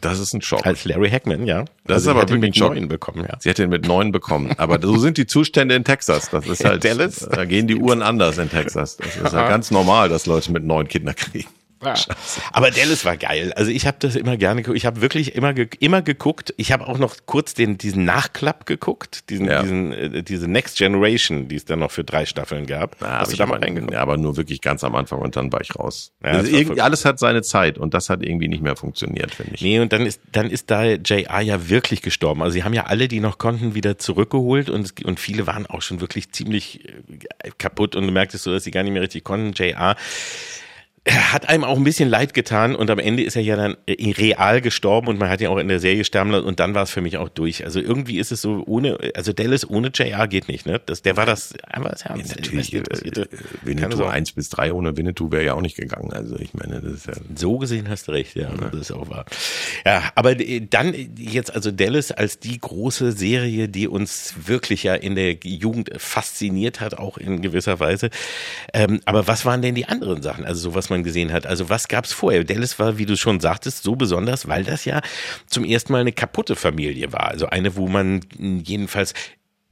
Das 0.00 0.20
ist 0.20 0.32
ein 0.32 0.42
Schock. 0.42 0.64
als 0.64 0.84
Larry 0.84 1.10
Hackman, 1.10 1.44
ja. 1.46 1.64
Das 1.84 1.98
ist 1.98 2.04
sie 2.04 2.10
aber 2.10 2.20
wirklich 2.20 2.40
mit 2.40 2.50
ein 2.50 2.54
Schock. 2.54 2.74
neun 2.74 2.88
bekommen, 2.88 3.24
ja. 3.28 3.36
Sie 3.40 3.50
hat 3.50 3.58
ihn 3.58 3.68
mit 3.68 3.86
neun 3.86 4.12
bekommen. 4.12 4.52
Aber 4.56 4.80
so 4.80 4.96
sind 4.96 5.16
die 5.18 5.26
Zustände 5.26 5.74
in 5.74 5.82
Texas. 5.84 6.30
Das 6.30 6.46
ist 6.46 6.64
halt, 6.64 6.84
Dallas? 6.84 7.28
da 7.30 7.44
gehen 7.44 7.66
die 7.66 7.74
Uhren 7.80 8.02
anders 8.02 8.38
in 8.38 8.48
Texas. 8.48 8.96
Das 8.96 9.16
ist 9.16 9.32
ja 9.32 9.48
ganz 9.48 9.70
normal, 9.72 10.08
dass 10.08 10.26
Leute 10.26 10.52
mit 10.52 10.62
neun 10.64 10.86
Kinder 10.86 11.14
kriegen. 11.14 11.48
Aber 12.52 12.70
Dallas 12.70 13.04
war 13.04 13.16
geil. 13.16 13.52
Also 13.54 13.70
ich 13.70 13.86
habe 13.86 13.96
das 14.00 14.16
immer 14.16 14.36
gerne 14.36 14.62
geguckt. 14.62 14.76
Ich 14.76 14.86
habe 14.86 15.00
wirklich 15.00 15.34
immer 15.34 15.54
ge 15.54 15.68
immer 15.80 16.02
geguckt. 16.02 16.52
Ich 16.56 16.72
habe 16.72 16.86
auch 16.88 16.98
noch 16.98 17.16
kurz 17.26 17.54
den 17.54 17.78
diesen 17.78 18.04
Nachklapp 18.04 18.66
geguckt, 18.66 19.30
diesen 19.30 19.46
Ja. 19.46 19.62
diesen 19.62 19.92
äh, 19.92 20.22
diese 20.22 20.48
Next 20.48 20.78
Generation, 20.78 21.48
die 21.48 21.56
es 21.56 21.64
dann 21.64 21.78
noch 21.78 21.90
für 21.90 22.04
drei 22.04 22.26
Staffeln 22.26 22.66
gab. 22.66 23.00
Ja, 23.00 23.20
Hast 23.20 23.32
du 23.32 23.36
da 23.36 23.46
mal 23.46 23.56
aber, 23.56 23.66
reingeguckt? 23.66 23.92
ja, 23.92 24.00
aber 24.00 24.16
nur 24.16 24.36
wirklich 24.36 24.60
ganz 24.60 24.82
am 24.84 24.94
Anfang 24.94 25.20
und 25.20 25.36
dann 25.36 25.52
war 25.52 25.60
ich 25.60 25.74
raus. 25.76 26.12
Ja, 26.22 26.30
also 26.30 26.50
irgendwie, 26.56 26.80
alles 26.80 27.04
hat 27.04 27.18
seine 27.18 27.42
Zeit 27.42 27.78
und 27.78 27.94
das 27.94 28.10
hat 28.10 28.22
irgendwie 28.22 28.48
nicht 28.48 28.62
mehr 28.62 28.76
funktioniert, 28.76 29.34
finde 29.34 29.54
ich. 29.54 29.60
Nee, 29.62 29.78
und 29.80 29.92
dann 29.92 30.04
ist, 30.06 30.20
dann 30.32 30.50
ist 30.50 30.70
da 30.70 30.84
JR 30.84 31.40
ja 31.40 31.68
wirklich 31.68 32.02
gestorben. 32.02 32.42
Also 32.42 32.54
sie 32.54 32.64
haben 32.64 32.74
ja 32.74 32.84
alle, 32.86 33.08
die 33.08 33.20
noch 33.20 33.38
konnten, 33.38 33.74
wieder 33.74 33.98
zurückgeholt 33.98 34.68
und, 34.70 35.04
und 35.04 35.20
viele 35.20 35.46
waren 35.46 35.66
auch 35.66 35.82
schon 35.82 36.00
wirklich 36.00 36.32
ziemlich 36.32 36.88
äh, 36.88 37.50
kaputt 37.58 37.94
und 37.96 38.06
du 38.06 38.12
merktest 38.12 38.44
so, 38.44 38.52
dass 38.52 38.64
sie 38.64 38.70
gar 38.70 38.82
nicht 38.82 38.92
mehr 38.92 39.02
richtig 39.02 39.24
konnten. 39.24 39.52
JR 39.52 39.96
hat 41.10 41.48
einem 41.48 41.64
auch 41.64 41.76
ein 41.76 41.84
bisschen 41.84 42.08
leid 42.08 42.34
getan 42.34 42.74
und 42.74 42.90
am 42.90 42.98
Ende 42.98 43.22
ist 43.22 43.36
er 43.36 43.42
ja 43.42 43.56
dann 43.56 43.76
äh, 43.86 44.12
real 44.12 44.60
gestorben 44.60 45.08
und 45.08 45.18
man 45.18 45.28
hat 45.28 45.40
ihn 45.40 45.48
auch 45.48 45.58
in 45.58 45.68
der 45.68 45.80
Serie 45.80 46.04
sterben 46.04 46.30
lassen 46.30 46.46
und 46.46 46.60
dann 46.60 46.74
war 46.74 46.82
es 46.82 46.90
für 46.90 47.00
mich 47.00 47.16
auch 47.18 47.28
durch. 47.28 47.64
Also 47.64 47.80
irgendwie 47.80 48.18
ist 48.18 48.32
es 48.32 48.40
so 48.42 48.62
ohne, 48.66 48.98
also 49.14 49.32
Dallas 49.32 49.68
ohne 49.68 49.90
JR 49.94 50.28
geht 50.28 50.48
nicht, 50.48 50.66
ne? 50.66 50.80
Das, 50.84 51.02
der 51.02 51.16
war 51.16 51.26
das 51.26 51.54
einfach 51.66 51.90
das 51.90 52.04
Herz. 52.04 52.28
Natürlich, 52.36 52.74
äh, 52.74 52.82
Was 52.90 53.00
die 53.00 53.08
interessierte. 53.08 53.22
äh, 53.22 53.26
Keine 53.28 53.42
Winnetou 53.62 53.96
Sorge. 53.96 54.12
1 54.12 54.32
bis 54.32 54.48
3 54.50 54.72
ohne 54.72 54.96
Winnetou 54.96 55.30
wäre 55.30 55.44
ja 55.44 55.54
auch 55.54 55.60
nicht 55.60 55.76
gegangen. 55.76 56.12
Also 56.12 56.36
ich 56.38 56.54
meine, 56.54 56.80
das 56.80 56.92
ist 56.92 57.06
ja... 57.06 57.14
So 57.34 57.58
gesehen 57.58 57.88
hast 57.88 58.08
du 58.08 58.12
recht, 58.12 58.34
ja, 58.36 58.50
das 58.50 58.80
ist 58.80 58.92
auch 58.92 59.08
wahr. 59.10 59.24
Ja, 59.86 60.02
aber 60.14 60.38
äh, 60.38 60.60
dann 60.68 60.94
jetzt 61.16 61.54
also 61.54 61.70
Dallas 61.70 62.12
als 62.12 62.38
die 62.38 62.58
große 62.58 63.12
Serie, 63.12 63.68
die 63.68 63.88
uns 63.88 64.34
wirklich 64.46 64.82
ja 64.82 64.94
in 64.94 65.14
der 65.14 65.36
Jugend 65.42 65.90
fasziniert 65.96 66.80
hat, 66.80 66.98
auch 66.98 67.18
in 67.18 67.42
gewisser 67.42 67.80
Weise. 67.80 68.10
Ähm, 68.74 69.00
aber 69.04 69.26
was 69.26 69.44
waren 69.44 69.62
denn 69.62 69.74
die 69.74 69.86
anderen 69.86 70.22
Sachen, 70.22 70.44
also 70.44 70.60
so 70.60 70.74
was 70.74 70.90
man 70.90 70.97
gesehen 71.02 71.32
hat? 71.32 71.46
Also 71.46 71.68
was 71.68 71.88
gab's 71.88 72.12
vorher? 72.12 72.44
Dallas 72.44 72.78
war, 72.78 72.98
wie 72.98 73.06
du 73.06 73.16
schon 73.16 73.40
sagtest, 73.40 73.82
so 73.82 73.96
besonders, 73.96 74.48
weil 74.48 74.64
das 74.64 74.84
ja 74.84 75.00
zum 75.46 75.64
ersten 75.64 75.92
Mal 75.92 76.00
eine 76.00 76.12
kaputte 76.12 76.56
Familie 76.56 77.12
war. 77.12 77.28
Also 77.28 77.46
eine, 77.46 77.76
wo 77.76 77.88
man 77.88 78.20
jedenfalls 78.38 79.14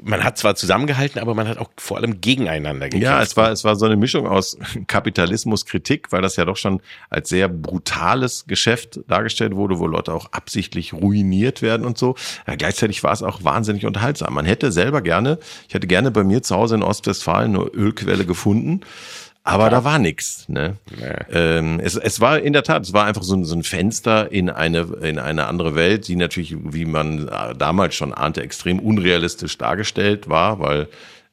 man 0.03 0.23
hat 0.23 0.37
zwar 0.37 0.55
zusammengehalten, 0.57 1.21
aber 1.21 1.35
man 1.35 1.49
hat 1.49 1.59
auch 1.59 1.71
vor 1.79 1.97
allem 1.97 2.21
gegeneinander 2.21 2.87
gekämpft. 2.87 3.05
Ja, 3.05 3.23
es 3.23 3.37
war, 3.37 3.51
es 3.51 3.65
war 3.65 3.77
so 3.77 3.87
eine 3.87 3.97
Mischung 3.97 4.27
aus 4.27 4.59
Kapitalismus, 4.87 5.65
Kritik, 5.65 6.13
weil 6.13 6.21
das 6.21 6.37
ja 6.37 6.45
doch 6.45 6.57
schon 6.57 6.81
als 7.09 7.31
sehr 7.31 7.49
brutales 7.49 8.47
Geschäft 8.47 9.01
dargestellt 9.09 9.57
wurde, 9.57 9.79
wo 9.79 9.87
Leute 9.87 10.13
auch 10.13 10.33
absichtlich 10.33 10.93
ruiniert 10.93 11.63
werden 11.63 11.87
und 11.87 11.97
so. 11.97 12.15
Ja, 12.47 12.57
gleichzeitig 12.57 13.03
war 13.05 13.13
es 13.13 13.23
auch 13.23 13.43
wahnsinnig 13.43 13.87
unterhaltsam. 13.87 14.35
Man 14.35 14.45
hätte 14.45 14.71
selber 14.71 15.01
gerne, 15.01 15.39
ich 15.67 15.75
hätte 15.75 15.87
gerne 15.87 16.11
bei 16.11 16.25
mir 16.25 16.43
zu 16.43 16.55
Hause 16.55 16.75
in 16.75 16.83
Ostwestfalen 16.83 17.57
eine 17.57 17.65
Ölquelle 17.65 18.27
gefunden. 18.27 18.81
Aber 19.47 19.71
da 19.71 19.85
war 19.85 19.99
nix. 19.99 20.49
Ne? 20.49 20.77
Ähm, 21.31 21.81
es, 21.81 21.97
es 21.97 22.21
war 22.21 22.41
in 22.41 22.53
der 22.53 22.65
Tat, 22.65 22.83
es 22.83 22.93
war 22.93 23.05
einfach 23.05 23.23
so 23.23 23.37
ein, 23.37 23.45
so 23.45 23.55
ein 23.55 23.63
Fenster 23.63 24.33
in 24.33 24.51
eine, 24.51 24.81
in 25.03 25.19
eine 25.21 25.47
andere 25.47 25.75
Welt, 25.77 26.09
die 26.09 26.17
natürlich, 26.17 26.57
wie 26.59 26.85
man 26.85 27.29
äh, 27.29 27.55
damals 27.55 27.95
schon 27.95 28.13
ahnte, 28.13 28.43
extrem 28.43 28.81
unrealistisch 28.81 29.57
dargestellt 29.57 30.29
war, 30.29 30.59
weil 30.59 30.89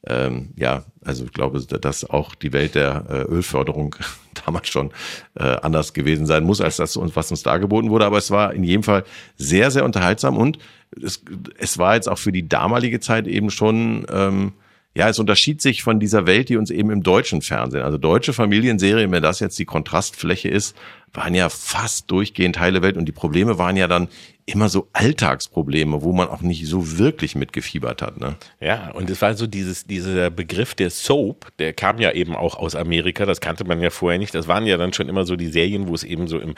ähm, 0.05 0.49
ja, 0.57 0.83
also 1.03 1.25
ich 1.25 1.31
glaube, 1.31 1.59
dass 1.61 2.09
auch 2.09 2.35
die 2.35 2.53
Welt 2.53 2.75
der 2.75 3.05
äh, 3.09 3.21
Ölförderung 3.23 3.95
damals 4.45 4.69
schon 4.69 4.91
äh, 5.35 5.43
anders 5.43 5.93
gewesen 5.93 6.25
sein 6.25 6.43
muss, 6.43 6.61
als 6.61 6.77
das, 6.77 6.97
was 6.97 7.31
uns 7.31 7.41
dargeboten 7.41 7.89
wurde. 7.89 8.05
Aber 8.05 8.17
es 8.17 8.29
war 8.29 8.53
in 8.53 8.63
jedem 8.63 8.83
Fall 8.83 9.05
sehr, 9.37 9.71
sehr 9.71 9.85
unterhaltsam 9.85 10.37
und 10.37 10.59
es, 11.01 11.23
es 11.57 11.77
war 11.79 11.95
jetzt 11.95 12.07
auch 12.07 12.19
für 12.19 12.31
die 12.31 12.47
damalige 12.47 12.99
Zeit 12.99 13.27
eben 13.27 13.49
schon 13.49 14.05
ähm, 14.11 14.53
ja, 14.95 15.09
es 15.09 15.17
unterschied 15.17 15.61
sich 15.61 15.81
von 15.81 15.99
dieser 15.99 16.27
Welt, 16.27 16.49
die 16.49 16.57
uns 16.57 16.69
eben 16.69 16.91
im 16.91 17.01
deutschen 17.01 17.41
Fernsehen, 17.41 17.81
also 17.83 17.97
deutsche 17.97 18.33
Familienserien, 18.33 19.11
wenn 19.11 19.23
das 19.23 19.39
jetzt 19.39 19.57
die 19.57 19.65
Kontrastfläche 19.65 20.49
ist, 20.49 20.75
waren 21.13 21.33
ja 21.33 21.49
fast 21.49 22.11
durchgehend 22.11 22.59
heile 22.59 22.81
Welt 22.81 22.97
und 22.97 23.05
die 23.05 23.11
Probleme 23.11 23.57
waren 23.57 23.75
ja 23.75 23.87
dann 23.87 24.07
immer 24.45 24.67
so 24.67 24.89
Alltagsprobleme, 24.91 26.01
wo 26.01 26.11
man 26.11 26.27
auch 26.27 26.41
nicht 26.41 26.67
so 26.67 26.97
wirklich 26.97 27.35
mitgefiebert 27.35 28.01
hat. 28.01 28.19
Ne? 28.19 28.35
Ja, 28.59 28.91
und 28.91 29.09
es 29.09 29.21
war 29.21 29.35
so 29.35 29.47
dieses, 29.47 29.85
dieser 29.85 30.29
Begriff 30.29 30.75
der 30.75 30.89
Soap, 30.89 31.55
der 31.59 31.71
kam 31.73 31.99
ja 31.99 32.11
eben 32.11 32.35
auch 32.35 32.55
aus 32.55 32.75
Amerika, 32.75 33.25
das 33.25 33.39
kannte 33.39 33.63
man 33.63 33.79
ja 33.79 33.89
vorher 33.89 34.19
nicht. 34.19 34.35
Das 34.35 34.47
waren 34.47 34.65
ja 34.65 34.75
dann 34.75 34.91
schon 34.91 35.07
immer 35.07 35.25
so 35.25 35.37
die 35.37 35.47
Serien, 35.47 35.87
wo 35.87 35.95
es 35.95 36.03
eben 36.03 36.27
so 36.27 36.39
im, 36.39 36.55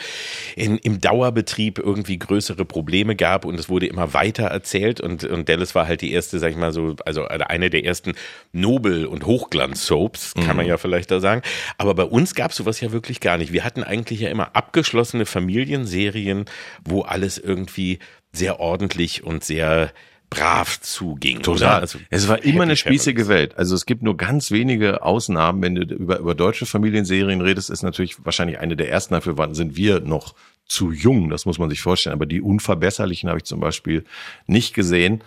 in, 0.56 0.78
im 0.80 1.00
Dauerbetrieb 1.00 1.78
irgendwie 1.78 2.17
größere 2.17 2.65
Probleme 2.65 3.15
gab 3.15 3.45
und 3.45 3.60
es 3.60 3.69
wurde 3.69 3.86
immer 3.86 4.13
weiter 4.13 4.45
erzählt 4.45 5.00
und, 5.00 5.24
und 5.24 5.48
Dallas 5.48 5.76
war 5.76 5.88
halt 5.88 6.02
die 6.02 6.12
erste, 6.12 6.39
sag 6.39 6.52
ich 6.52 6.58
mal 6.58 6.71
so, 6.71 6.95
also 7.06 7.26
eine 7.26 7.69
der 7.69 7.86
ersten 7.86 8.13
Nobel- 8.52 9.06
und 9.06 9.26
Hochglanz-Soaps, 9.26 10.34
kann 10.45 10.58
man 10.58 10.65
ja 10.65 10.78
vielleicht 10.78 11.12
da 11.12 11.19
sagen. 11.19 11.43
Aber 11.78 11.93
bei 11.93 12.04
uns 12.04 12.34
gab 12.34 12.52
es 12.52 12.58
sowas 12.58 12.82
ja 12.82 12.91
wirklich 12.91 13.19
gar 13.19 13.38
nicht. 13.38 13.54
Wir 13.54 13.63
hatten 13.63 13.84
eigentlich 13.84 14.21
ja 14.21 14.30
immer 14.30 14.56
abgeschlossene 14.56 15.26
Familienserien, 15.26 16.45
wo 16.84 17.02
alles 17.02 17.38
irgendwie 17.38 17.75
sehr 18.32 18.60
ordentlich 18.60 19.24
und 19.24 19.44
sehr 19.44 19.92
brav 20.30 20.80
zuging. 20.82 21.42
Total. 21.42 21.82
Also, 21.82 22.00
es 22.10 22.28
war 22.28 22.44
immer 22.44 22.64
eine 22.64 22.76
spießige 22.76 23.26
Families. 23.26 23.30
Welt. 23.30 23.58
Also 23.58 23.76
es 23.76 23.86
gibt 23.86 24.04
nur 24.04 24.18
ganz 24.18 24.52
wenige 24.52 25.04
Ausnahmen. 25.04 25.62
Wenn 25.62 25.76
du 25.76 25.82
über, 25.82 26.20
über 26.20 26.36
deutsche 26.36 26.66
Familienserien 26.66 27.42
redest, 27.42 27.70
ist 27.70 27.84
natürlich 27.84 28.24
wahrscheinlich 28.26 28.60
eine 28.60 28.76
der 28.76 28.90
ersten. 28.90 29.14
Dafür 29.14 29.38
waren, 29.38 29.54
sind 29.54 29.76
wir 29.76 30.00
noch 30.02 30.36
zu 30.68 30.92
jung. 30.92 31.30
Das 31.30 31.46
muss 31.46 31.60
man 31.60 31.70
sich 31.70 31.82
vorstellen. 31.82 32.14
Aber 32.14 32.26
die 32.26 32.42
Unverbesserlichen 32.42 33.30
habe 33.30 33.40
ich 33.40 33.46
zum 33.46 33.60
Beispiel 33.60 34.04
nicht 34.48 34.74
gesehen. 34.74 35.22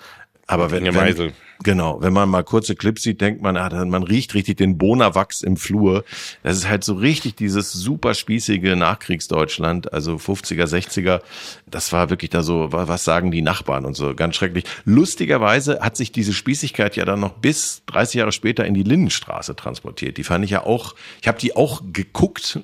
Aber 0.50 0.70
wenn, 0.70 0.82
wenn 0.82 1.32
genau, 1.62 2.00
wenn 2.00 2.12
man 2.14 2.28
mal 2.30 2.42
kurze 2.42 2.74
Clips 2.74 3.02
sieht, 3.02 3.20
denkt 3.20 3.42
man, 3.42 3.56
ah, 3.58 3.84
man 3.84 4.02
riecht 4.02 4.32
richtig 4.34 4.56
den 4.56 4.78
Bonawachs 4.78 5.42
im 5.42 5.58
Flur. 5.58 6.04
Das 6.42 6.56
ist 6.56 6.68
halt 6.68 6.84
so 6.84 6.94
richtig 6.94 7.36
dieses 7.36 7.70
super 7.72 8.14
spießige 8.14 8.74
Nachkriegsdeutschland, 8.74 9.92
also 9.92 10.14
50er, 10.16 10.64
60er. 10.64 11.20
Das 11.66 11.92
war 11.92 12.08
wirklich 12.08 12.30
da 12.30 12.42
so, 12.42 12.72
wa- 12.72 12.88
was 12.88 13.04
sagen 13.04 13.30
die 13.30 13.42
Nachbarn 13.42 13.84
und 13.84 13.94
so, 13.94 14.14
ganz 14.14 14.36
schrecklich. 14.36 14.64
Lustigerweise 14.86 15.80
hat 15.80 15.96
sich 15.98 16.12
diese 16.12 16.32
Spießigkeit 16.32 16.96
ja 16.96 17.04
dann 17.04 17.20
noch 17.20 17.34
bis 17.34 17.82
30 17.86 18.14
Jahre 18.16 18.32
später 18.32 18.64
in 18.64 18.72
die 18.74 18.84
Lindenstraße 18.84 19.54
transportiert. 19.54 20.16
Die 20.16 20.24
fand 20.24 20.44
ich 20.46 20.50
ja 20.52 20.64
auch, 20.64 20.94
ich 21.20 21.28
habe 21.28 21.38
die 21.38 21.54
auch 21.56 21.82
geguckt, 21.92 22.60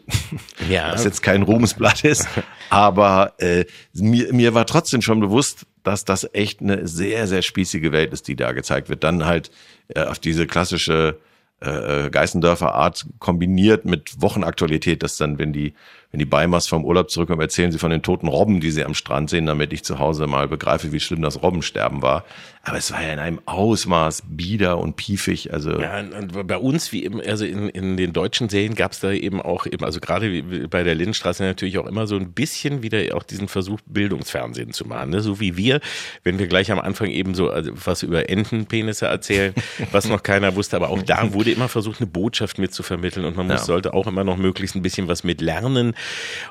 Ja. 0.71 0.93
was 0.93 1.05
jetzt 1.05 1.23
kein 1.23 1.43
Ruhmesblatt 1.43 2.05
ist, 2.05 2.27
aber 2.71 3.35
äh, 3.39 3.67
mir, 3.93 4.33
mir 4.33 4.55
war 4.55 4.65
trotzdem 4.67 5.03
schon 5.03 5.21
bewusst, 5.21 5.67
dass 5.85 6.05
das 6.05 6.29
echt 6.33 6.61
eine 6.61 6.89
sehr, 6.89 7.29
sehr 7.29 7.43
spießige 7.43 7.93
Welt 7.93 8.13
ist, 8.13 8.27
die 8.27 8.37
da 8.37 8.53
gezeigt 8.53 8.89
wird. 8.89 9.05
Dann 9.05 9.25
halt 9.25 9.51
äh, 9.89 10.03
auf 10.03 10.19
diese 10.19 10.47
klassische 10.47 11.19
äh, 11.61 12.11
Geißendörfer 12.11 12.75
Art 12.75 13.07
kombiniert 13.21 13.85
mit 13.85 14.21
Wochenaktualität, 14.21 15.03
dass 15.03 15.17
dann, 15.17 15.39
wenn 15.39 15.53
die, 15.53 15.75
wenn 16.15 16.21
die 16.21 16.27
Beimers 16.27 16.69
vom 16.69 16.85
Urlaub 16.85 17.11
zurückkommen, 17.11 17.41
erzählen 17.41 17.73
sie 17.73 17.79
von 17.81 17.91
den 17.91 18.01
toten 18.03 18.29
Robben, 18.29 18.61
die 18.61 18.71
sie 18.71 18.85
am 18.85 18.95
Strand 18.95 19.31
sehen, 19.31 19.47
damit 19.47 19.73
ich 19.73 19.83
zu 19.83 19.99
Hause 19.99 20.29
mal 20.29 20.47
begreife, 20.47 20.93
wie 20.93 21.01
schlimm 21.01 21.23
das 21.23 21.43
Robbensterben 21.43 22.03
war. 22.03 22.25
Aber 22.63 22.79
es 22.79 22.93
war 22.93 23.03
ja 23.03 23.13
in 23.13 23.19
einem 23.19 23.41
Ausmaß 23.47 24.23
bieder 24.29 24.79
und 24.79 24.95
piefig, 24.95 25.53
also 25.53 25.79
Ja, 25.81 25.99
und 25.99 26.47
bei 26.47 26.57
uns, 26.57 26.93
wie 26.93 27.05
eben, 27.05 27.21
also 27.21 27.45
in, 27.45 27.69
in 27.69 27.97
den 27.97 28.13
deutschen 28.13 28.49
Serien 28.49 28.77
gab 28.77 28.93
es 28.93 29.01
da 29.01 29.11
eben 29.11 29.43
auch 29.43 29.67
eben, 29.67 29.85
also 29.85 29.99
gerade 29.99 30.31
wie 30.33 30.67
bei 30.69 30.85
der 30.85 30.95
Lindenstraße 30.95 31.43
natürlich 31.43 31.79
auch 31.79 31.87
immer 31.87 32.07
so 32.07 32.15
ein 32.17 32.33
bisschen 32.33 32.83
wieder 32.85 33.01
auch 33.17 33.25
diesen 33.25 33.49
Versuch, 33.49 33.81
Bildungsfernsehen 33.85 34.73
zu 34.73 34.87
machen. 34.87 35.11
Ne? 35.11 35.21
So 35.21 35.41
wie 35.41 35.57
wir, 35.57 35.81
wenn 36.23 36.39
wir 36.39 36.47
gleich 36.47 36.71
am 36.71 36.79
Anfang 36.79 37.11
eben 37.11 37.35
so 37.35 37.51
also 37.51 37.73
was 37.75 38.05
über 38.05 38.31
Entenpenisse 38.31 39.07
erzählen, 39.07 39.53
was 39.91 40.09
noch 40.09 40.23
keiner 40.23 40.55
wusste, 40.55 40.77
aber 40.77 40.91
auch 40.91 41.03
da 41.03 41.33
wurde 41.35 41.51
immer 41.51 41.69
versucht, 41.69 42.01
eine 42.01 42.07
Botschaft 42.07 42.59
mitzuvermitteln 42.59 43.27
und 43.27 43.37
man 43.37 43.49
muss, 43.49 43.63
Ja. 43.63 43.65
sollte 43.65 43.93
auch 43.95 44.07
immer 44.07 44.23
noch 44.23 44.37
möglichst 44.37 44.77
ein 44.77 44.83
bisschen 44.83 45.09
was 45.09 45.25
mit 45.25 45.41
lernen 45.43 45.95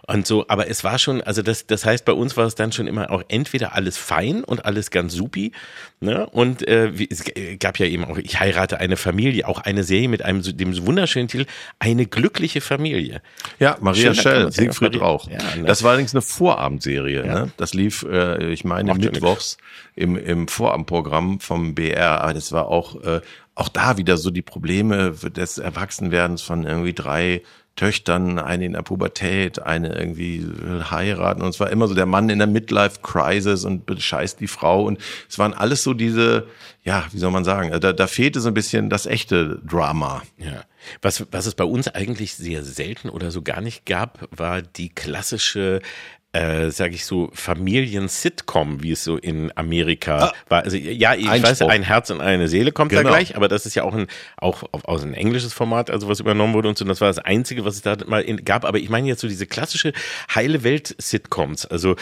und 0.07 0.27
so. 0.27 0.45
Aber 0.47 0.69
es 0.69 0.83
war 0.83 0.99
schon, 0.99 1.21
also 1.21 1.41
das, 1.41 1.67
das 1.67 1.85
heißt, 1.85 2.05
bei 2.05 2.13
uns 2.13 2.37
war 2.37 2.45
es 2.45 2.55
dann 2.55 2.71
schon 2.71 2.87
immer 2.87 3.11
auch 3.11 3.23
entweder 3.27 3.73
alles 3.73 3.97
fein 3.97 4.43
und 4.43 4.65
alles 4.65 4.91
ganz 4.91 5.13
supi, 5.13 5.51
ne? 5.99 6.27
Und 6.27 6.67
äh, 6.67 6.91
es 7.09 7.23
gab 7.59 7.79
ja 7.79 7.85
eben 7.85 8.05
auch, 8.05 8.17
ich 8.17 8.39
heirate 8.39 8.79
eine 8.79 8.97
Familie, 8.97 9.47
auch 9.47 9.59
eine 9.59 9.83
Serie 9.83 10.09
mit 10.09 10.23
einem 10.23 10.41
dem 10.43 10.85
wunderschönen 10.85 11.27
Titel, 11.27 11.45
eine 11.79 12.05
glückliche 12.05 12.61
Familie. 12.61 13.21
Ja, 13.59 13.77
Maria 13.81 14.13
Schell, 14.13 14.51
Siegfried 14.51 14.99
Rauch. 14.99 15.29
Ja, 15.29 15.37
ne? 15.55 15.65
Das 15.65 15.83
war 15.83 15.91
allerdings 15.91 16.13
eine 16.13 16.21
Vorabendserie. 16.21 17.25
Ja. 17.25 17.33
Ne? 17.45 17.51
Das 17.57 17.73
lief, 17.73 18.03
äh, 18.03 18.51
ich 18.51 18.63
meine, 18.63 18.91
Macht 18.91 19.01
mittwochs 19.01 19.57
im, 19.95 20.15
im 20.17 20.47
Vorabendprogramm 20.47 21.39
vom 21.39 21.75
BR. 21.75 22.21
Aber 22.21 22.33
das 22.33 22.51
war 22.51 22.67
auch, 22.67 23.01
äh, 23.03 23.21
auch 23.55 23.69
da 23.69 23.97
wieder 23.97 24.17
so 24.17 24.31
die 24.31 24.41
Probleme 24.41 25.11
des 25.11 25.57
Erwachsenwerdens 25.57 26.41
von 26.41 26.65
irgendwie 26.65 26.93
drei 26.93 27.41
Töchtern, 27.75 28.37
eine 28.37 28.65
in 28.65 28.73
der 28.73 28.83
Pubertät, 28.83 29.61
eine 29.61 29.95
irgendwie 29.95 30.43
will 30.45 30.91
heiraten. 30.91 31.41
Und 31.41 31.49
es 31.49 31.59
war 31.59 31.71
immer 31.71 31.87
so 31.87 31.95
der 31.95 32.05
Mann 32.05 32.29
in 32.29 32.37
der 32.37 32.47
Midlife-Crisis 32.47 33.65
und 33.65 33.87
bescheißt 33.87 34.39
die 34.39 34.47
Frau. 34.47 34.83
Und 34.83 34.99
es 35.27 35.39
waren 35.39 35.53
alles 35.53 35.81
so 35.81 35.95
diese, 35.95 36.47
ja, 36.83 37.07
wie 37.11 37.17
soll 37.17 37.31
man 37.31 37.43
sagen, 37.43 37.79
da, 37.79 37.91
da 37.91 38.07
fehlte 38.07 38.41
so 38.41 38.49
ein 38.49 38.53
bisschen 38.53 38.91
das 38.91 39.07
echte 39.07 39.59
Drama. 39.65 40.21
Ja. 40.37 40.63
Was, 41.01 41.25
was 41.31 41.47
es 41.47 41.55
bei 41.55 41.63
uns 41.63 41.87
eigentlich 41.87 42.35
sehr 42.35 42.63
selten 42.63 43.09
oder 43.09 43.31
so 43.31 43.41
gar 43.41 43.61
nicht 43.61 43.85
gab, 43.85 44.27
war 44.31 44.61
die 44.61 44.89
klassische 44.89 45.81
äh, 46.33 46.71
sage 46.71 46.95
ich 46.95 47.05
so, 47.05 47.29
Familien-Sitcom, 47.33 48.81
wie 48.83 48.91
es 48.91 49.03
so 49.03 49.17
in 49.17 49.51
Amerika 49.55 50.31
war. 50.49 50.63
Also 50.63 50.77
ja, 50.77 51.13
ich 51.13 51.29
Einspruch. 51.29 51.51
weiß, 51.51 51.61
ein 51.69 51.83
Herz 51.83 52.09
und 52.09 52.21
eine 52.21 52.47
Seele 52.47 52.71
kommt 52.71 52.91
da 52.91 52.97
Genau. 52.97 53.09
gleich, 53.11 53.35
aber 53.35 53.47
das 53.47 53.65
ist 53.65 53.75
ja 53.75 53.83
auch 53.83 53.93
ein 53.93 54.07
auch 54.37 54.63
auf- 54.71 54.85
aus 54.85 55.03
ein 55.03 55.13
englisches 55.13 55.53
Format, 55.53 55.89
also 55.91 56.07
was 56.09 56.19
übernommen 56.19 56.53
wurde 56.53 56.69
und 56.69 56.77
so. 56.77 56.83
Und 56.85 56.89
das 56.89 57.01
war 57.01 57.07
das 57.07 57.19
Einzige, 57.19 57.65
was 57.65 57.75
es 57.75 57.81
da 57.83 57.95
mal 58.07 58.21
in, 58.23 58.43
gab. 58.43 58.65
Aber 58.65 58.77
ich 58.79 58.89
meine 58.89 59.07
jetzt 59.07 59.21
so 59.21 59.27
diese 59.27 59.45
klassische 59.45 59.93
heile 60.33 60.63
Welt-Sitcoms. 60.63 61.65
Also 61.67 61.95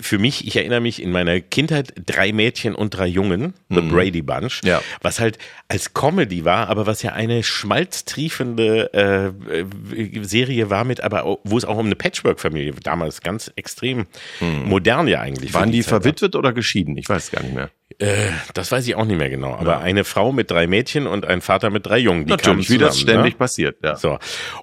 für 0.00 0.18
mich, 0.18 0.46
ich 0.46 0.56
erinnere 0.56 0.80
mich 0.80 1.02
in 1.02 1.10
meiner 1.12 1.40
Kindheit 1.40 1.92
drei 2.06 2.32
Mädchen 2.32 2.74
und 2.74 2.90
drei 2.90 3.06
Jungen, 3.06 3.54
The 3.68 3.80
Brady 3.80 4.22
Bunch, 4.22 4.60
Ja. 4.64 4.82
was 5.00 5.20
halt 5.20 5.38
als 5.68 5.94
Comedy 5.94 6.44
war, 6.44 6.68
aber 6.68 6.86
was 6.86 7.02
ja 7.02 7.12
eine 7.12 7.42
schmalztriefende 7.42 9.32
äh, 9.50 9.60
äh, 10.02 10.24
Serie 10.24 10.70
war 10.70 10.84
mit, 10.84 11.00
aber 11.02 11.38
wo 11.44 11.56
es 11.58 11.64
auch 11.64 11.76
um 11.78 11.86
eine 11.86 11.96
Patchwork-Familie 11.96 12.74
damals 12.82 13.20
ganz 13.22 13.50
extrem 13.56 14.06
modern 14.40 15.08
ja 15.08 15.20
eigentlich. 15.20 15.54
Waren 15.54 15.72
die 15.72 15.84
war. 15.84 16.00
verwitwet 16.00 16.36
oder 16.36 16.52
geschieden? 16.52 16.96
Ich 16.96 17.08
weiß 17.08 17.24
es 17.24 17.30
gar 17.30 17.42
nicht 17.42 17.54
mehr. 17.54 17.70
Äh, 17.98 18.30
das 18.54 18.72
weiß 18.72 18.86
ich 18.86 18.94
auch 18.94 19.04
nicht 19.04 19.18
mehr 19.18 19.30
genau. 19.30 19.54
Aber 19.54 19.80
eine 19.80 20.04
Frau 20.04 20.32
mit 20.32 20.50
drei 20.50 20.66
Mädchen 20.66 21.06
und 21.06 21.26
ein 21.26 21.40
Vater 21.40 21.70
mit 21.70 21.86
drei 21.86 21.98
Jungen, 21.98 22.26
die 22.26 22.36
kamen 22.36 22.58
Natürlich, 22.58 22.70
wie 22.70 22.78
das 22.78 22.94
zusammen, 22.94 23.10
ständig 23.10 23.34
ne? 23.34 23.38
passiert. 23.38 23.76
Ja. 23.82 23.96
So. 23.96 24.18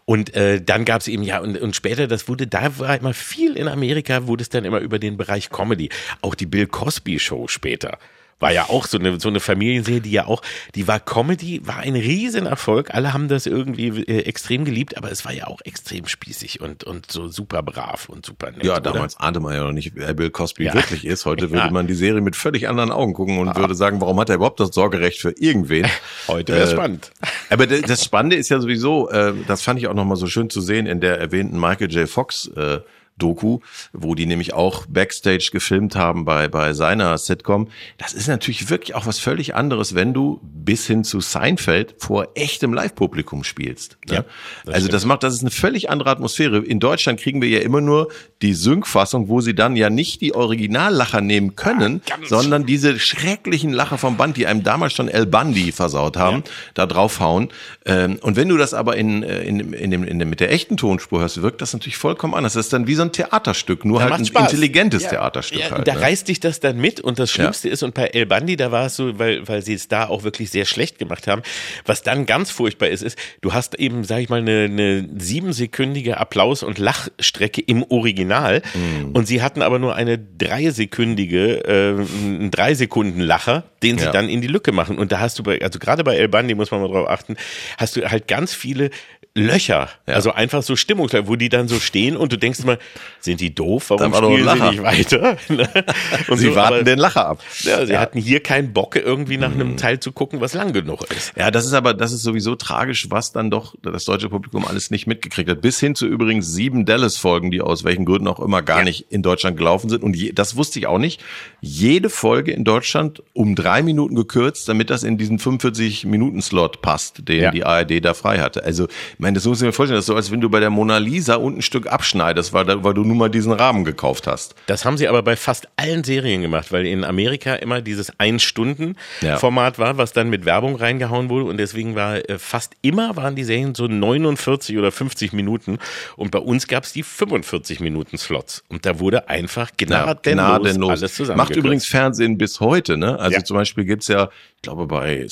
Und 0.05 0.33
äh, 0.35 0.61
dann 0.61 0.85
gab 0.85 1.01
es 1.01 1.07
eben, 1.07 1.23
ja, 1.23 1.39
und, 1.39 1.59
und 1.59 1.75
später, 1.75 2.07
das 2.07 2.27
wurde, 2.27 2.47
da 2.47 2.79
war 2.79 2.97
immer 2.97 3.13
viel 3.13 3.55
in 3.55 3.67
Amerika, 3.67 4.27
wurde 4.27 4.41
es 4.41 4.49
dann 4.49 4.65
immer 4.65 4.79
über 4.79 4.97
den 4.97 5.17
Bereich 5.17 5.49
Comedy. 5.49 5.89
Auch 6.21 6.35
die 6.35 6.45
Bill 6.45 6.67
Cosby 6.67 7.19
Show 7.19 7.47
später. 7.47 7.99
War 8.39 8.51
ja 8.53 8.69
auch 8.69 8.85
so 8.85 8.99
eine, 8.99 9.19
so 9.19 9.29
eine 9.29 9.39
Familienserie, 9.39 9.99
die 10.01 10.11
ja 10.11 10.27
auch, 10.27 10.43
die 10.75 10.87
war 10.87 10.99
Comedy, 10.99 11.61
war 11.65 11.77
ein 11.77 11.95
Riesenerfolg. 11.95 12.93
Alle 12.93 13.11
haben 13.13 13.27
das 13.29 13.45
irgendwie 13.47 13.87
äh, 14.03 14.23
extrem 14.25 14.63
geliebt, 14.63 14.95
aber 14.95 15.11
es 15.11 15.25
war 15.25 15.33
ja 15.33 15.47
auch 15.47 15.59
extrem 15.65 16.07
spießig 16.07 16.61
und, 16.61 16.83
und 16.83 17.11
so 17.11 17.29
super 17.29 17.63
brav 17.63 18.09
und 18.09 18.25
super 18.25 18.51
nett. 18.51 18.63
Ja, 18.63 18.73
oder? 18.73 18.81
damals 18.93 19.17
ahnte 19.19 19.39
man 19.39 19.55
ja 19.55 19.63
noch 19.63 19.71
nicht, 19.71 19.93
wer 19.95 20.13
Bill 20.13 20.29
Cosby 20.29 20.65
Ja. 20.65 20.73
wirklich 20.75 21.05
ist. 21.05 21.25
Heute 21.25 21.49
würde 21.51 21.65
Ja. 21.65 21.71
man 21.71 21.87
die 21.87 21.95
Serie 21.95 22.21
mit 22.21 22.35
völlig 22.35 22.67
anderen 22.69 22.91
Augen 22.91 23.13
gucken 23.13 23.39
und 23.39 23.55
würde 23.55 23.73
sagen, 23.73 24.01
warum 24.01 24.19
hat 24.19 24.29
er 24.29 24.35
überhaupt 24.35 24.59
das 24.59 24.69
Sorgerecht 24.69 25.19
für 25.19 25.31
irgendwen? 25.31 25.87
Heute 26.27 26.53
wäre 26.53 26.67
Äh, 26.69 26.71
spannend. 26.71 27.11
Aber 27.49 27.65
das 27.65 28.03
Spannende 28.03 28.35
ist 28.35 28.49
ja 28.49 28.59
sowieso, 28.59 29.09
äh, 29.09 29.33
das 29.47 29.61
fand 29.63 29.79
ich 29.79 29.87
auch 29.87 29.93
nochmal 29.95 30.17
so 30.17 30.27
schön 30.27 30.49
zu 30.51 30.61
sehen 30.61 30.85
in 30.85 30.99
der 31.01 31.19
erwähnten 31.19 31.59
Michael 31.59 31.91
J. 31.91 32.07
Fox 32.07 32.47
äh, 32.55 32.79
Doku, 33.17 33.59
wo 33.93 34.15
die 34.15 34.25
nämlich 34.25 34.53
auch 34.53 34.85
Backstage 34.85 35.49
gefilmt 35.51 35.95
haben 35.95 36.25
bei, 36.25 36.47
bei 36.47 36.73
seiner 36.73 37.17
Sitcom. 37.17 37.69
Das 37.97 38.13
ist 38.13 38.27
natürlich 38.27 38.69
wirklich 38.69 38.95
auch 38.95 39.05
was 39.05 39.19
völlig 39.19 39.55
anderes, 39.55 39.95
wenn 39.95 40.13
du 40.13 40.39
bis 40.43 40.85
hin 40.85 41.03
zu 41.03 41.19
Seinfeld 41.19 41.95
vor 41.97 42.29
echtem 42.35 42.73
Live-Publikum 42.73 43.43
spielst. 43.43 43.97
Ne? 44.07 44.15
Ja, 44.15 44.21
das 44.65 44.75
also 44.75 44.79
stimmt. 44.79 44.93
das 44.93 45.05
macht, 45.05 45.23
das 45.23 45.33
ist 45.33 45.41
eine 45.41 45.51
völlig 45.51 45.89
andere 45.89 46.11
Atmosphäre. 46.11 46.59
In 46.59 46.79
Deutschland 46.79 47.19
kriegen 47.19 47.41
wir 47.41 47.49
ja 47.49 47.59
immer 47.59 47.81
nur 47.81 48.09
die 48.41 48.53
Sync-Fassung, 48.53 49.29
wo 49.29 49.41
sie 49.41 49.55
dann 49.55 49.75
ja 49.75 49.89
nicht 49.89 50.21
die 50.21 50.35
Originallacher 50.35 51.21
nehmen 51.21 51.55
können, 51.55 52.01
ganz 52.05 52.29
sondern 52.29 52.65
diese 52.65 52.99
schrecklichen 52.99 53.71
Lacher 53.71 53.97
vom 53.97 54.17
Band, 54.17 54.37
die 54.37 54.45
einem 54.45 54.63
damals 54.63 54.93
schon 54.93 55.07
El 55.07 55.25
Bandi 55.25 55.71
versaut 55.71 56.17
haben, 56.17 56.43
da 56.75 56.85
draufhauen. 56.85 57.49
Ähm, 57.85 58.19
und 58.21 58.35
wenn 58.35 58.49
du 58.49 58.57
das 58.57 58.73
aber 58.73 58.95
in, 58.95 59.23
äh, 59.23 59.41
in, 59.43 59.73
in, 59.73 59.91
dem, 59.91 60.03
in 60.03 60.19
dem, 60.19 60.29
mit 60.29 60.39
der 60.39 60.51
echten 60.51 60.77
Tonspur 60.77 61.21
hörst, 61.21 61.41
wirkt 61.41 61.61
das 61.61 61.73
natürlich 61.73 61.97
vollkommen 61.97 62.35
anders. 62.35 62.53
Das 62.53 62.67
ist 62.67 62.73
dann 62.73 62.85
wie 62.85 62.95
so 62.95 63.06
ein 63.07 63.11
Theaterstück, 63.11 63.83
nur 63.85 63.99
halt 64.01 64.09
macht 64.11 64.19
ein 64.21 64.25
Spaß. 64.25 64.51
intelligentes 64.53 65.03
Ja. 65.03 65.09
Theaterstück 65.09 65.59
Ja, 65.59 65.71
halt. 65.71 65.87
da 65.87 65.93
ne? 65.95 66.01
reißt 66.01 66.27
dich 66.27 66.39
das 66.39 66.59
dann 66.59 66.77
mit 66.77 66.99
und 67.01 67.19
das 67.19 67.31
Schlimmste 67.31 67.69
ist, 67.69 67.83
und 67.83 67.93
bei 67.93 68.07
El 68.07 68.25
Bandi, 68.25 68.55
da 68.55 68.71
war 68.71 68.85
es 68.87 68.95
so, 68.95 69.17
weil, 69.19 69.47
weil 69.47 69.61
sie 69.61 69.73
es 69.73 69.87
da 69.87 70.07
auch 70.07 70.23
wirklich 70.23 70.49
sehr 70.51 70.65
schlecht 70.65 70.99
gemacht 70.99 71.27
haben, 71.27 71.41
was 71.85 72.03
dann 72.03 72.25
ganz 72.25 72.51
furchtbar 72.51 72.89
ist, 72.89 73.01
ist, 73.03 73.17
du 73.41 73.53
hast 73.53 73.75
eben, 73.79 74.03
sag 74.03 74.19
ich 74.19 74.29
mal, 74.29 74.39
eine, 74.39 74.65
eine 74.65 75.07
siebensekündige 75.17 76.17
Applaus- 76.17 76.63
und 76.63 76.77
Lachstrecke 76.79 77.61
im 77.61 77.83
Original 77.89 78.61
Mhm. 78.73 79.11
und 79.13 79.27
sie 79.27 79.41
hatten 79.41 79.61
aber 79.61 79.79
nur 79.79 79.95
eine 79.95 80.17
dreisekündige, 80.19 81.63
äh, 81.65 81.95
einen 82.23 82.51
drei 82.51 82.73
Sekunden 82.73 83.19
Lacher, 83.21 83.63
den 83.83 83.97
sie 83.97 84.05
Ja. 84.05 84.11
dann 84.11 84.29
in 84.29 84.41
die 84.41 84.47
Lücke 84.47 84.71
machen 84.71 84.97
und 84.97 85.11
da 85.11 85.19
hast 85.19 85.39
du 85.39 85.43
bei, 85.43 85.61
also 85.61 85.79
gerade 85.79 86.03
bei 86.03 86.15
El 86.15 86.27
Bandi 86.27 86.55
muss 86.55 86.71
man 86.71 86.81
mal 86.81 86.87
drauf 86.89 87.07
achten, 87.09 87.35
hast 87.77 87.95
du 87.95 88.09
halt 88.09 88.27
ganz 88.27 88.53
viele 88.53 88.89
Löcher, 89.37 89.89
Ja. 90.07 90.13
also 90.15 90.31
einfach 90.33 90.63
so 90.63 90.75
Stimmungslöcher, 90.75 91.27
wo 91.27 91.35
die 91.35 91.49
dann 91.49 91.67
so 91.67 91.79
stehen 91.79 92.17
und 92.17 92.31
du 92.33 92.37
denkst 92.37 92.59
immer, 92.61 92.77
sind 93.19 93.39
die 93.39 93.53
doof? 93.53 93.89
Warum 93.89 94.13
spielen 94.13 94.49
sie 94.57 94.69
nicht 94.69 94.83
weiter? 94.83 95.37
und 96.27 96.37
Sie 96.37 96.47
so, 96.47 96.55
warten 96.55 96.73
aber- 96.75 96.83
den 96.83 96.99
Lacher 96.99 97.25
ab. 97.27 97.43
Ja, 97.61 97.85
sie 97.85 97.97
hatten 97.97 98.19
hier 98.19 98.41
keinen 98.41 98.73
Bock, 98.73 98.95
irgendwie 98.95 99.37
nach 99.37 99.51
einem 99.51 99.77
Teil 99.77 99.99
zu 99.99 100.11
gucken, 100.11 100.41
was 100.41 100.53
lang 100.53 100.73
genug 100.73 101.05
ist. 101.15 101.33
Ja, 101.37 101.51
das 101.51 101.65
ist 101.65 101.73
aber, 101.73 101.93
das 101.93 102.11
ist 102.11 102.23
sowieso 102.23 102.55
tragisch, 102.55 103.07
was 103.09 103.31
dann 103.31 103.49
doch 103.51 103.75
das 103.81 104.05
deutsche 104.05 104.29
Publikum 104.29 104.65
alles 104.65 104.91
nicht 104.91 105.07
mitgekriegt 105.07 105.49
hat. 105.49 105.61
Bis 105.61 105.79
hin 105.79 105.95
zu 105.95 106.07
übrigens 106.07 106.53
sieben 106.53 106.85
Dallas-Folgen, 106.85 107.51
die 107.51 107.61
aus 107.61 107.83
welchen 107.83 108.05
Gründen 108.05 108.27
auch 108.27 108.39
immer 108.39 108.61
gar 108.61 108.83
nicht 108.83 109.05
in 109.09 109.21
Deutschland 109.21 109.57
gelaufen 109.57 109.89
sind. 109.89 110.03
Und 110.03 110.15
je, 110.15 110.31
das 110.33 110.55
wusste 110.55 110.79
ich 110.79 110.87
auch 110.87 110.97
nicht. 110.99 111.21
Jede 111.61 112.09
Folge 112.09 112.51
in 112.51 112.63
Deutschland 112.63 113.21
um 113.33 113.55
drei 113.55 113.83
Minuten 113.83 114.15
gekürzt, 114.15 114.67
damit 114.67 114.89
das 114.89 115.03
in 115.03 115.17
diesen 115.17 115.39
45-Minuten-Slot 115.39 116.81
passt, 116.81 117.27
den 117.27 117.41
Ja. 117.41 117.51
die 117.51 117.63
ARD 117.65 117.99
da 118.03 118.13
frei 118.13 118.39
hatte. 118.39 118.63
Also, 118.63 118.85
ich 118.87 119.19
meine, 119.27 119.35
das 119.35 119.45
muss 119.45 119.59
ich 119.61 119.65
mir 119.65 119.73
vorstellen, 119.73 119.97
das 119.97 120.03
ist 120.03 120.07
so, 120.07 120.15
als 120.15 120.31
wenn 120.31 120.41
du 120.41 120.49
bei 120.49 120.59
der 120.59 120.69
Mona 120.69 120.97
Lisa 120.97 121.35
unten 121.35 121.59
ein 121.59 121.61
Stück 121.61 121.87
abschneidest, 121.87 122.53
weil, 122.53 122.65
da- 122.65 122.83
weil 122.83 122.93
du 122.93 123.03
nur 123.03 123.15
mal 123.15 123.29
diesen 123.29 123.51
Rahmen 123.51 123.83
gekauft 123.83 124.25
hast. 124.27 124.55
Das 124.67 124.85
haben 124.85 124.97
sie 124.97 125.07
aber 125.07 125.21
bei 125.21 125.35
fast 125.35 125.67
allen 125.75 126.03
Serien 126.03 126.41
gemacht, 126.41 126.71
weil 126.71 126.85
in 126.85 127.03
Amerika 127.03 127.55
immer 127.55 127.81
dieses 127.81 128.07
Ja. 128.07 128.13
Ein-Stunden-Format 128.19 129.79
war, 129.79 129.97
was 129.97 130.13
dann 130.13 130.29
mit 130.29 130.45
Werbung 130.45 130.75
reingehauen 130.75 131.29
wurde 131.29 131.45
und 131.45 131.57
deswegen 131.57 131.95
war 131.95 132.17
äh, 132.29 132.37
fast 132.39 132.73
immer 132.81 133.15
waren 133.15 133.35
die 133.35 133.43
Serien 133.43 133.75
so 133.75 133.87
49 133.87 134.77
oder 134.77 134.91
50 134.91 135.33
Minuten 135.33 135.79
und 136.15 136.31
bei 136.31 136.39
uns 136.39 136.67
gab 136.67 136.83
es 136.83 136.93
die 136.93 137.03
45 137.03 137.79
Minuten 137.79 138.17
Slots 138.17 138.63
und 138.69 138.85
da 138.85 138.99
wurde 138.99 139.29
einfach 139.29 139.71
gnadenlos, 139.77 140.21
gnadenlos. 140.23 140.89
alles 140.91 141.15
zusammen. 141.15 141.37
Macht 141.37 141.55
übrigens 141.55 141.85
Fernsehen 141.85 142.37
bis 142.37 142.59
heute, 142.59 142.97
ne? 142.97 143.19
Also 143.19 143.37
Ja. 143.37 143.43
zum 143.43 143.55
Beispiel 143.57 143.85
gibt's 143.85 144.07
ja, 144.07 144.29
ich 144.55 144.61
glaube 144.63 144.87
bei 144.87 145.17
äh, 145.19 145.27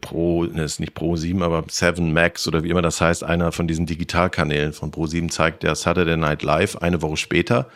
Pro, 0.00 0.44
ne, 0.44 0.64
ist 0.64 0.80
nicht 0.80 0.94
Pro 0.94 1.16
7, 1.16 1.42
aber 1.42 1.64
7 1.68 2.12
Max 2.12 2.46
oder 2.48 2.62
wie 2.62 2.70
immer 2.70 2.82
das 2.82 3.00
heißt, 3.00 3.24
einer 3.28 3.52
von 3.52 3.68
diesen 3.68 3.86
Digitalkanälen 3.86 4.72
von 4.72 4.90
Pro 4.90 5.06
7 5.06 5.30
zeigt 5.30 5.62
der 5.62 5.74
Saturday 5.74 6.16
Night 6.16 6.42
Live 6.42 6.76
eine 6.76 7.02
Woche 7.02 7.16
später. 7.16 7.68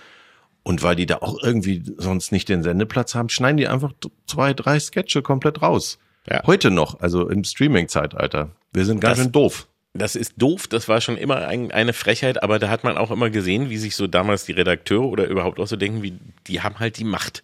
Und 0.64 0.82
weil 0.82 0.96
die 0.96 1.06
da 1.06 1.16
auch 1.16 1.42
irgendwie 1.42 1.82
sonst 1.96 2.32
nicht 2.32 2.48
den 2.48 2.62
Sendeplatz 2.62 3.14
haben, 3.14 3.28
schneiden 3.28 3.56
die 3.56 3.68
einfach 3.68 3.92
zwei, 4.26 4.54
drei 4.54 4.78
Sketche 4.78 5.22
komplett 5.22 5.60
raus. 5.60 5.98
Ja. 6.30 6.42
Heute 6.46 6.70
noch, 6.70 7.00
also 7.00 7.28
im 7.28 7.42
Streaming-Zeitalter. 7.42 8.50
Wir 8.72 8.84
sind 8.84 9.00
ganz 9.00 9.18
schön 9.18 9.32
doof. 9.32 9.66
Das 9.94 10.16
ist 10.16 10.32
doof, 10.38 10.68
das 10.68 10.88
war 10.88 11.02
schon 11.02 11.18
immer 11.18 11.46
ein, 11.46 11.70
eine 11.70 11.92
Frechheit, 11.92 12.42
aber 12.42 12.58
da 12.58 12.70
hat 12.70 12.82
man 12.82 12.96
auch 12.96 13.10
immer 13.10 13.28
gesehen, 13.28 13.68
wie 13.68 13.76
sich 13.76 13.94
so 13.94 14.06
damals 14.06 14.46
die 14.46 14.52
Redakteure 14.52 15.04
oder 15.04 15.26
überhaupt 15.26 15.60
auch 15.60 15.66
so 15.66 15.76
denken, 15.76 16.02
wie 16.02 16.14
die 16.46 16.62
haben 16.62 16.78
halt 16.78 16.96
die 16.96 17.04
Macht. 17.04 17.42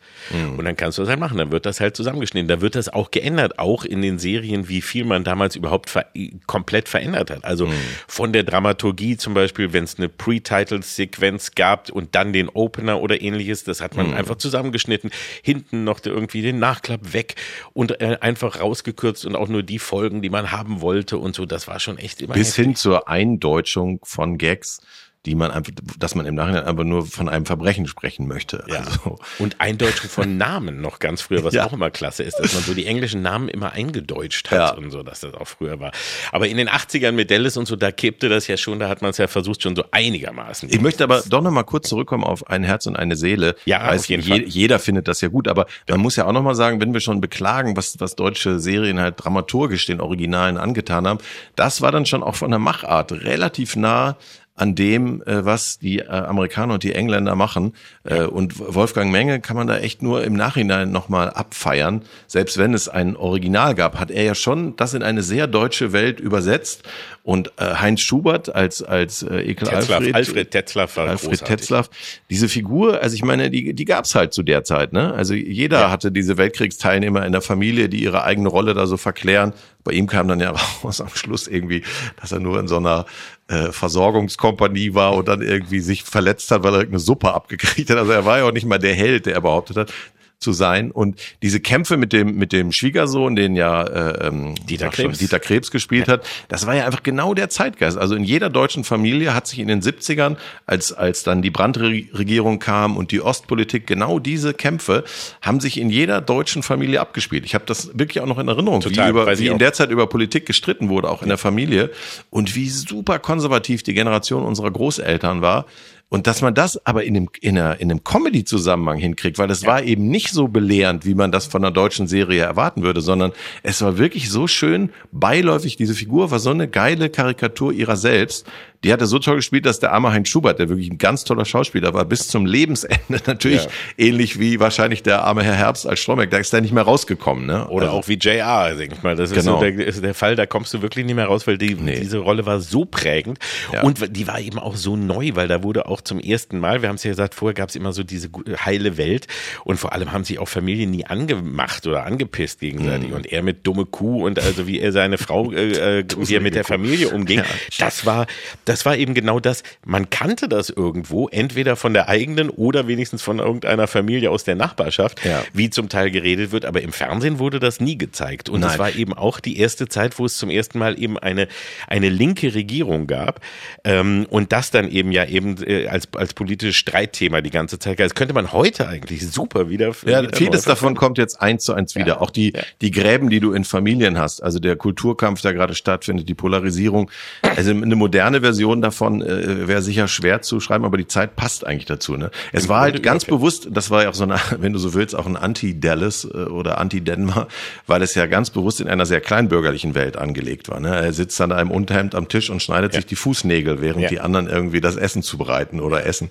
Und 0.57 0.65
dann 0.65 0.75
kannst 0.75 0.97
du 0.97 1.03
das 1.03 1.11
halt 1.11 1.21
machen, 1.21 1.37
dann 1.37 1.53
wird 1.53 1.67
das 1.67 1.79
halt 1.79 1.95
zusammengeschnitten. 1.95 2.49
Da 2.49 2.63
wird 2.63 2.75
das 2.75 2.89
auch 2.89 3.11
geändert, 3.11 3.59
auch 3.59 3.85
in 3.85 4.01
den 4.01 4.19
Serien, 4.19 4.67
wie 4.71 4.81
viel 4.81 5.05
man 5.05 5.25
damals 5.25 5.57
überhaupt 5.57 5.91
ver 5.91 6.07
komplett 6.47 6.89
verändert 6.89 7.31
hat. 7.31 7.45
Also 7.45 7.69
von 8.07 8.33
der 8.33 8.45
Dramaturgie 8.45 9.19
zum 9.19 9.35
Beispiel, 9.35 9.75
wenn 9.75 9.85
es 9.85 9.99
eine 9.99 10.09
Pre-Title-Sequenz 10.09 11.51
gab 11.55 11.91
und 11.91 12.15
dann 12.15 12.33
den 12.33 12.49
Opener 12.49 13.03
oder 13.03 13.21
ähnliches, 13.21 13.65
das 13.65 13.83
hat 13.83 13.95
man 13.95 14.15
einfach 14.15 14.37
zusammengeschnitten, 14.37 15.11
hinten 15.43 15.85
noch 15.85 16.01
irgendwie 16.03 16.41
den 16.41 16.59
Nachklapp 16.59 17.13
weg 17.13 17.35
und 17.75 18.01
äh, 18.01 18.17
einfach 18.23 18.59
rausgekürzt 18.59 19.27
und 19.27 19.37
auch 19.37 19.49
nur 19.49 19.63
die 19.63 19.79
Folgen, 19.79 20.23
die 20.23 20.31
man 20.31 20.51
haben 20.51 20.81
wollte 20.81 21.19
und 21.19 21.35
so, 21.35 21.45
das 21.45 21.69
war 21.69 21.79
schon 21.79 21.99
echt 21.99 22.23
immer 22.23 22.38
Bis 22.39 22.49
heftig. 22.51 22.65
hin 22.65 22.75
zur 22.77 23.09
Eindeutschung 23.09 24.01
von 24.05 24.39
Gags, 24.39 24.81
die 25.29 25.35
man 25.35 25.51
einfach, 25.51 25.73
dass 25.99 26.15
man 26.15 26.25
im 26.27 26.35
Nachhinein 26.35 26.65
einfach 26.65 26.85
nur 26.85 27.05
von 27.07 27.29
einem 27.29 27.45
Verbrechen 27.45 27.87
sprechen 27.87 28.27
möchte. 28.27 28.65
Ja. 28.67 28.79
Also, 28.79 29.19
Und 29.39 29.61
Eindeutschung 29.61 30.09
von 30.09 30.39
Namen 30.39 30.81
noch 30.81 30.99
ganz 30.99 31.21
früher, 31.21 31.45
was 31.45 31.53
Ja. 31.53 31.67
auch 31.67 31.73
immer 31.75 31.91
klasse 31.91 32.23
ist, 32.23 32.39
dass 32.39 32.55
man 32.55 32.63
so 32.63 32.73
die 32.73 32.87
englischen 32.87 33.21
Namen 33.21 33.49
immer 33.49 33.73
eingedeutscht 33.73 34.51
hat 34.51 34.59
Ja. 34.59 34.75
und 34.75 34.91
so, 34.91 35.03
dass 35.03 35.21
das 35.21 35.35
auch 35.35 35.47
früher 35.47 35.79
war. 35.81 35.93
Aber 36.33 36.49
in 36.49 36.57
den 36.57 36.69
80ern 36.69 37.13
mit 37.13 37.31
Dallas 37.31 37.57
und 37.59 37.67
so, 37.67 37.77
da 37.77 37.93
kippte 37.93 38.29
das 38.31 38.47
ja 38.47 38.57
schon, 38.57 38.79
da 38.79 38.89
hat 38.89 39.03
man 39.03 39.11
es 39.11 39.19
ja 39.19 39.27
versucht, 39.29 39.63
schon 39.63 39.77
so 39.77 39.85
einigermaßen. 39.91 40.71
Ich 40.73 40.81
möchte 40.81 41.05
aber 41.05 41.23
doch 41.29 41.43
noch 41.43 41.51
mal 41.51 41.63
kurz 41.65 41.89
zurückkommen 41.91 42.25
auf 42.25 42.49
ein 42.49 42.65
Herz 42.65 42.87
und 42.87 42.97
eine 42.97 43.17
Seele. 43.17 43.55
Ja, 43.67 43.87
Weiß, 43.87 44.01
auf 44.01 44.07
jeden 44.09 44.23
je, 44.23 44.31
Fall. 44.31 44.43
Jeder 44.49 44.79
findet 44.79 45.09
das 45.09 45.21
ja 45.21 45.29
gut, 45.29 45.47
aber 45.49 45.67
man 45.89 46.01
muss 46.01 46.17
ja 46.17 46.25
auch 46.27 46.33
noch 46.33 46.43
mal 46.43 46.55
sagen, 46.55 46.81
wenn 46.81 46.95
wir 46.95 47.01
schon 47.01 47.21
beklagen, 47.21 47.77
was, 47.77 48.01
was 48.01 48.17
deutsche 48.17 48.59
Serien 48.61 48.99
halt 48.99 49.17
dramaturgisch 49.19 49.85
den 49.87 50.01
Originalen 50.01 50.57
angetan 50.57 51.07
haben, 51.07 51.19
das 51.55 51.83
war 51.83 51.93
dann 51.93 52.07
schon 52.07 52.23
auch 52.23 52.35
von 52.37 52.51
der 52.51 52.59
Machart 52.59 53.13
relativ 53.13 53.77
nah 53.77 54.17
an 54.59 54.75
dem, 54.75 55.23
äh, 55.23 55.45
was 55.45 55.79
die 55.79 56.01
äh, 56.01 56.09
Amerikaner 56.09 56.75
und 56.75 56.83
die 56.83 56.95
Engländer 56.95 57.35
machen. 57.35 57.75
Äh, 58.05 58.23
und 58.25 58.59
Wolfgang 58.59 59.11
Menge 59.11 59.41
kann 59.41 59.57
man 59.57 59.67
da 59.67 59.79
echt 59.79 60.03
nur 60.03 60.25
im 60.25 60.35
Nachhinein 60.35 60.91
nochmal 60.91 61.31
abfeiern. 61.31 62.03
Selbst 62.27 62.59
wenn 62.59 62.75
es 62.75 62.89
ein 62.89 63.17
Original 63.17 63.75
gab, 63.75 63.99
hat 63.99 64.11
er 64.11 64.25
ja 64.25 64.35
schon 64.35 64.77
das 64.77 64.95
in 64.95 65.03
eine 65.03 65.23
sehr 65.23 65.47
deutsche 65.47 65.93
Welt 65.93 66.21
übersetzt. 66.21 66.83
Und 67.29 67.53
äh, 67.59 67.75
Heinz 67.75 68.01
Schubert 68.01 68.55
als, 68.55 68.83
als 68.83 69.23
äh, 69.23 69.41
Ekel 69.43 69.69
Tetzlaff, 69.69 69.99
Alfred, 69.99 70.15
Alfred 70.15 70.51
Tetzlaff 70.51 70.97
war 70.97 71.09
Alfred 71.09 71.29
großartig. 71.29 71.57
Tetzlaff, 71.57 71.91
diese 72.31 72.49
Figur, 72.49 73.03
also 73.03 73.15
ich 73.15 73.23
meine, 73.23 73.51
die, 73.51 73.75
die 73.75 73.85
gab's 73.85 74.15
halt 74.15 74.33
zu 74.33 74.43
der 74.43 74.65
Zeit, 74.65 74.95
ne? 74.95 75.13
Also 75.13 75.35
jeder 75.35 75.91
hatte 75.91 76.11
diese 76.11 76.39
Weltkriegsteilnehmer 76.39 77.27
in 77.27 77.33
der 77.33 77.43
Familie, 77.43 77.91
die 77.91 78.03
ihre 78.03 78.25
eigene 78.25 78.49
Rolle 78.49 78.73
da 78.73 78.87
so 78.87 78.97
verklären. 78.97 79.53
Bei 79.85 79.93
ihm 79.93 80.07
kam 80.07 80.27
dann 80.27 80.41
ja 80.41 80.55
raus 80.83 81.03
am 81.03 81.11
Schluss 81.11 81.49
irgendwie, 81.49 81.83
dass 82.19 82.33
er 82.33 82.41
nur 82.41 82.59
in 82.61 82.67
so 82.67 82.79
einer 82.79 83.05
äh, 83.49 83.73
Versorgungskompanie 83.73 84.95
war 84.95 85.15
und 85.15 85.29
dann 85.29 85.43
irgendwie 85.43 85.81
sich 85.81 86.05
verletzt 86.05 86.51
hat, 86.51 86.63
weil 86.63 86.73
er 86.73 86.79
irgendeine 86.79 87.01
Suppe 87.01 87.35
abgekriegt 87.35 87.91
hat. 87.91 87.99
Also 87.99 88.13
er 88.13 88.25
war 88.25 88.39
ja 88.39 88.45
auch 88.45 88.53
nicht 88.53 88.65
mal 88.65 88.79
der 88.79 88.95
Held, 88.95 89.27
der 89.27 89.35
er 89.35 89.43
behauptet 89.43 89.77
hat 89.77 89.93
zu 90.39 90.53
sein. 90.53 90.91
Und 90.91 91.21
diese 91.43 91.61
Kämpfe 91.61 91.97
mit 91.97 92.13
dem, 92.13 92.37
mit 92.37 92.53
dem 92.53 92.71
Schwiegersohn, 92.71 93.35
den 93.35 93.57
ja 93.57 93.83
äh, 93.83 94.29
ähm, 94.29 94.55
Dieter 94.67 94.87
sag 94.87 94.95
schon, 94.95 95.05
Krebs. 95.07 95.19
Dieter 95.19 95.41
Krebs 95.41 95.71
gespielt 95.71 96.09
hat, 96.09 96.25
das 96.49 96.67
war 96.67 96.77
ja 96.77 96.87
einfach 96.87 97.03
genau 97.03 97.35
der 97.35 97.49
Zeitgeist. 97.49 97.99
Also 97.99 98.15
in 98.15 98.23
jeder 98.23 98.49
deutschen 98.49 98.85
Familie 98.85 99.35
hat 99.35 99.47
sich 99.49 99.59
in 99.59 99.69
den 99.69 99.83
70ern, 99.83 100.37
als, 100.67 100.93
als 100.93 101.25
dann 101.25 101.43
die 101.43 101.51
Brandregierung 101.51 102.61
kam 102.61 102.97
und 102.97 103.11
die 103.11 103.21
Ostpolitik, 103.21 103.87
genau 103.87 104.21
diese 104.21 104.55
Kämpfe 104.55 105.05
haben 105.43 105.61
sich 105.61 105.79
in 105.79 105.91
jeder 105.91 106.21
deutschen 106.21 106.63
Familie 106.63 107.01
abgespielt. 107.01 107.45
Ich 107.45 107.55
habe 107.55 107.65
das 107.67 107.99
wirklich 107.99 108.21
auch 108.23 108.27
noch 108.27 108.39
in 108.39 108.47
Erinnerung, 108.47 108.81
Total, 108.81 109.07
wie, 109.07 109.11
über, 109.11 109.39
wie 109.39 109.47
in 109.49 109.59
der 109.59 109.73
Zeit 109.73 109.91
über 109.91 110.07
Politik 110.07 110.47
gestritten 110.47 110.89
wurde, 110.89 111.11
auch 111.11 111.23
in 111.23 111.29
der 111.29 111.39
Familie 111.39 111.91
und 112.31 112.55
wie 112.55 112.69
super 112.69 113.19
konservativ 113.19 113.83
die 113.83 113.95
Generation 113.95 114.45
unserer 114.45 114.71
Großeltern 114.71 115.43
war. 115.43 115.67
Und 116.11 116.27
dass 116.27 116.41
man 116.41 116.55
das 116.55 116.85
aber 116.87 117.05
in 117.05 117.17
einem, 117.17 117.29
in 117.43 117.59
einer, 117.59 117.81
in 117.81 117.91
einem 117.91 118.03
Comedy-Zusammenhang 118.03 118.97
hinkriegt, 118.97 119.39
weil 119.39 119.47
das 119.47 119.67
war 119.67 119.83
eben 119.83 120.09
nicht 120.09 120.31
so 120.31 120.49
belehrend, 120.49 121.05
wie 121.05 121.15
man 121.15 121.31
das 121.31 121.47
von 121.47 121.63
einer 121.63 121.71
deutschen 121.71 122.07
Serie 122.07 122.43
erwarten 122.43 122.83
würde, 122.83 123.03
sondern 123.03 123.33
es 123.63 123.83
war 123.83 123.99
wirklich 123.99 124.31
so 124.31 124.47
schön 124.47 124.91
beiläufig. 125.13 125.77
Diese 125.77 125.95
Figur 125.95 126.31
war 126.31 126.39
so 126.39 126.51
eine 126.51 126.67
geile 126.67 127.11
Karikatur 127.11 127.73
ihrer 127.73 127.97
selbst. 127.97 128.47
Die 128.85 128.93
hatte 128.93 129.07
so 129.07 129.19
toll 129.19 129.37
gespielt, 129.37 129.67
dass 129.67 129.81
der 129.81 129.93
arme 129.93 130.13
Heinz 130.13 130.29
Schubert, 130.29 130.61
der 130.61 130.69
wirklich 130.69 130.89
ein 130.89 130.99
ganz 130.99 131.25
toller 131.25 131.45
Schauspieler 131.45 131.95
war, 131.95 132.05
bis 132.05 132.29
zum 132.29 132.47
Lebensende 132.47 132.99
natürlich 133.27 133.65
Ja. 133.65 133.71
ähnlich 133.97 134.39
wie 134.39 134.61
wahrscheinlich 134.61 135.03
der 135.03 135.25
arme 135.25 135.43
Herr 135.43 135.55
Herbst 135.55 135.87
als 135.87 135.99
Stromberg, 136.01 136.31
der 136.31 136.39
ist 136.41 136.53
da 136.53 136.61
nicht 136.61 136.73
mehr 136.73 136.85
rausgekommen. 136.85 137.45
Ne? 137.47 137.67
Oder 137.69 137.87
Also- 137.87 137.99
auch 137.99 138.09
wie 138.09 138.15
JR, 138.15 138.75
denke 138.77 138.95
ich 138.97 139.03
mal. 139.03 139.17
Das 139.17 139.31
ist 139.33 139.37
Genau. 139.37 139.57
so 139.59 139.65
der, 139.65 139.85
ist 139.87 140.03
der 140.05 140.15
Fall, 140.15 140.37
da 140.37 140.47
kommst 140.47 140.73
du 140.75 140.81
wirklich 140.83 141.05
nicht 141.05 141.17
mehr 141.17 141.27
raus, 141.27 141.47
weil 141.49 141.59
die, 141.59 141.75
diese 141.75 142.19
Rolle 142.19 142.47
war 142.47 142.61
so 142.61 142.85
prägend. 142.85 143.39
Ja. 143.73 143.83
Und 143.83 144.17
die 144.17 144.27
war 144.29 144.39
eben 144.41 144.59
auch 144.61 144.77
so 144.77 144.95
neu, 144.97 145.33
weil 145.35 145.49
da 145.49 145.63
wurde 145.65 145.87
auch 145.87 146.01
zum 146.01 146.21
ersten 146.21 146.61
Mal, 146.61 146.81
wir 146.83 146.89
haben 146.89 146.97
es 146.97 147.05
ja 147.05 147.11
gesagt, 147.11 147.35
vorher 147.35 147.55
gab 147.55 147.71
es 147.71 147.75
immer 147.77 147.93
so 147.93 148.05
diese 148.05 148.29
heile 148.65 148.97
Welt 148.97 149.27
und 149.65 149.79
vor 149.79 149.93
allem 149.93 150.13
haben 150.13 150.23
sich 150.25 150.39
auch 150.39 150.49
Familien 150.49 150.93
nie 150.93 151.05
angemacht 151.05 151.85
oder 151.87 152.05
angepisst 152.07 152.63
Mhm. 152.63 152.67
gegenseitig. 152.67 153.13
Und 153.13 153.27
er 153.27 153.43
mit 153.43 153.67
dumme 153.67 153.87
Kuh 153.87 154.25
und 154.25 154.39
also 154.39 154.67
wie 154.69 154.79
er 154.79 154.93
seine 154.93 155.19
Frau, 155.19 155.51
äh, 155.53 155.99
äh, 156.01 156.05
wie 156.17 156.35
er 156.35 156.41
mit 156.41 156.55
der 156.55 156.65
Familie 156.65 157.09
umging, 157.11 157.43
das 157.79 158.07
war, 158.07 158.27
das 158.69 158.85
war 158.85 158.97
eben 158.97 159.15
genau 159.15 159.41
das. 159.41 159.63
Man 159.85 160.11
kannte 160.11 160.49
das 160.49 160.71
irgendwo, 160.71 161.29
entweder 161.29 161.77
von 161.77 161.95
der 161.95 162.09
eigenen 162.09 162.51
oder 162.51 162.87
wenigstens 162.87 163.23
von 163.23 163.39
irgendeiner 163.39 163.87
Familie 163.87 164.31
aus 164.31 164.45
der 164.45 164.55
Nachbarschaft, 164.55 165.25
Ja. 165.25 165.43
wie 165.53 165.71
zum 165.71 165.89
Teil 165.89 166.11
geredet 166.11 166.53
wird, 166.53 166.65
aber 166.65 166.83
im 166.83 166.93
Fernsehen 166.93 167.39
wurde 167.39 167.61
das 167.61 167.81
nie 167.81 167.97
gezeigt. 167.97 168.49
Und 168.49 168.61
das 168.61 168.73
Nein. 168.73 168.79
war 168.81 168.95
eben 168.95 169.15
auch 169.15 169.41
die 169.41 169.59
erste 169.59 169.89
Zeit, 169.89 170.19
wo 170.19 170.27
es 170.27 170.37
zum 170.37 170.51
ersten 170.51 170.79
Mal 170.79 171.01
eben 171.01 171.19
eine, 171.19 171.49
eine 171.87 172.09
linke 172.09 172.55
Regierung 172.55 173.07
gab 173.07 173.41
ähm, 173.85 174.27
und 174.29 174.53
das 174.53 174.71
dann 174.71 174.91
eben 174.91 175.13
ja 175.13 175.25
eben 175.25 175.57
äh, 175.65 175.87
als, 175.87 176.09
als 176.15 176.35
politisches 176.35 176.77
Streitthema 176.77 177.41
die 177.41 177.51
ganze 177.51 177.79
Zeit. 177.79 177.99
Das 177.99 178.15
könnte 178.15 178.35
man 178.35 178.53
heute 178.53 178.87
eigentlich 178.87 179.27
super 179.31 179.71
wieder. 179.71 179.93
Ja, 180.05 180.23
wieder 180.23 180.37
vieles 180.37 180.63
davon 180.65 180.95
kommt 180.95 181.19
jetzt 181.19 181.41
eins 181.41 181.65
zu 181.65 181.73
eins 181.73 181.95
wieder. 181.95 182.21
Auch 182.21 182.31
die, 182.31 182.53
ja. 182.55 182.63
die 182.83 182.91
Gräben, 182.91 183.31
die 183.31 183.41
du 183.41 183.53
in 183.53 183.65
Familien 183.65 184.19
hast, 184.19 184.43
also 184.43 184.59
der 184.59 184.77
Kulturkampf, 184.77 185.41
der 185.41 185.55
gerade 185.55 185.75
stattfindet, 185.75 186.29
die 186.29 186.35
Polarisierung. 186.35 187.11
Also 187.43 187.71
eine 187.71 187.97
moderne 187.97 188.41
Version 188.41 188.58
davon 188.83 189.23
äh, 189.23 189.69
wäre 189.69 189.83
sicher 189.83 190.09
schwer 190.09 190.43
zu 190.43 190.61
schreiben, 190.61 190.85
aber 190.85 190.97
die 190.97 191.07
Zeit 191.07 191.37
passt 191.37 191.67
eigentlich 191.67 191.87
dazu. 191.87 192.17
Ne? 192.17 192.31
Es 192.53 192.65
Im 192.65 192.69
war 192.71 192.81
halt 192.83 193.03
ganz 193.03 193.25
überfällig. 193.25 193.41
bewusst, 193.41 193.69
das 193.71 193.91
war 193.91 194.03
ja 194.05 194.11
auch 194.11 194.15
so 194.15 194.25
eine, 194.25 194.37
wenn 194.59 194.73
du 194.73 194.79
so 194.79 194.95
willst, 194.95 195.15
auch 195.17 195.27
ein 195.27 195.37
Anti-Dallas 195.37 196.25
äh, 196.25 196.37
oder 196.45 196.79
Anti-Denver, 196.79 197.49
weil 197.87 198.03
es 198.03 198.15
ja 198.15 198.27
ganz 198.27 198.51
bewusst 198.51 198.81
in 198.81 198.89
einer 198.89 199.07
sehr 199.07 199.21
kleinbürgerlichen 199.21 199.95
Welt 199.95 200.17
angelegt 200.17 200.69
war. 200.69 200.81
Ne? 200.81 200.89
Er 200.95 201.13
sitzt 201.13 201.41
an 201.41 201.53
einem 201.53 201.71
Unterhemd 201.71 202.15
am 202.15 202.29
Tisch 202.29 202.51
und 202.51 202.63
schneidet 202.63 202.93
sich 202.93 203.07
die 203.07 203.17
Fußnägel, 203.17 203.81
während 203.81 204.03
Ja. 204.03 204.09
die 204.09 204.21
anderen 204.21 204.49
irgendwie 204.49 204.81
das 204.81 204.97
Essen 204.97 205.23
zubereiten 205.23 205.81
oder 205.81 206.07
essen. 206.07 206.31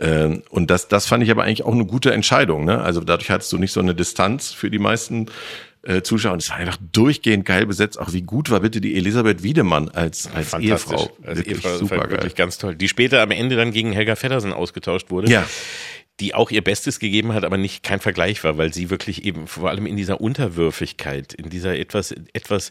Ähm, 0.00 0.42
und 0.50 0.70
das, 0.70 0.88
das 0.88 1.06
fand 1.06 1.22
ich 1.22 1.30
aber 1.30 1.44
eigentlich 1.44 1.64
auch 1.64 1.72
eine 1.74 1.84
gute 1.86 2.12
Entscheidung. 2.12 2.64
Ne? 2.64 2.80
Also 2.80 3.00
dadurch 3.00 3.30
hattest 3.30 3.52
du 3.52 3.58
nicht 3.58 3.72
so 3.72 3.80
eine 3.80 3.94
Distanz 3.94 4.52
für 4.52 4.70
die 4.70 4.78
meisten 4.78 5.26
äh, 5.82 6.02
Zuschauer. 6.02 6.32
Und 6.32 6.42
es 6.42 6.50
war 6.50 6.56
einfach 6.56 6.78
durchgehend 6.92 7.44
geil 7.44 7.66
besetzt. 7.66 7.98
Auch 7.98 8.12
wie 8.12 8.22
gut 8.22 8.50
war 8.50 8.60
bitte 8.60 8.80
die 8.80 8.96
Elisabeth 8.96 9.42
Wiedemann 9.42 9.88
als, 9.88 10.28
als. 10.32 10.54
Ehefrau. 10.54 11.10
Wirklich 11.18 11.48
Ehefrau 11.48 11.76
super 11.76 11.96
war 11.98 12.04
geil. 12.04 12.18
wirklich 12.18 12.34
ganz 12.34 12.58
toll. 12.58 12.74
Die 12.74 12.88
später 12.88 13.22
am 13.22 13.30
Ende 13.30 13.56
dann 13.56 13.72
gegen 13.72 13.92
Helga 13.92 14.16
Feddersen 14.16 14.52
ausgetauscht 14.52 15.10
wurde. 15.10 15.30
Ja. 15.30 15.46
Die 16.20 16.34
auch 16.34 16.50
ihr 16.50 16.62
Bestes 16.64 16.98
gegeben 16.98 17.32
hat, 17.32 17.44
aber 17.44 17.56
nicht 17.56 17.84
kein 17.84 18.00
Vergleich 18.00 18.42
war, 18.42 18.58
weil 18.58 18.72
sie 18.74 18.90
wirklich 18.90 19.24
eben 19.24 19.46
vor 19.46 19.70
allem 19.70 19.86
in 19.86 19.96
dieser 19.96 20.20
Unterwürfigkeit, 20.20 21.32
in 21.32 21.48
dieser 21.48 21.78
etwas, 21.78 22.12
etwas 22.32 22.70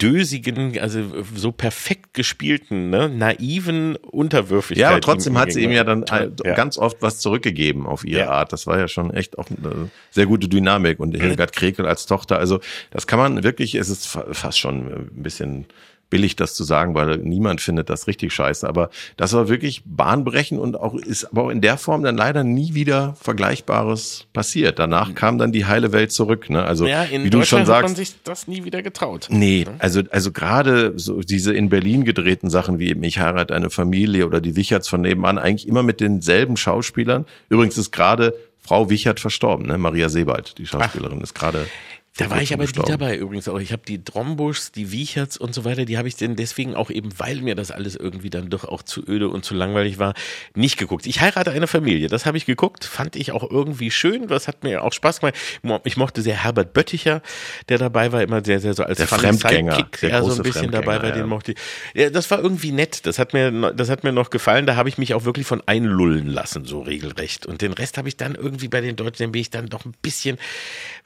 dösigen, 0.00 0.78
also 0.78 1.00
so 1.34 1.50
perfekt 1.52 2.14
gespielten, 2.14 2.90
ne, 2.90 3.08
naiven 3.08 3.96
Unterwürfigkeit. 3.96 4.80
Ja, 4.80 4.90
aber 4.90 5.00
trotzdem 5.00 5.36
hat 5.38 5.52
sie 5.52 5.62
ihm 5.64 5.72
ja 5.72 5.82
dann 5.84 6.04
äh, 6.04 6.30
ganz 6.54 6.78
oft 6.78 6.98
was 7.00 7.18
zurückgegeben 7.18 7.86
auf 7.86 8.04
ihre 8.04 8.20
Ja. 8.20 8.30
Art. 8.30 8.52
Das 8.52 8.66
war 8.66 8.78
ja 8.78 8.86
schon 8.88 9.12
echt 9.12 9.38
auch 9.38 9.46
eine 9.50 9.90
sehr 10.10 10.26
gute 10.26 10.48
Dynamik. 10.48 11.00
Und 11.00 11.16
Hildegard 11.16 11.52
Krekel 11.52 11.86
als 11.86 12.06
Tochter, 12.06 12.38
also 12.38 12.60
das 12.90 13.06
kann 13.06 13.18
man 13.18 13.42
wirklich, 13.42 13.74
es 13.74 13.88
ist 13.88 14.06
fa- 14.06 14.26
fast 14.32 14.58
schon 14.58 14.86
ein 14.92 15.22
bisschen 15.22 15.66
billig, 16.14 16.36
das 16.36 16.54
zu 16.54 16.62
sagen, 16.62 16.94
weil 16.94 17.18
niemand 17.18 17.60
findet 17.60 17.90
das 17.90 18.06
richtig 18.06 18.32
scheiße. 18.32 18.68
Aber 18.68 18.88
das 19.16 19.32
war 19.32 19.48
wirklich 19.48 19.82
bahnbrechend 19.84 20.60
und 20.60 20.76
auch 20.76 20.94
ist 20.94 21.24
aber 21.24 21.42
auch 21.42 21.48
in 21.48 21.60
der 21.60 21.76
Form 21.76 22.04
dann 22.04 22.16
leider 22.16 22.44
nie 22.44 22.74
wieder 22.74 23.16
Vergleichbares 23.20 24.28
passiert. 24.32 24.78
Danach 24.78 25.12
kam 25.16 25.38
dann 25.38 25.50
die 25.50 25.66
heile 25.66 25.90
Welt 25.90 26.12
zurück. 26.12 26.50
Ne? 26.50 26.62
Also 26.62 26.86
Ja, 26.86 27.02
in 27.02 27.24
wie 27.24 27.30
du 27.30 27.38
schon 27.42 27.64
Deutschland 27.64 27.68
hat 27.68 27.82
man 27.82 27.96
sagst, 27.96 27.96
sich 27.96 28.22
das 28.22 28.46
nie 28.46 28.64
wieder 28.64 28.80
getraut. 28.80 29.26
Nee, 29.28 29.66
also, 29.80 30.02
also 30.12 30.30
gerade 30.30 30.92
so 30.94 31.18
diese 31.18 31.52
in 31.52 31.68
Berlin 31.68 32.04
gedrehten 32.04 32.48
Sachen 32.48 32.78
wie 32.78 32.92
Ich 32.92 33.18
heirate 33.18 33.52
eine 33.52 33.70
Familie 33.70 34.24
oder 34.26 34.40
die 34.40 34.54
Wicherts 34.54 34.86
von 34.86 35.00
nebenan, 35.00 35.36
eigentlich 35.36 35.66
immer 35.66 35.82
mit 35.82 36.00
denselben 36.00 36.56
Schauspielern. 36.56 37.26
Übrigens 37.48 37.76
ist 37.76 37.90
gerade 37.90 38.34
Frau 38.60 38.88
Wichert 38.88 39.18
verstorben, 39.18 39.66
ne? 39.66 39.78
Maria 39.78 40.08
Sebald, 40.08 40.58
die 40.58 40.66
Schauspielerin, 40.66 41.20
ist 41.22 41.34
gerade. 41.34 41.66
Da 42.16 42.30
war 42.30 42.40
ich 42.40 42.52
aber 42.54 42.64
nie 42.64 42.72
dabei 42.86 43.16
übrigens 43.16 43.48
auch. 43.48 43.58
Ich 43.58 43.72
habe 43.72 43.82
die 43.86 44.04
Drombuschs, 44.04 44.70
die 44.70 44.92
Wiecherts 44.92 45.36
und 45.36 45.52
so 45.52 45.64
weiter, 45.64 45.84
die 45.84 45.98
habe 45.98 46.06
ich 46.06 46.14
denn 46.14 46.36
deswegen 46.36 46.76
auch 46.76 46.90
eben, 46.90 47.10
weil 47.18 47.40
mir 47.40 47.56
das 47.56 47.72
alles 47.72 47.96
irgendwie 47.96 48.30
dann 48.30 48.50
doch 48.50 48.64
auch 48.64 48.84
zu 48.84 49.02
öde 49.04 49.28
und 49.28 49.44
zu 49.44 49.52
langweilig 49.52 49.98
war, 49.98 50.14
nicht 50.54 50.76
geguckt. 50.76 51.06
Ich 51.06 51.20
heirate 51.20 51.50
eine 51.50 51.66
Familie, 51.66 52.06
das 52.06 52.24
habe 52.24 52.36
ich 52.36 52.46
geguckt, 52.46 52.84
fand 52.84 53.16
ich 53.16 53.32
auch 53.32 53.50
irgendwie 53.50 53.90
schön, 53.90 54.28
das 54.28 54.46
hat 54.46 54.62
mir 54.62 54.84
auch 54.84 54.92
Spaß 54.92 55.20
gemacht. 55.20 55.34
Ich 55.82 55.96
mochte 55.96 56.22
sehr 56.22 56.44
Herbert 56.44 56.72
Bötticher, 56.72 57.20
der 57.68 57.78
dabei 57.78 58.12
war, 58.12 58.22
immer 58.22 58.44
sehr, 58.44 58.60
sehr 58.60 58.74
so 58.74 58.84
als 58.84 58.98
Der 58.98 59.08
Fremdgänger, 59.08 59.74
Sidekick, 59.74 60.00
der 60.00 60.10
ja, 60.10 60.22
so 60.22 60.34
ein 60.36 60.42
bisschen 60.44 60.70
dabei 60.70 60.86
war, 60.86 61.00
Fremdgänger, 61.00 61.14
den 61.14 61.20
ja. 61.22 61.26
mochte 61.26 61.52
ich. 61.52 61.58
Ja, 61.94 62.10
das 62.10 62.30
war 62.30 62.38
irgendwie 62.38 62.70
nett, 62.70 63.06
das 63.06 63.18
hat 63.18 63.32
mir, 63.32 63.72
das 63.72 63.90
hat 63.90 64.04
mir 64.04 64.12
noch 64.12 64.30
gefallen, 64.30 64.66
da 64.66 64.76
habe 64.76 64.88
ich 64.88 64.98
mich 64.98 65.14
auch 65.14 65.24
wirklich 65.24 65.48
von 65.48 65.62
einlullen 65.66 66.28
lassen, 66.28 66.64
so 66.64 66.80
regelrecht. 66.80 67.44
Und 67.44 67.60
den 67.60 67.72
Rest 67.72 67.98
habe 67.98 68.06
ich 68.06 68.16
dann 68.16 68.36
irgendwie 68.36 68.68
bei 68.68 68.80
den 68.80 68.94
Deutschen, 68.94 69.24
den 69.24 69.32
bin 69.32 69.40
ich 69.40 69.50
dann 69.50 69.66
doch 69.66 69.84
ein 69.84 69.94
bisschen 70.00 70.38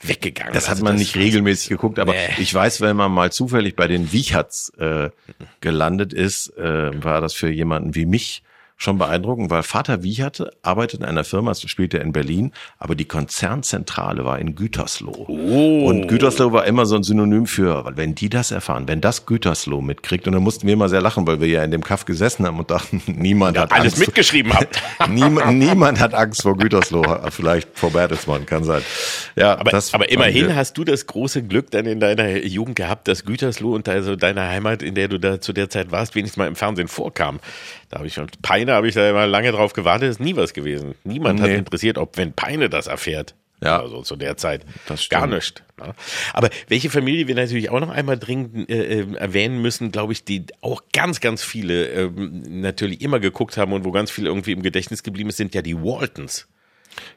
weggegangen. 0.03 0.53
Das 0.53 0.65
hat 0.65 0.73
Also 0.73 0.85
man 0.85 0.98
nicht 0.99 1.17
regelmäßig 1.17 1.69
geguckt, 1.69 1.99
aber 1.99 2.13
Nee. 2.13 2.19
ich 2.39 2.53
weiß, 2.53 2.81
wenn 2.81 2.97
man 2.97 3.11
mal 3.13 3.33
zufällig 3.33 3.75
bei 3.77 3.87
den 3.89 4.13
Wicherts 4.13 4.71
äh, 4.79 5.11
gelandet 5.61 6.13
ist, 6.13 6.57
äh, 6.59 7.03
war 7.03 7.21
das 7.21 7.35
für 7.35 7.51
jemanden 7.51 7.95
wie 7.95 8.07
mich 8.07 8.43
schon 8.79 8.97
beeindruckend, 8.97 9.51
weil 9.51 9.65
Vater 9.65 10.05
Wiecherte 10.05 10.53
arbeitet 10.63 11.01
in 11.01 11.07
einer 11.07 11.25
Firma, 11.25 11.51
das 11.51 11.61
spielt 11.63 11.95
er 11.95 12.01
in 12.01 12.13
Berlin, 12.13 12.53
aber 12.79 12.95
die 12.95 13.07
Konzernzentrale 13.07 14.25
war 14.25 14.39
in 14.39 14.55
Gütersloh. 14.55 15.27
Oh. 15.29 15.87
Und 15.89 16.07
Gütersloh 16.07 16.53
war 16.53 16.65
immer 16.65 16.87
so 16.87 16.95
ein 16.95 17.03
Synonym 17.03 17.47
für, 17.47 17.85
weil 17.85 17.97
wenn 17.97 18.15
die 18.15 18.29
das 18.29 18.53
erfahren, 18.53 18.87
wenn 18.87 19.01
das 19.01 19.27
Gütersloh 19.27 19.81
mitkriegt, 19.81 20.29
und 20.29 20.33
dann 20.35 20.45
mussten 20.45 20.69
wir 20.69 20.75
immer 20.75 20.89
sehr 20.89 21.01
lachen, 21.01 21.27
weil 21.27 21.41
wir 21.41 21.49
ja 21.49 21.65
in 21.65 21.73
dem 21.73 21.83
Kaff 21.83 22.05
gesessen 22.05 22.47
haben 22.47 22.61
und 22.61 22.71
dachten, 22.71 23.03
niemand 23.07 23.59
hat 23.59 23.73
alles 23.73 23.95
Angst. 23.95 24.07
mitgeschrieben 24.07 24.55
habt. 24.55 24.81
niemand, 25.09 25.59
niemand 25.59 25.99
hat 25.99 26.15
Angst 26.15 26.43
vor 26.43 26.57
Gütersloh, 26.57 27.05
vielleicht 27.31 27.77
vor 27.77 27.91
Bertelsmann, 27.91 28.47
kann 28.47 28.63
sein. 28.63 28.83
Ja, 29.35 29.59
Aber, 29.59 29.73
das 29.73 29.93
aber 29.93 30.09
immerhin 30.09 30.55
hast 30.55 30.79
du 30.79 30.85
das 30.85 31.07
große 31.07 31.43
Glück 31.43 31.73
dann 31.73 31.87
in 31.87 31.99
deiner 31.99 32.45
Jugend 32.45 32.77
gehabt, 32.77 33.09
dass 33.09 33.25
Gütersloh 33.25 33.75
und 33.75 33.89
also 33.89 34.15
deine 34.15 34.43
Heimat, 34.43 34.85
in 34.85 34.95
der 34.95 35.09
du 35.09 35.19
da 35.19 35.41
zu 35.41 35.53
der 35.53 35.69
Zeit 35.69 35.91
warst, 35.91 36.15
wenigstens 36.15 36.37
mal 36.37 36.47
im 36.47 36.55
Fernsehen 36.55 36.87
vorkam. 36.87 37.41
Da 37.91 37.99
habe 37.99 38.07
ich 38.07 38.15
schon, 38.15 38.27
Peine 38.43 38.73
habe 38.75 38.89
ich 38.89 38.95
da 38.95 39.09
immer 39.09 39.27
lange 39.27 39.51
drauf 39.53 39.73
gewartet, 39.73 40.11
ist 40.11 40.21
nie 40.21 40.37
was 40.37 40.53
gewesen. 40.53 40.95
Niemand 41.05 41.41
hat 41.41 41.49
Nee. 41.49 41.57
interessiert, 41.57 41.97
ob 41.99 42.17
wenn 42.17 42.33
Peine 42.33 42.69
das 42.69 42.87
erfährt. 42.87 43.35
Ja. 43.61 43.81
Also 43.81 44.03
zu 44.03 44.15
der 44.15 44.37
Zeit. 44.37 44.65
Gar 45.11 45.27
nicht. 45.27 45.65
Ne? 45.79 45.93
Aber 46.33 46.49
welche 46.69 46.91
Familie 46.91 47.27
wir 47.27 47.35
natürlich 47.35 47.71
auch 47.71 47.81
noch 47.81 47.89
einmal 47.89 48.17
dringend 48.19 48.71
äh, 48.71 49.01
äh, 49.01 49.15
erwähnen 49.17 49.61
müssen, 49.61 49.91
glaube 49.91 50.13
ich, 50.13 50.23
die 50.25 50.45
auch 50.61 50.83
ganz, 50.93 51.21
ganz 51.21 51.43
viele 51.43 51.87
ähm, 51.89 52.61
natürlich 52.61 53.01
immer 53.01 53.19
geguckt 53.19 53.57
haben 53.57 53.73
und 53.73 53.85
wo 53.85 53.91
ganz 53.91 54.11
viel 54.13 54.27
irgendwie 54.27 54.53
im 54.53 54.63
Gedächtnis 54.63 55.03
geblieben 55.03 55.31
ist, 55.31 55.39
sind 55.39 55.55
ja 55.57 55.63
die 55.63 55.77
Waltons. 55.77 56.47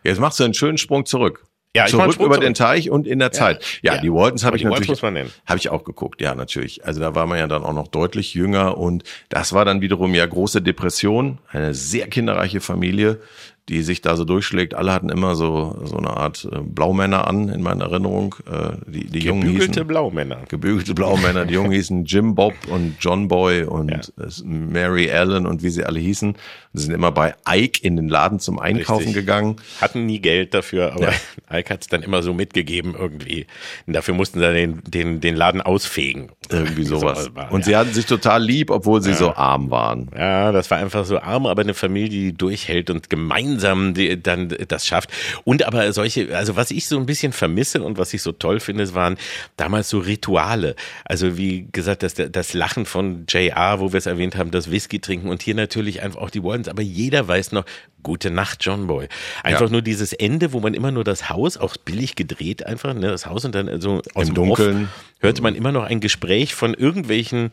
Jetzt 0.04 0.20
machst 0.20 0.40
du 0.40 0.44
einen 0.44 0.54
schönen 0.56 0.78
Sprung 0.80 1.06
zurück. 1.06 1.44
Ja, 1.76 1.86
ich 1.86 1.92
zurück 1.92 2.16
über 2.16 2.26
zurück. 2.26 2.42
den 2.42 2.54
Teich 2.54 2.90
und 2.90 3.08
in 3.08 3.20
der 3.20 3.32
Zeit. 3.32 3.64
Ja, 3.82 3.96
ja. 3.96 4.02
die 4.02 4.12
Waltons 4.12 4.44
habe 4.44 4.58
ich 4.58 4.64
natürlich, 4.64 5.02
habe 5.02 5.58
ich 5.58 5.70
auch 5.70 5.86
geguckt. 5.86 6.22
Ja, 6.22 6.36
natürlich. 6.36 6.86
Also 6.86 7.00
da 7.00 7.16
war 7.16 7.26
man 7.28 7.40
ja 7.40 7.48
dann 7.48 7.64
auch 7.64 7.74
noch 7.74 7.88
deutlich 7.88 8.34
jünger 8.34 8.78
und 8.78 9.04
das 9.30 9.54
war 9.54 9.64
dann 9.64 9.80
wiederum 9.80 10.14
ja 10.14 10.26
große 10.26 10.62
Depression, 10.62 11.38
eine 11.50 11.74
sehr 11.74 12.08
kinderreiche 12.08 12.60
Familie, 12.60 13.22
die 13.70 13.84
sich 13.84 14.02
da 14.02 14.16
so 14.16 14.26
durchschlägt. 14.26 14.74
Alle 14.74 14.92
hatten 14.92 15.10
immer 15.10 15.36
so 15.36 15.80
so 15.86 15.98
eine 15.98 16.10
Art 16.10 16.48
äh, 16.52 16.60
Blaumänner 16.62 17.28
an 17.28 17.48
in 17.50 17.62
meiner 17.62 17.86
Erinnerung. 17.86 18.36
Äh, 18.52 18.74
die 18.92 19.06
die 19.06 19.20
Jungen 19.20 19.44
Gebügelte 19.44 19.86
Blaumänner. 19.86 20.40
gebügelte 20.50 20.94
Blaumänner. 20.94 21.46
Die 21.46 21.54
Jungen 21.54 21.72
hießen 21.74 22.06
Jim 22.06 22.36
Bob 22.36 22.54
und 22.70 22.96
John 23.00 23.28
Boy 23.28 23.64
und 23.64 24.12
es- 24.18 24.44
Mary 24.46 25.10
Allen 25.12 25.46
und 25.46 25.64
wie 25.64 25.70
sie 25.70 25.84
alle 25.86 26.00
hießen. 26.00 26.36
Sie 26.74 26.84
sind 26.84 26.94
immer 26.94 27.12
bei 27.12 27.36
Ike 27.48 27.80
in 27.84 27.96
den 27.98 28.08
Laden 28.10 28.40
zum 28.40 28.58
Einkaufen 28.60 29.00
Richtig. 29.08 29.16
gegangen. 29.16 29.58
Hatten 29.80 30.06
nie 30.06 30.20
Geld 30.20 30.54
dafür, 30.54 30.94
aber 30.94 31.12
Ja. 31.12 31.14
Ike 31.60 31.74
hat 31.74 31.82
es 31.82 31.88
dann 31.88 32.02
immer 32.02 32.24
so 32.24 32.34
mitgegeben 32.34 32.96
irgendwie. 32.98 33.46
Und 33.88 33.94
dafür 33.94 34.14
mussten 34.16 34.40
sie 34.40 34.54
den, 34.54 34.82
den, 34.86 35.22
den 35.22 35.36
Laden 35.36 35.62
ausfegen. 35.62 36.32
Irgendwie 36.50 36.84
sowas. 36.84 37.30
war, 37.36 37.52
Und 37.52 37.62
ja. 37.62 37.66
sie 37.66 37.76
hatten 37.78 37.94
sich 37.94 38.06
total 38.06 38.44
lieb, 38.44 38.70
obwohl 38.72 39.02
sie 39.02 39.14
so 39.14 39.34
arm 39.36 39.70
waren. 39.70 40.10
Ja, 40.18 40.52
das 40.52 40.72
war 40.72 40.78
einfach 40.80 41.06
so 41.06 41.20
arm, 41.20 41.46
aber 41.46 41.62
eine 41.62 41.74
Familie, 41.74 42.10
die 42.10 42.34
durchhält 42.34 42.90
und 42.90 43.10
gemeinsam 43.10 43.51
die, 43.60 44.22
dann 44.22 44.50
das 44.68 44.86
schafft. 44.86 45.10
Und 45.44 45.64
aber 45.64 45.92
solche, 45.94 46.36
also 46.36 46.56
was 46.56 46.72
ich 46.72 46.88
so 46.88 46.98
ein 46.98 47.06
bisschen 47.06 47.34
vermisse 47.34 47.82
und 47.82 47.98
was 47.98 48.14
ich 48.14 48.22
so 48.22 48.32
toll 48.32 48.60
finde, 48.60 48.94
waren 48.94 49.18
damals 49.58 49.90
so 49.90 50.00
Rituale. 50.00 50.76
Also 51.06 51.38
wie 51.38 51.68
gesagt, 51.72 52.04
das, 52.04 52.14
das 52.16 52.54
Lachen 52.54 52.86
von 52.86 53.26
JR, 53.28 53.80
wo 53.80 53.94
wir 53.94 53.98
es 53.98 54.06
erwähnt 54.06 54.36
haben, 54.36 54.52
das 54.52 54.70
Whisky 54.72 55.00
trinken 55.00 55.30
und 55.30 55.42
hier 55.42 55.56
natürlich 55.56 56.02
einfach 56.02 56.22
auch 56.22 56.30
die 56.30 56.44
Wardens. 56.44 56.68
Aber 56.68 56.82
jeder 56.82 57.28
weiß 57.28 57.52
noch, 57.52 57.66
gute 58.04 58.32
Nacht, 58.32 58.60
John 58.62 58.88
Boy. 58.88 59.08
Einfach 59.44 59.62
Ja. 59.68 59.70
nur 59.70 59.82
dieses 59.82 60.14
Ende, 60.14 60.54
wo 60.54 60.60
man 60.60 60.74
immer 60.74 60.92
nur 60.92 61.04
das 61.04 61.30
Haus, 61.30 61.58
auch 61.58 61.78
billig 61.78 62.16
gedreht 62.16 62.66
einfach, 62.66 62.94
ne, 62.94 63.08
das 63.10 63.26
Haus 63.28 63.46
und 63.46 63.54
dann 63.56 63.80
so 63.82 64.02
aus 64.14 64.28
Im 64.30 64.36
dem 64.36 64.50
Off 64.52 64.58
Dunkeln. 64.58 64.90
Hörte 65.22 65.42
man 65.42 65.56
immer 65.56 65.72
noch 65.72 65.84
ein 65.84 66.00
Gespräch 66.02 66.56
von 66.56 66.74
irgendwelchen 66.74 67.52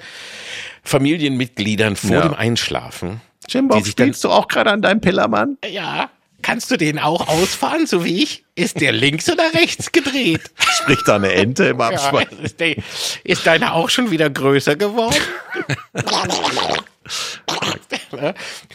Familienmitgliedern 0.83 1.97
vor 1.97 2.11
Ja. 2.11 2.23
dem 2.23 2.35
Einschlafen. 2.35 3.21
Jim 3.49 3.69
die 3.69 3.75
Bob, 3.77 3.85
sich 3.85 3.95
dann- 3.97 4.07
spielst 4.09 4.25
du 4.25 4.31
auch 4.31 4.49
gerade 4.49 4.71
an 4.71 4.83
deinem 4.83 5.01
Pillermann? 5.01 5.57
Ja, 5.71 6.11
kannst 6.43 6.71
du 6.71 6.77
den 6.77 6.99
auch 6.99 7.29
ausfahren, 7.29 7.87
so 7.87 8.05
wie 8.05 8.23
ich? 8.23 8.45
Ist 8.55 8.81
der 8.81 8.93
links 8.93 9.31
oder 9.31 9.53
rechts 9.55 9.93
gedreht? 9.93 10.51
Spricht 10.59 11.07
da 11.07 11.17
eine 11.17 11.33
Ente 11.33 11.65
im 11.67 11.79
Ja, 11.79 11.89
Abspann? 11.89 12.27
ist, 12.43 12.59
der, 12.61 12.77
ist 13.25 13.47
deine 13.47 13.73
auch 13.75 13.91
schon 13.91 14.11
wieder 14.11 14.31
größer 14.31 14.77
geworden? 14.77 15.17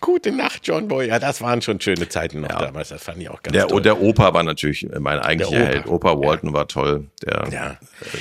Gute 0.02 0.32
Nacht, 0.32 0.62
John 0.64 0.88
Boy. 0.88 1.08
Ja, 1.08 1.20
das 1.20 1.42
waren 1.42 1.62
schon 1.62 1.80
schöne 1.82 2.08
Zeiten 2.10 2.42
noch 2.42 2.50
damals. 2.50 2.90
Das 2.90 3.04
fand 3.04 3.22
ich 3.22 3.30
auch 3.30 3.42
ganz 3.44 3.54
Der, 3.54 3.68
toll. 3.68 3.82
der 3.82 4.02
Opa 4.02 4.34
war 4.34 4.44
natürlich 4.44 4.88
mein 5.00 5.20
eigentlicher 5.20 5.62
Opa. 5.62 5.70
Held. 5.72 5.88
Opa 5.88 6.18
Walton 6.20 6.54
war 6.54 6.68
toll. 6.68 7.08
Der, 7.26 7.48
Ja. 7.52 7.78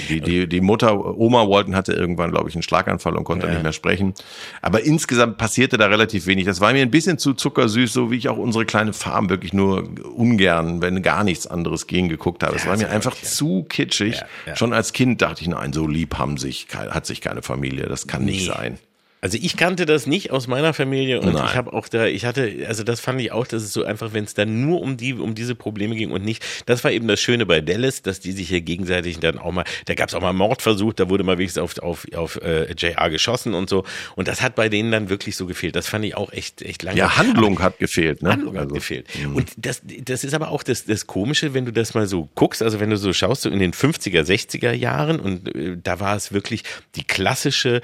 die, 0.08 0.20
die, 0.20 0.46
die 0.48 0.60
Mutter, 0.60 0.94
Oma 1.18 1.48
Walton 1.48 1.74
hatte 1.76 1.92
irgendwann, 1.92 2.30
glaube 2.30 2.48
ich, 2.48 2.54
einen 2.54 2.62
Schlaganfall 2.62 3.16
und 3.16 3.24
konnte 3.24 3.48
nicht 3.48 3.62
mehr 3.62 3.72
sprechen. 3.72 4.14
Aber 4.60 4.82
insgesamt 4.82 5.38
passierte 5.38 5.76
da 5.78 5.86
relativ 5.86 6.26
wenig. 6.26 6.44
Das 6.46 6.60
war 6.60 6.72
mir 6.72 6.82
ein 6.82 6.90
bisschen 6.90 7.18
zu 7.18 7.34
zuckersüß, 7.34 7.92
so 7.92 8.10
wie 8.10 8.16
ich 8.16 8.28
auch 8.28 8.36
unsere 8.38 8.64
kleine 8.66 8.92
Farm 8.92 9.28
wirklich 9.30 9.52
nur 9.52 9.88
ungern, 10.14 10.82
wenn 10.82 11.02
gar 11.02 11.24
nichts 11.24 11.46
anderes 11.46 11.86
ging, 11.86 12.08
geguckt 12.08 12.42
habe. 12.42 12.56
Es 12.56 12.66
war 12.66 12.76
mir 12.76 12.90
einfach 12.90 13.14
zu 13.14 13.64
kitschig. 13.68 14.16
Ja, 14.16 14.26
ja. 14.46 14.56
Schon 14.56 14.72
als 14.72 14.92
Kind 14.92 15.22
dachte 15.22 15.42
ich, 15.42 15.48
nein, 15.48 15.72
so 15.72 15.86
lieb 15.86 16.18
haben 16.18 16.36
sich, 16.36 16.66
hat 16.74 17.06
sich 17.06 17.20
keine 17.20 17.42
Familie. 17.42 17.86
Das 17.86 18.06
kann 18.06 18.24
nicht 18.24 18.40
Nee. 18.48 18.52
sein. 18.54 18.78
Also 19.24 19.38
ich 19.40 19.56
kannte 19.56 19.86
das 19.86 20.08
nicht 20.08 20.32
aus 20.32 20.48
meiner 20.48 20.74
Familie 20.74 21.20
und 21.20 21.32
Nein. 21.34 21.44
ich 21.46 21.54
habe 21.54 21.72
auch 21.72 21.86
da, 21.86 22.06
ich 22.06 22.24
hatte, 22.24 22.64
also 22.66 22.82
das 22.82 22.98
fand 22.98 23.20
ich 23.20 23.30
auch, 23.30 23.46
dass 23.46 23.62
es 23.62 23.72
so 23.72 23.84
einfach, 23.84 24.12
wenn 24.12 24.24
es 24.24 24.34
dann 24.34 24.62
nur 24.62 24.80
um 24.80 24.96
die, 24.96 25.14
um 25.14 25.36
diese 25.36 25.54
Probleme 25.54 25.94
ging 25.94 26.10
und 26.10 26.24
nicht, 26.24 26.44
das 26.66 26.82
war 26.82 26.90
eben 26.90 27.06
das 27.06 27.20
Schöne 27.20 27.46
bei 27.46 27.60
Dallas, 27.60 28.02
dass 28.02 28.18
die 28.18 28.32
sich 28.32 28.48
hier 28.48 28.62
gegenseitig 28.62 29.20
dann 29.20 29.38
auch 29.38 29.52
mal, 29.52 29.62
da 29.84 29.94
gab 29.94 30.08
es 30.08 30.16
auch 30.16 30.20
mal 30.20 30.32
Mordversuch, 30.32 30.92
da 30.94 31.08
wurde 31.08 31.22
mal 31.22 31.38
wenigstens 31.38 31.62
auf, 31.62 31.78
auf, 31.78 32.04
auf 32.16 32.42
äh, 32.42 32.72
JR 32.72 33.10
geschossen 33.10 33.54
und 33.54 33.70
so 33.70 33.84
und 34.16 34.26
das 34.26 34.42
hat 34.42 34.56
bei 34.56 34.68
denen 34.68 34.90
dann 34.90 35.08
wirklich 35.08 35.36
so 35.36 35.46
gefehlt. 35.46 35.76
Das 35.76 35.86
fand 35.88 36.04
ich 36.04 36.16
auch 36.16 36.32
echt, 36.32 36.60
echt 36.60 36.82
lange. 36.82 36.98
Ja, 36.98 37.16
Handlung 37.16 37.60
hat 37.60 37.78
gefehlt. 37.78 38.22
Ne? 38.22 38.30
Handlung 38.30 38.54
hat 38.56 38.62
Also, 38.62 38.74
gefehlt. 38.74 39.06
Und 39.34 39.52
das, 39.56 39.82
das 40.04 40.24
ist 40.24 40.34
aber 40.34 40.50
auch 40.50 40.64
das, 40.64 40.84
das 40.84 41.06
Komische, 41.06 41.54
wenn 41.54 41.64
du 41.64 41.72
das 41.72 41.94
mal 41.94 42.08
so 42.08 42.28
guckst, 42.34 42.60
also 42.60 42.80
wenn 42.80 42.90
du 42.90 42.96
so 42.96 43.12
schaust, 43.12 43.42
so 43.42 43.50
in 43.50 43.60
den 43.60 43.72
50er, 43.72 44.22
60er 44.22 44.72
Jahren 44.72 45.20
und 45.20 45.54
äh, 45.54 45.76
da 45.80 46.00
war 46.00 46.16
es 46.16 46.32
wirklich 46.32 46.64
die 46.96 47.04
klassische 47.04 47.82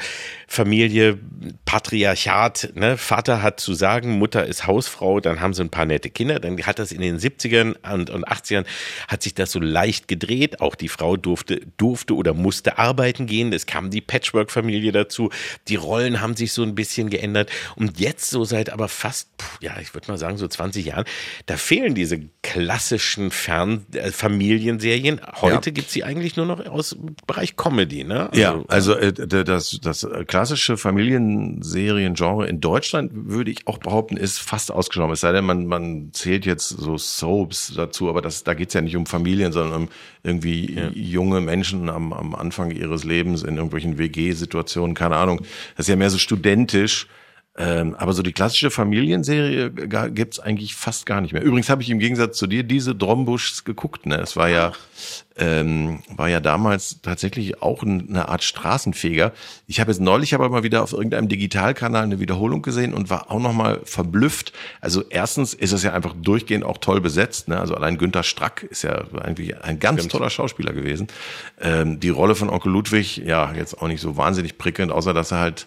Familie 0.49 1.17
Patriarchat, 1.65 2.73
ne? 2.75 2.97
Vater 2.97 3.43
hat 3.43 3.61
zu 3.61 3.75
sagen, 3.75 4.19
Mutter 4.19 4.47
ist 4.47 4.67
Hausfrau, 4.67 5.21
dann 5.21 5.41
haben 5.41 5.55
sie 5.55 5.63
ein 5.63 5.71
paar 5.71 5.85
nette 5.85 6.11
Kinder, 6.11 6.41
dann 6.41 6.61
hat 6.63 6.79
das 6.79 6.93
in 6.93 7.01
den 7.01 7.19
70ern 7.19 7.77
und, 7.93 8.11
und 8.11 8.27
80ern 8.27 8.65
hat 9.07 9.23
sich 9.23 9.35
das 9.35 9.53
so 9.53 9.61
leicht 9.61 10.09
gedreht, 10.09 10.61
auch 10.61 10.75
die 10.75 10.89
Frau 10.89 11.17
durfte, 11.17 11.61
durfte 11.77 12.15
oder 12.15 12.35
musste 12.35 12.79
arbeiten 12.79 13.27
gehen, 13.27 13.53
es 13.53 13.67
kam 13.67 13.91
die 13.91 14.01
Patchwork-Familie 14.01 14.93
dazu, 14.93 15.31
die 15.69 15.77
Rollen 15.77 16.21
haben 16.21 16.37
sich 16.37 16.53
so 16.53 16.63
ein 16.63 16.75
bisschen 16.75 17.11
geändert 17.11 17.51
und 17.77 18.01
jetzt 18.01 18.31
so 18.31 18.45
seit 18.45 18.71
aber 18.71 18.89
fast, 18.89 19.29
ja, 19.61 19.79
ich 19.81 19.95
würde 19.95 20.11
mal 20.11 20.19
sagen 20.19 20.39
so 20.39 20.49
20 20.49 20.87
Jahren, 20.87 21.05
da 21.47 21.57
fehlen 21.57 21.95
diese 21.95 22.21
klassischen 22.43 23.31
Fern 23.31 23.87
äh, 23.93 24.11
Familienserien. 24.11 25.21
Heute 25.41 25.71
ja. 25.71 25.75
gibt's 25.75 25.93
sie 25.93 26.05
eigentlich 26.05 26.37
nur 26.37 26.47
noch 26.47 26.65
aus 26.67 26.91
dem 26.91 27.15
Bereich 27.27 27.57
Comedy, 27.57 28.05
ne? 28.05 28.31
Also, 28.31 28.41
ja, 28.41 28.63
also 28.69 28.95
äh, 28.95 29.13
das, 29.13 29.79
das 29.83 30.07
klassische 30.27 30.77
Familienseriengenre 31.19 32.47
in 32.47 32.61
Deutschland, 32.61 33.11
würde 33.13 33.51
ich 33.51 33.67
auch 33.67 33.79
behaupten, 33.79 34.17
ist 34.17 34.39
fast 34.39 34.71
ausgestorben. 34.71 35.13
Es 35.13 35.21
sei 35.21 35.33
denn, 35.33 35.45
man, 35.45 35.67
man 35.67 36.11
zählt 36.13 36.47
jetzt 36.47 36.69
so 36.69 36.97
Soaps 36.97 37.73
dazu, 37.75 38.09
aber 38.09 38.23
das, 38.23 38.45
da 38.45 38.55
geht's 38.55 38.75
ja 38.75 38.81
nicht 38.81 38.97
um 38.97 39.07
Familien, 39.07 39.53
sondern 39.53 39.83
um 39.83 39.89
irgendwie 40.23 40.75
ja. 40.75 40.91
junge 40.91 41.41
Menschen 41.41 41.89
am, 41.89 42.13
am 42.13 42.35
Anfang 42.35 42.71
ihres 42.71 43.05
Lebens 43.05 43.43
in 43.43 43.57
irgendwelchen 43.57 43.99
WG-Situationen, 43.99 44.95
keine 44.95 45.17
Ahnung. 45.17 45.41
Das 45.77 45.87
ist 45.87 45.89
ja 45.89 45.97
mehr 45.97 46.11
so 46.11 46.19
studentisch. 46.19 47.09
Ähm, 47.61 47.97
aber 47.97 48.13
so 48.13 48.23
die 48.23 48.33
klassische 48.33 48.71
Familienserie 48.71 49.71
gibt's 49.71 50.39
eigentlich 50.39 50.77
fast 50.77 51.07
gar 51.07 51.21
nicht 51.21 51.33
mehr. 51.33 51.43
Übrigens 51.43 51.69
habe 51.69 51.83
ich 51.83 51.91
im 51.91 51.99
Gegensatz 51.99 52.39
zu 52.39 52.47
dir 52.47 52.63
diese 52.63 52.95
Drombuschs 52.95 53.65
geguckt. 53.65 54.07
Ne? 54.07 54.15
Es 54.21 54.37
war 54.37 54.49
ja, 54.49 54.73
ähm, 55.37 55.99
war 56.15 56.29
ja 56.29 56.39
damals 56.39 57.03
tatsächlich 57.03 57.61
auch 57.61 57.83
eine 57.83 58.29
Art 58.29 58.45
Straßenfeger. 58.45 59.33
Ich 59.67 59.81
habe 59.81 59.91
jetzt 59.91 60.01
neulich 60.01 60.35
aber 60.35 60.49
mal 60.51 60.63
wieder 60.63 60.85
auf 60.85 60.93
irgendeinem 60.93 61.29
Digitalkanal 61.29 62.05
eine 62.05 62.21
Wiederholung 62.21 62.63
gesehen 62.63 62.95
und 62.95 63.11
war 63.11 63.29
auch 63.29 63.41
nochmal 63.41 63.81
verblüfft. 63.83 64.53
Also 64.81 65.03
erstens 65.11 65.53
ist 65.53 65.73
es 65.73 65.83
ja 65.83 65.93
einfach 65.93 66.15
durchgehend 66.17 66.63
auch 66.65 66.79
toll 66.79 67.01
besetzt. 67.01 67.49
Ne? 67.49 67.59
Also 67.59 67.75
allein 67.75 67.99
Günther 67.99 68.23
Strack 68.23 68.63
ist 68.63 68.83
ja 68.83 69.03
eigentlich 69.21 69.61
ein 69.65 69.81
ganz 69.81 70.03
Stimmt. 70.03 70.13
toller 70.13 70.31
Schauspieler 70.31 70.73
gewesen. 70.73 71.09
Ähm, 71.61 71.99
die 71.99 72.11
Rolle 72.11 72.37
von 72.37 72.51
Onkel 72.51 72.71
Ludwig, 72.71 73.17
ja, 73.17 73.53
jetzt 73.53 73.83
auch 73.83 73.89
nicht 73.89 74.01
so 74.01 74.17
wahnsinnig 74.17 74.59
prickelnd, 74.59 74.93
außer 74.93 75.13
dass 75.13 75.33
er 75.33 75.41
halt 75.41 75.67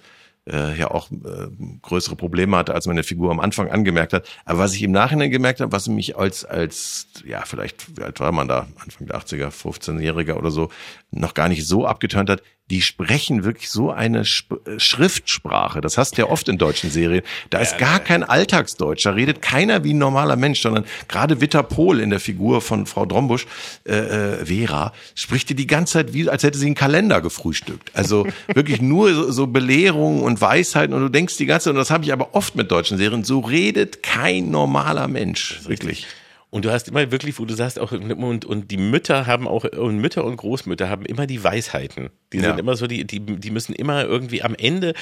äh, 0.50 0.78
ja 0.78 0.90
auch 0.92 1.12
äh, 1.12 1.48
größere 1.82 2.16
Probleme 2.16 2.58
hatte, 2.58 2.74
als 2.74 2.88
meine 2.88 3.04
Figur 3.04 3.32
am 3.32 3.40
Anfang 3.40 3.70
angemerkt 3.70 4.14
hat. 4.14 4.28
Aber 4.46 4.60
was 4.60 4.74
ich 4.74 4.84
im 4.84 4.92
Nachhinein 4.92 5.32
gemerkt 5.32 5.62
habe, 5.62 5.72
was 5.72 5.88
mich 5.88 6.18
als, 6.18 6.46
als 6.46 7.08
ja, 7.26 7.44
vielleicht, 7.46 7.98
wie 7.98 8.04
alt 8.04 8.20
war 8.20 8.32
man 8.32 8.48
da, 8.48 8.68
Anfang 8.84 9.08
der 9.08 9.18
80er, 9.18 9.50
15-Jähriger 9.50 10.36
oder 10.36 10.52
so, 10.52 10.70
noch 11.12 11.34
gar 11.34 11.50
nicht 11.50 11.68
so 11.68 11.86
abgeturnt 11.86 12.30
hat, 12.30 12.42
die 12.72 12.82
sprechen 12.82 13.44
wirklich 13.44 13.70
so 13.70 13.92
eine 13.92 14.22
Sp 14.24 14.64
äh, 14.66 14.80
Schriftsprache. 14.80 15.82
Das 15.82 15.98
hast 15.98 16.18
du 16.18 16.22
ja 16.24 16.30
oft 16.30 16.48
in 16.48 16.58
deutschen 16.58 16.90
Serien. 16.90 17.24
Da 17.50 17.60
ist 17.60 17.78
gar 17.78 18.00
kein 18.00 18.24
Alltagsdeutsch. 18.24 19.06
Da 19.06 19.12
redet 19.12 19.42
keiner 19.42 19.84
wie 19.84 19.94
ein 19.94 19.98
normaler 19.98 20.38
Mensch, 20.38 20.62
sondern 20.62 20.86
gerade 21.08 21.42
Witter 21.42 21.64
Pohl 21.64 22.00
in 22.00 22.10
der 22.10 22.22
Figur 22.22 22.62
von 22.62 22.86
Frau 22.86 23.06
Drombusch, 23.06 23.46
äh, 23.86 23.94
äh, 23.94 24.46
Vera, 24.46 24.94
spricht 25.16 25.50
die 25.50 25.56
die 25.56 25.68
ganze 25.68 25.94
Zeit 25.94 26.14
wie, 26.14 26.30
als 26.30 26.44
hätte 26.44 26.58
sie 26.58 26.68
einen 26.68 26.76
Kalender 26.76 27.22
gefrühstückt. 27.22 27.92
Also 27.94 28.26
wirklich 28.54 28.82
nur 28.82 29.14
so, 29.14 29.32
so 29.32 29.48
Belehrungen 29.48 30.22
und 30.22 30.40
Weisheiten 30.40 30.94
und 30.94 31.02
du 31.02 31.10
denkst 31.10 31.38
die 31.38 31.46
ganze 31.46 31.66
Zeit, 31.66 31.72
und 31.72 31.78
das 31.78 31.92
habe 31.92 32.06
ich 32.06 32.14
aber 32.14 32.34
oft 32.34 32.56
mit 32.56 32.72
deutschen 32.72 32.98
Serien, 32.98 33.26
so 33.26 33.42
redet 33.42 34.02
kein 34.02 34.50
normaler 34.50 35.10
Mensch. 35.10 35.60
Wirklich. 35.66 36.08
Und 36.50 36.66
du 36.66 36.72
hast 36.72 36.90
immer 36.90 37.12
wirklich, 37.12 37.40
wo 37.40 37.46
du 37.46 37.54
sagst, 37.54 37.80
auch 37.80 37.92
und, 37.92 38.46
und 38.46 38.72
die 38.72 38.78
Mütter 38.78 39.26
haben 39.26 39.48
auch, 39.48 39.64
und 39.64 39.98
Mütter 39.98 40.26
und 40.26 40.38
Großmütter 40.38 40.90
haben 40.90 41.06
immer 41.06 41.26
die 41.26 41.44
Weisheiten. 41.44 42.10
Die 42.34 42.38
ja. 42.38 42.44
sind 42.44 42.60
immer 42.60 42.76
so, 42.76 42.88
die, 42.88 43.06
die, 43.06 43.20
die 43.20 43.52
müssen 43.52 43.74
immer 43.74 44.04
irgendwie 44.04 44.42
am 44.42 44.56
Ende 44.56 44.94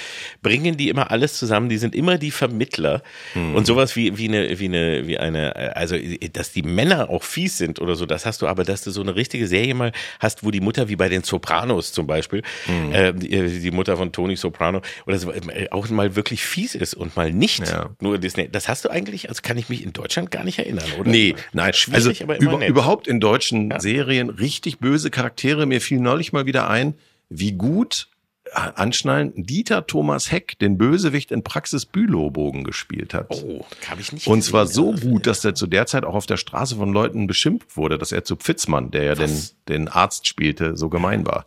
bringen 0.42 0.78
die 0.78 0.90
immer 0.90 1.12
alles 1.12 1.38
zusammen, 1.38 1.70
die 1.70 1.78
sind 1.78 1.96
immer 1.96 2.18
die 2.18 2.32
Vermittler. 2.32 3.04
Mhm. 3.36 3.56
Und 3.56 3.68
sowas 3.68 3.96
wie, 3.96 4.18
wie 4.18 4.28
eine, 4.28 4.60
wie 4.60 4.66
eine, 4.66 5.08
wie 5.08 5.18
eine, 5.18 5.76
also, 5.76 5.96
dass 6.34 6.52
die 6.52 6.64
Männer 6.64 7.10
auch 7.10 7.24
fies 7.24 7.58
sind 7.58 7.80
oder 7.80 7.96
so, 7.96 8.06
das 8.06 8.26
hast 8.26 8.42
du, 8.42 8.48
aber 8.48 8.64
dass 8.64 8.82
du 8.82 8.92
so 8.92 9.02
eine 9.02 9.16
richtige 9.16 9.48
Serie 9.48 9.74
mal 9.74 9.92
hast, 10.20 10.44
wo 10.44 10.52
die 10.52 10.62
Mutter, 10.62 10.90
wie 10.90 10.96
bei 10.96 11.10
den 11.10 11.24
Sopranos 11.24 11.92
zum 11.92 12.08
Beispiel, 12.08 12.42
mhm. 12.68 12.94
äh, 12.94 13.14
die, 13.14 13.60
die, 13.60 13.72
Mutter 13.72 13.98
von 13.98 14.12
Tony 14.12 14.36
Soprano, 14.36 14.82
oder 15.06 15.20
so, 15.20 15.32
äh, 15.32 15.68
auch 15.72 15.88
mal 15.90 16.16
wirklich 16.16 16.44
fies 16.44 16.76
ist 16.76 16.94
und 16.96 17.16
mal 17.16 17.32
nicht 17.32 17.68
ja. 17.68 17.90
nur 18.00 18.18
Disney. 18.18 18.50
Das 18.50 18.68
hast 18.68 18.86
du 18.86 18.90
eigentlich, 18.90 19.30
also 19.30 19.42
kann 19.44 19.58
ich 19.58 19.70
mich 19.70 19.84
in 19.84 19.94
Deutschland 19.94 20.32
gar 20.32 20.44
nicht 20.44 20.60
erinnern, 20.60 20.86
oder? 21.00 21.10
Nee, 21.10 21.36
nein, 21.54 21.74
schwierig, 21.74 22.22
also, 22.22 22.24
aber 22.24 22.40
über, 22.40 22.66
überhaupt 22.66 23.08
in 23.08 23.20
deutschen 23.20 23.72
ja. 23.72 23.80
Serien 23.80 24.30
richtig 24.30 24.80
böse 24.80 25.10
Charaktere. 25.10 25.66
Mir 25.66 25.82
fiel 25.82 26.00
neulich 26.00 26.34
mal 26.34 26.46
wieder 26.46 26.70
ein, 26.70 26.96
wie 27.30 27.54
gut 27.54 28.09
anschnallen, 28.54 29.34
Dieter 29.36 29.86
Thomas 29.88 30.32
Heck 30.32 30.58
den 30.60 30.78
Bösewicht 30.78 31.32
in 31.32 31.44
Praxis 31.44 31.86
Bülowbogen 31.86 32.64
gespielt 32.64 33.14
hat. 33.14 33.30
Oh, 33.32 33.66
habe 33.90 34.02
ich 34.02 34.12
nicht. 34.12 34.28
Und 34.28 34.44
zwar 34.44 34.68
so 34.68 34.94
gut, 34.94 35.28
dass 35.28 35.44
er 35.46 35.56
zu 35.56 35.68
der 35.68 35.86
Zeit 35.86 36.06
auch 36.06 36.16
auf 36.16 36.26
der 36.26 36.38
Straße 36.38 36.76
von 36.76 36.92
Leuten 36.92 37.28
beschimpft 37.28 37.78
wurde, 37.78 37.98
dass 37.98 38.12
er 38.12 38.24
zu 38.24 38.36
Pfitzmann, 38.36 38.92
der 38.92 39.04
ja 39.04 39.16
den, 39.16 39.32
den 39.68 39.88
Arzt 39.88 40.28
spielte, 40.28 40.76
so 40.76 40.90
gemein 40.90 41.26
war. 41.26 41.46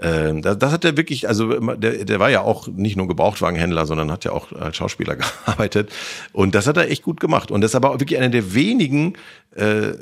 Ähm, 0.00 0.42
das, 0.42 0.58
das 0.58 0.72
hat 0.72 0.84
er 0.84 0.96
wirklich, 0.96 1.28
also 1.28 1.58
der, 1.76 2.04
der 2.04 2.20
war 2.20 2.30
ja 2.30 2.42
auch 2.42 2.68
nicht 2.68 2.96
nur 2.96 3.08
Gebrauchtwagenhändler, 3.08 3.86
sondern 3.86 4.12
hat 4.12 4.24
ja 4.24 4.32
auch 4.32 4.52
als 4.52 4.76
Schauspieler 4.76 5.16
gearbeitet. 5.44 5.92
Und 6.32 6.54
das 6.54 6.66
hat 6.66 6.76
er 6.76 6.90
echt 6.90 7.02
gut 7.02 7.20
gemacht. 7.20 7.50
Und 7.50 7.60
das 7.60 7.72
ist 7.72 7.76
aber 7.76 7.90
auch 7.90 8.00
wirklich 8.00 8.18
einer 8.18 8.28
der 8.28 8.54
wenigen 8.54 9.14
äh, 9.54 9.92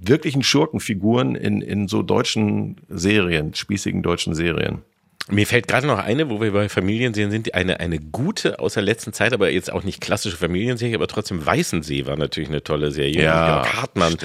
wirklichen 0.00 0.42
Schurkenfiguren 0.42 1.34
in, 1.34 1.60
in 1.60 1.88
so 1.88 2.02
deutschen 2.02 2.76
Serien, 2.88 3.54
spießigen 3.54 4.02
deutschen 4.02 4.34
Serien. 4.34 4.82
Mir 5.30 5.46
fällt 5.46 5.68
gerade 5.68 5.86
noch 5.86 5.98
eine, 5.98 6.28
wo 6.28 6.40
wir 6.40 6.52
bei 6.52 6.68
Familienserien 6.68 7.30
sind, 7.30 7.54
eine, 7.54 7.80
eine 7.80 7.98
gute 7.98 8.58
aus 8.58 8.74
der 8.74 8.82
letzten 8.82 9.12
Zeit, 9.12 9.32
aber 9.32 9.50
jetzt 9.50 9.72
auch 9.72 9.82
nicht 9.82 10.00
klassische 10.00 10.36
Familienserie, 10.36 10.94
aber 10.94 11.06
trotzdem 11.08 11.44
Weißensee 11.44 12.06
war 12.06 12.16
natürlich 12.16 12.48
eine 12.48 12.62
tolle 12.62 12.90
Serie. 12.90 13.22
Ja, 13.22 13.56
Jörg 13.56 13.76
Hartmann, 13.76 14.16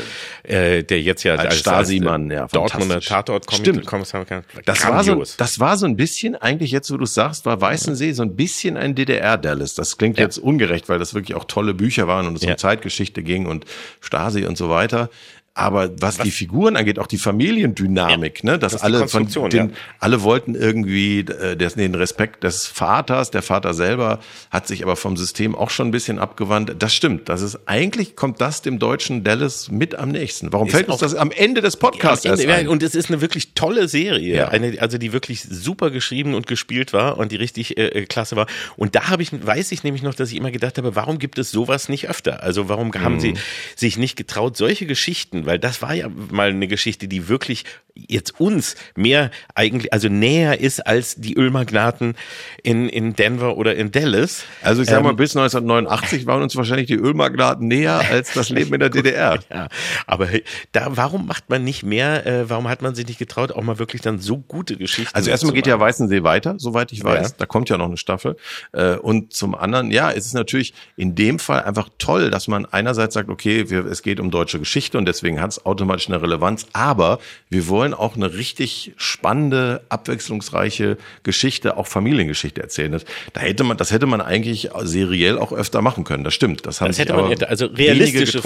äh, 0.44 0.84
der 0.84 1.02
jetzt 1.02 1.24
ja 1.24 1.34
als, 1.34 1.46
als 1.46 1.60
Stasi-Mann, 1.60 2.32
ja, 2.32 2.48
Dortmunder 2.48 3.00
Tatort 3.02 3.48
kommt. 3.48 3.62
Stimmt. 3.62 3.86
Kommissar, 3.86 4.26
das 4.66 4.88
war, 4.88 5.04
so, 5.04 5.24
das 5.38 5.60
war 5.60 5.78
so 5.78 5.86
ein 5.86 5.96
bisschen, 5.96 6.36
eigentlich 6.36 6.72
jetzt, 6.72 6.92
wo 6.92 6.98
du 6.98 7.06
sagst, 7.06 7.46
war 7.46 7.60
Weißensee 7.62 8.12
so 8.14 8.24
ein 8.24 8.36
bisschen 8.36 8.78
ein 8.78 8.96
DDR-Dallas. 8.96 9.76
Das 9.76 9.98
klingt 9.98 10.18
ja. 10.18 10.24
jetzt 10.24 10.38
ungerecht, 10.38 10.90
weil 10.90 11.00
das 11.00 11.14
wirklich 11.14 11.36
auch 11.36 11.46
tolle 11.46 11.74
Bücher 11.74 12.08
waren 12.08 12.28
und 12.28 12.36
es 12.36 12.44
ja. 12.44 12.52
um 12.52 12.58
Zeitgeschichte 12.58 13.24
ging 13.24 13.46
und 13.46 13.66
Stasi 14.02 14.46
und 14.46 14.58
so 14.58 14.70
weiter. 14.70 15.10
Aber 15.58 15.90
was, 16.02 16.20
was, 16.20 16.26
die 16.26 16.32
Figuren 16.32 16.76
angeht, 16.76 17.00
auch 17.00 17.08
die 17.08 17.18
Familiendynamik, 17.18 18.44
ja, 18.44 18.52
ne, 18.52 18.60
dass 18.60 18.74
das 18.74 18.84
alle 18.84 19.08
von 19.08 19.26
den, 19.50 19.70
ja. 19.70 19.76
alle 20.00 20.22
wollten 20.22 20.54
irgendwie 20.54 21.20
äh, 21.20 21.56
den 21.56 21.96
Respekt 21.96 22.44
des 22.44 22.68
Vaters, 22.68 23.32
der 23.32 23.42
Vater 23.42 23.74
selber 23.74 24.20
hat 24.52 24.68
sich 24.68 24.84
aber 24.84 24.98
vom 24.98 25.16
System 25.16 25.56
auch 25.56 25.70
schon 25.70 25.88
ein 25.88 25.92
bisschen 25.92 26.20
abgewandt. 26.20 26.76
Das 26.80 26.94
stimmt. 26.94 27.30
Das 27.30 27.42
ist 27.42 27.58
eigentlich 27.68 28.18
kommt 28.18 28.42
das 28.42 28.64
dem 28.64 28.80
deutschen 28.80 29.24
Dallas 29.24 29.72
mit 29.72 29.96
am 29.96 30.10
nächsten. 30.10 30.52
Warum 30.52 30.68
ist 30.68 30.74
fällt 30.74 30.90
uns 30.90 31.00
das 31.00 31.16
am 31.16 31.32
Ende 31.32 31.62
des 31.62 31.78
Podcasts 31.78 32.26
Ende, 32.26 32.44
erst 32.44 32.54
ein? 32.54 32.68
Und 32.68 32.84
es 32.84 32.94
ist 32.94 33.10
eine 33.10 33.22
wirklich 33.22 33.54
tolle 33.54 33.88
Serie, 33.88 34.36
ja. 34.36 34.48
eine, 34.50 34.82
also 34.82 34.98
die 34.98 35.14
wirklich 35.14 35.42
super 35.42 35.90
geschrieben 35.90 36.34
und 36.34 36.48
gespielt 36.48 36.92
war 36.92 37.18
und 37.18 37.32
die 37.32 37.38
richtig 37.38 37.78
äh, 37.78 37.88
äh 37.88 38.06
klasse 38.06 38.36
war. 38.36 38.48
Und 38.76 38.96
da 38.96 39.08
habe 39.08 39.24
ich 39.24 39.32
weiß 39.32 39.72
ich 39.72 39.86
nämlich 39.86 40.04
noch, 40.04 40.16
dass 40.16 40.32
ich 40.32 40.36
immer 40.36 40.52
gedacht 40.52 40.78
habe, 40.78 40.98
warum 40.98 41.18
gibt 41.18 41.40
es 41.40 41.50
sowas 41.50 41.88
nicht 41.88 42.10
öfter? 42.10 42.44
Also 42.44 42.68
warum 42.68 42.94
haben 42.94 43.16
mhm. 43.16 43.20
sie 43.22 43.34
sich 43.78 43.98
nicht 43.98 44.18
getraut, 44.18 44.58
solche 44.58 44.86
Geschichten 44.86 45.45
weil 45.46 45.60
das 45.60 45.82
war 45.82 45.94
ja 45.94 46.10
mal 46.32 46.50
eine 46.50 46.68
Geschichte, 46.68 47.08
die 47.08 47.28
wirklich 47.28 47.66
jetzt 47.96 48.40
uns 48.40 48.76
mehr 48.96 49.32
eigentlich, 49.54 49.94
also 49.94 50.10
näher 50.10 50.60
ist 50.60 50.86
als 50.86 51.16
die 51.16 51.36
Ölmagnaten 51.36 52.16
in, 52.62 52.90
in 52.90 53.16
Denver 53.16 53.56
oder 53.56 53.76
in 53.76 53.92
Dallas. 53.92 54.44
Also 54.62 54.82
ich 54.82 54.90
sag 54.90 55.02
mal, 55.02 55.12
ähm, 55.12 55.16
bis 55.16 55.36
1989 55.36 56.26
waren 56.26 56.44
uns 56.44 56.56
wahrscheinlich 56.56 56.88
die 56.88 56.96
Ölmagnaten 56.96 57.68
näher 57.68 58.02
als 58.12 58.34
das 58.34 58.50
Leben 58.50 58.74
in 58.74 58.82
der 58.82 58.90
DDR. 58.96 59.40
ja, 59.50 59.70
aber 60.08 60.28
da, 60.74 60.88
warum 60.98 61.26
macht 61.26 61.50
man 61.50 61.64
nicht 61.64 61.84
mehr, 61.84 62.26
äh, 62.26 62.50
warum 62.50 62.68
hat 62.68 62.82
man 62.82 62.96
sich 62.96 63.08
nicht 63.08 63.20
getraut, 63.20 63.52
auch 63.54 63.64
mal 63.64 63.80
wirklich 63.80 64.02
dann 64.02 64.20
so 64.20 64.38
gute 64.40 64.76
Geschichten 64.76 65.16
Also 65.16 65.30
erstmal 65.30 65.54
geht 65.54 65.68
ja 65.68 65.80
Weißensee 65.80 66.24
weiter, 66.24 66.56
soweit 66.58 66.92
ich 66.92 67.04
weiß. 67.04 67.30
Ja. 67.30 67.36
Da 67.38 67.46
kommt 67.46 67.70
ja 67.70 67.78
noch 67.78 67.88
eine 67.88 67.98
Staffel. 67.98 68.36
Äh, 68.74 68.96
und 68.96 69.34
zum 69.34 69.56
anderen, 69.56 69.92
ja, 69.92 70.12
es 70.12 70.26
ist 70.26 70.34
natürlich 70.34 70.74
in 70.98 71.16
dem 71.16 71.40
Fall 71.40 71.64
einfach 71.64 71.90
toll, 71.98 72.30
dass 72.30 72.50
man 72.50 72.66
einerseits 72.66 73.14
sagt, 73.14 73.30
okay, 73.30 73.70
wir, 73.70 73.86
es 73.86 74.02
geht 74.02 74.20
um 74.20 74.32
deutsche 74.32 74.60
Geschichte 74.60 74.98
und 74.98 75.06
deswegen 75.06 75.35
hat 75.42 75.52
es 75.52 75.66
automatisch 75.66 76.08
eine 76.08 76.22
Relevanz, 76.22 76.68
aber 76.74 77.20
wir 77.50 77.68
wollen 77.68 77.94
auch 77.94 78.16
eine 78.16 78.34
richtig 78.34 78.94
spannende, 78.98 79.84
abwechslungsreiche 79.90 80.98
Geschichte, 81.24 81.78
auch 81.78 81.88
Familiengeschichte 81.88 82.62
erzählen. 82.62 83.02
Da 83.34 83.42
hätte 83.42 83.64
man, 83.64 83.78
das 83.78 83.92
hätte 83.92 84.06
man 84.06 84.22
eigentlich 84.22 84.70
seriell 84.84 85.38
auch 85.38 85.52
öfter 85.52 85.82
machen 85.82 86.04
können. 86.04 86.24
Das 86.24 86.34
stimmt. 86.34 86.66
Das 86.66 86.82
haben 86.82 86.90
das 86.90 87.00
hätte 87.00 87.14
man, 87.14 87.32
also 87.44 87.66
realistische 87.68 88.42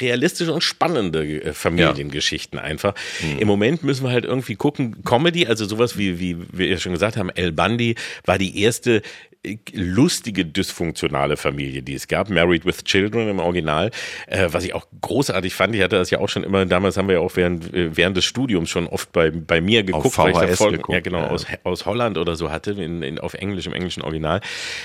realistische 0.00 0.52
und 0.52 0.62
spannende 0.62 1.24
äh, 1.24 1.52
Familiengeschichten 1.52 2.58
einfach. 2.58 2.94
Im 3.38 3.48
Moment 3.48 3.82
müssen 3.82 4.04
wir 4.04 4.10
halt 4.10 4.24
irgendwie 4.24 4.54
gucken, 4.54 5.02
Comedy, 5.04 5.46
also 5.46 5.64
sowas 5.64 5.98
wie, 5.98 6.20
wie 6.20 6.36
wir 6.52 6.66
ja 6.66 6.78
schon 6.78 6.92
gesagt 6.92 7.16
haben, 7.16 7.30
El 7.30 7.52
Bundy 7.52 7.96
war 8.24 8.38
die 8.38 8.60
erste 8.60 9.02
äh, 9.44 9.58
lustige, 9.72 10.44
dysfunktionale 10.44 11.36
Familie, 11.36 11.82
die 11.82 11.94
es 11.94 12.08
gab. 12.08 12.30
Married 12.30 12.64
with 12.64 12.84
Children 12.84 13.28
im 13.28 13.38
Original, 13.38 13.90
äh, 14.26 14.48
was 14.50 14.64
ich 14.64 14.74
auch 14.74 14.86
großartig 15.00 15.54
fand. 15.54 15.74
Ich 15.74 15.82
hatte 15.82 15.96
das 15.96 16.10
ja 16.10 16.18
auch 16.18 16.21
schon 16.28 16.44
immer, 16.44 16.66
damals 16.66 16.96
haben 16.96 17.08
wir 17.08 17.16
ja 17.16 17.20
auch 17.20 17.36
während, 17.36 17.72
äh, 17.72 17.96
während 17.96 18.16
des 18.16 18.24
Studiums 18.24 18.70
schon 18.70 18.86
oft 18.86 19.12
bei, 19.12 19.30
bei 19.30 19.60
mir 19.60 19.82
geguckt, 19.82 20.16
weil 20.18 20.32
ich 20.32 20.38
da 20.38 20.46
VHS 20.46 20.58
Folgen, 20.58 20.76
geguckt, 20.76 20.94
ja 20.94 21.00
genau, 21.00 21.18
ja. 21.18 21.28
aus, 21.28 21.46
aus 21.64 21.86
Holland 21.86 22.18
oder 22.18 22.36
so 22.36 22.50
hatte, 22.50 22.72
in, 22.72 23.02
in, 23.02 23.18
auf 23.18 23.34
Englisch, 23.34 23.66
im 23.66 23.72
englischen 23.72 24.02
Original. 24.02 24.40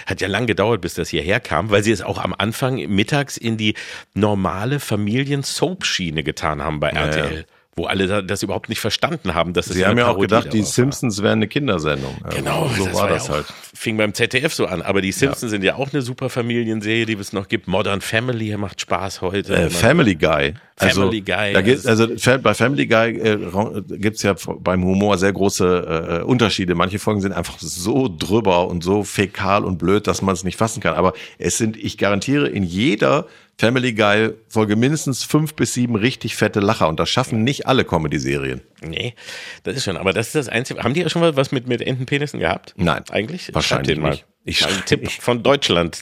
Hat 0.05 0.21
ja 0.21 0.27
lang 0.27 0.47
gedauert, 0.47 0.81
bis 0.81 0.93
das 0.93 1.09
hierher 1.09 1.39
kam, 1.39 1.69
weil 1.69 1.83
sie 1.83 1.91
es 1.91 2.01
auch 2.01 2.17
am 2.17 2.33
Anfang 2.37 2.75
mittags 2.75 3.37
in 3.37 3.57
die 3.57 3.75
normale 4.13 4.79
Familien-Soap-Schiene 4.79 6.23
getan 6.23 6.61
haben 6.61 6.79
bei 6.79 6.89
RTL. 6.89 7.45
Wo 7.77 7.85
alle 7.85 8.07
da- 8.07 8.21
das 8.23 8.41
überhaupt 8.43 8.69
nicht 8.69 8.79
verstanden 8.81 9.35
haben, 9.35 9.53
dass 9.53 9.67
es 9.67 9.75
Sie 9.75 9.85
haben 9.85 9.97
ja 9.99 10.07
auch 10.07 10.19
gedacht, 10.19 10.51
die. 10.51 10.63
Simpsons 10.63 11.21
wären 11.21 11.37
eine 11.39 11.47
Kindersendung. 11.47 12.15
Genau, 12.35 12.67
so 12.75 12.91
war 12.93 13.07
das 13.07 13.27
ja 13.27 13.33
auch- 13.33 13.37
halt. 13.37 13.45
Fing 13.73 13.95
beim 13.97 14.13
ZDF 14.15 14.51
so 14.53 14.65
an. 14.65 14.81
Aber 14.81 15.01
die 15.01 15.11
Simpsons 15.11 15.51
sind 15.51 15.63
ja 15.63 15.75
auch 15.75 15.93
eine 15.93 16.01
super 16.01 16.29
Familienserie, 16.29 17.05
die 17.05 17.13
es 17.13 17.33
noch 17.33 17.47
gibt. 17.47 17.67
Modern 17.67 18.01
Family 18.01 18.57
macht 18.57 18.81
Spaß 18.81 19.21
heute. 19.21 19.53
Äh, 19.55 19.69
Family 19.69 20.15
Guy. 20.15 20.55
Also, 20.79 21.01
Family 21.01 21.21
Guy, 21.21 21.53
Da 21.53 21.61
gibt, 21.61 21.77
das- 21.79 21.85
also 21.85 22.07
Fa- 22.17 22.37
bei 22.37 22.53
Family 22.55 22.87
Guy 22.87 23.17
äh, 23.19 23.37
ra- 23.53 23.81
gibt's 23.89 24.23
ja 24.23 24.35
beim 24.59 24.83
Humor 24.83 25.17
sehr 25.19 25.33
große 25.33 26.19
äh, 26.21 26.23
Unterschiede. 26.23 26.73
Manche 26.75 26.97
Folgen 26.99 27.21
sind 27.21 27.31
einfach 27.33 27.59
so 27.59 28.07
drüber 28.15 28.67
und 28.67 28.83
so 28.83 29.03
fäkal 29.03 29.63
und 29.65 29.77
blöd, 29.77 30.07
dass 30.07 30.21
man 30.23 30.33
es 30.33 30.43
nicht 30.43 30.57
fassen 30.57 30.81
kann. 30.81 30.95
Aber 30.95 31.13
es 31.37 31.57
sind, 31.59 31.77
ich 31.77 31.97
garantiere, 31.99 32.47
in 32.47 32.63
jeder 32.63 33.25
Family 33.59 33.93
Guy 33.93 34.33
Folge 34.49 34.75
mindestens 34.75 35.23
fünf 35.23 35.55
bis 35.55 35.73
sieben 35.73 35.95
richtig 35.95 36.35
fette 36.35 36.59
Lacher. 36.59 36.87
Und 36.87 36.99
das 36.99 37.09
schaffen 37.09 37.43
nicht 37.43 37.65
alle 37.65 37.85
Comedy-Serien. 37.85 38.61
Nee, 38.81 39.15
das 39.63 39.77
ist 39.77 39.83
schon. 39.83 39.97
Aber 39.97 40.13
das 40.13 40.27
ist 40.27 40.35
das 40.35 40.49
Einzige. 40.49 40.83
Haben 40.83 40.93
die 40.93 41.01
ja 41.01 41.09
schon 41.09 41.21
mal 41.21 41.35
was 41.35 41.51
mit, 41.51 41.67
mit 41.67 41.81
Entenpenissen 41.81 42.39
gehabt? 42.39 42.73
Nein. 42.77 43.03
Eigentlich? 43.09 43.53
Wahrscheinlich 43.53 43.97
nicht. 43.97 44.25
Ich 44.49 44.61
Mal 44.61 44.67
ein 44.69 44.73
schrei- 44.75 44.81
Tipp 44.85 45.11
von 45.11 45.43
Deutschland. 45.43 46.01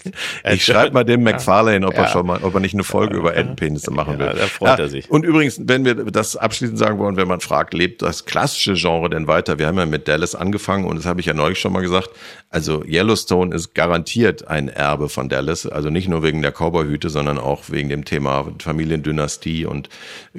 Ich 0.54 0.64
schreibe 0.64 0.94
mal 0.94 1.04
dem 1.04 1.24
McFarlane, 1.24 1.86
ob 1.88 1.96
er 1.96 2.04
Ja. 2.04 2.10
schon 2.10 2.28
mal, 2.28 2.44
ob 2.44 2.54
er 2.54 2.60
nicht 2.60 2.76
eine 2.76 2.84
Folge 2.84 3.18
über 3.18 3.36
Entenpenisse 3.36 3.90
machen 3.92 4.20
will. 4.20 4.28
Ja, 4.28 4.34
da 4.34 4.46
freut 4.46 4.78
er 4.80 4.88
sich. 4.88 5.10
Und 5.10 5.26
übrigens, 5.26 5.60
wenn 5.64 5.84
wir 5.84 5.96
das 5.96 6.36
abschließend 6.36 6.78
sagen 6.78 7.00
wollen, 7.00 7.18
wenn 7.18 7.28
man 7.28 7.40
fragt, 7.42 7.74
lebt 7.74 8.04
das 8.04 8.26
klassische 8.26 8.76
Genre 8.76 9.10
denn 9.10 9.28
weiter? 9.28 9.58
Wir 9.58 9.66
haben 9.66 9.78
ja 9.80 9.88
mit 9.88 10.08
Dallas 10.08 10.36
angefangen 10.36 10.86
und 10.86 10.96
das 10.98 11.06
habe 11.08 11.20
ich 11.20 11.26
ja 11.26 11.34
neulich 11.34 11.60
schon 11.60 11.74
mal 11.74 11.82
gesagt. 11.82 12.12
Also 12.52 12.84
Yellowstone 12.86 13.54
ist 13.54 13.74
garantiert 13.74 14.48
ein 14.48 14.70
Erbe 14.70 15.10
von 15.10 15.28
Dallas. 15.28 15.66
Also 15.66 15.90
nicht 15.90 16.08
nur 16.08 16.22
wegen 16.22 16.42
der 16.44 16.52
Cowboyhüte, 16.52 17.10
sondern 17.10 17.40
auch 17.40 17.64
wegen 17.70 17.90
dem 17.90 18.06
Thema 18.06 18.46
Familiendynastie 18.62 19.66
und 19.66 19.90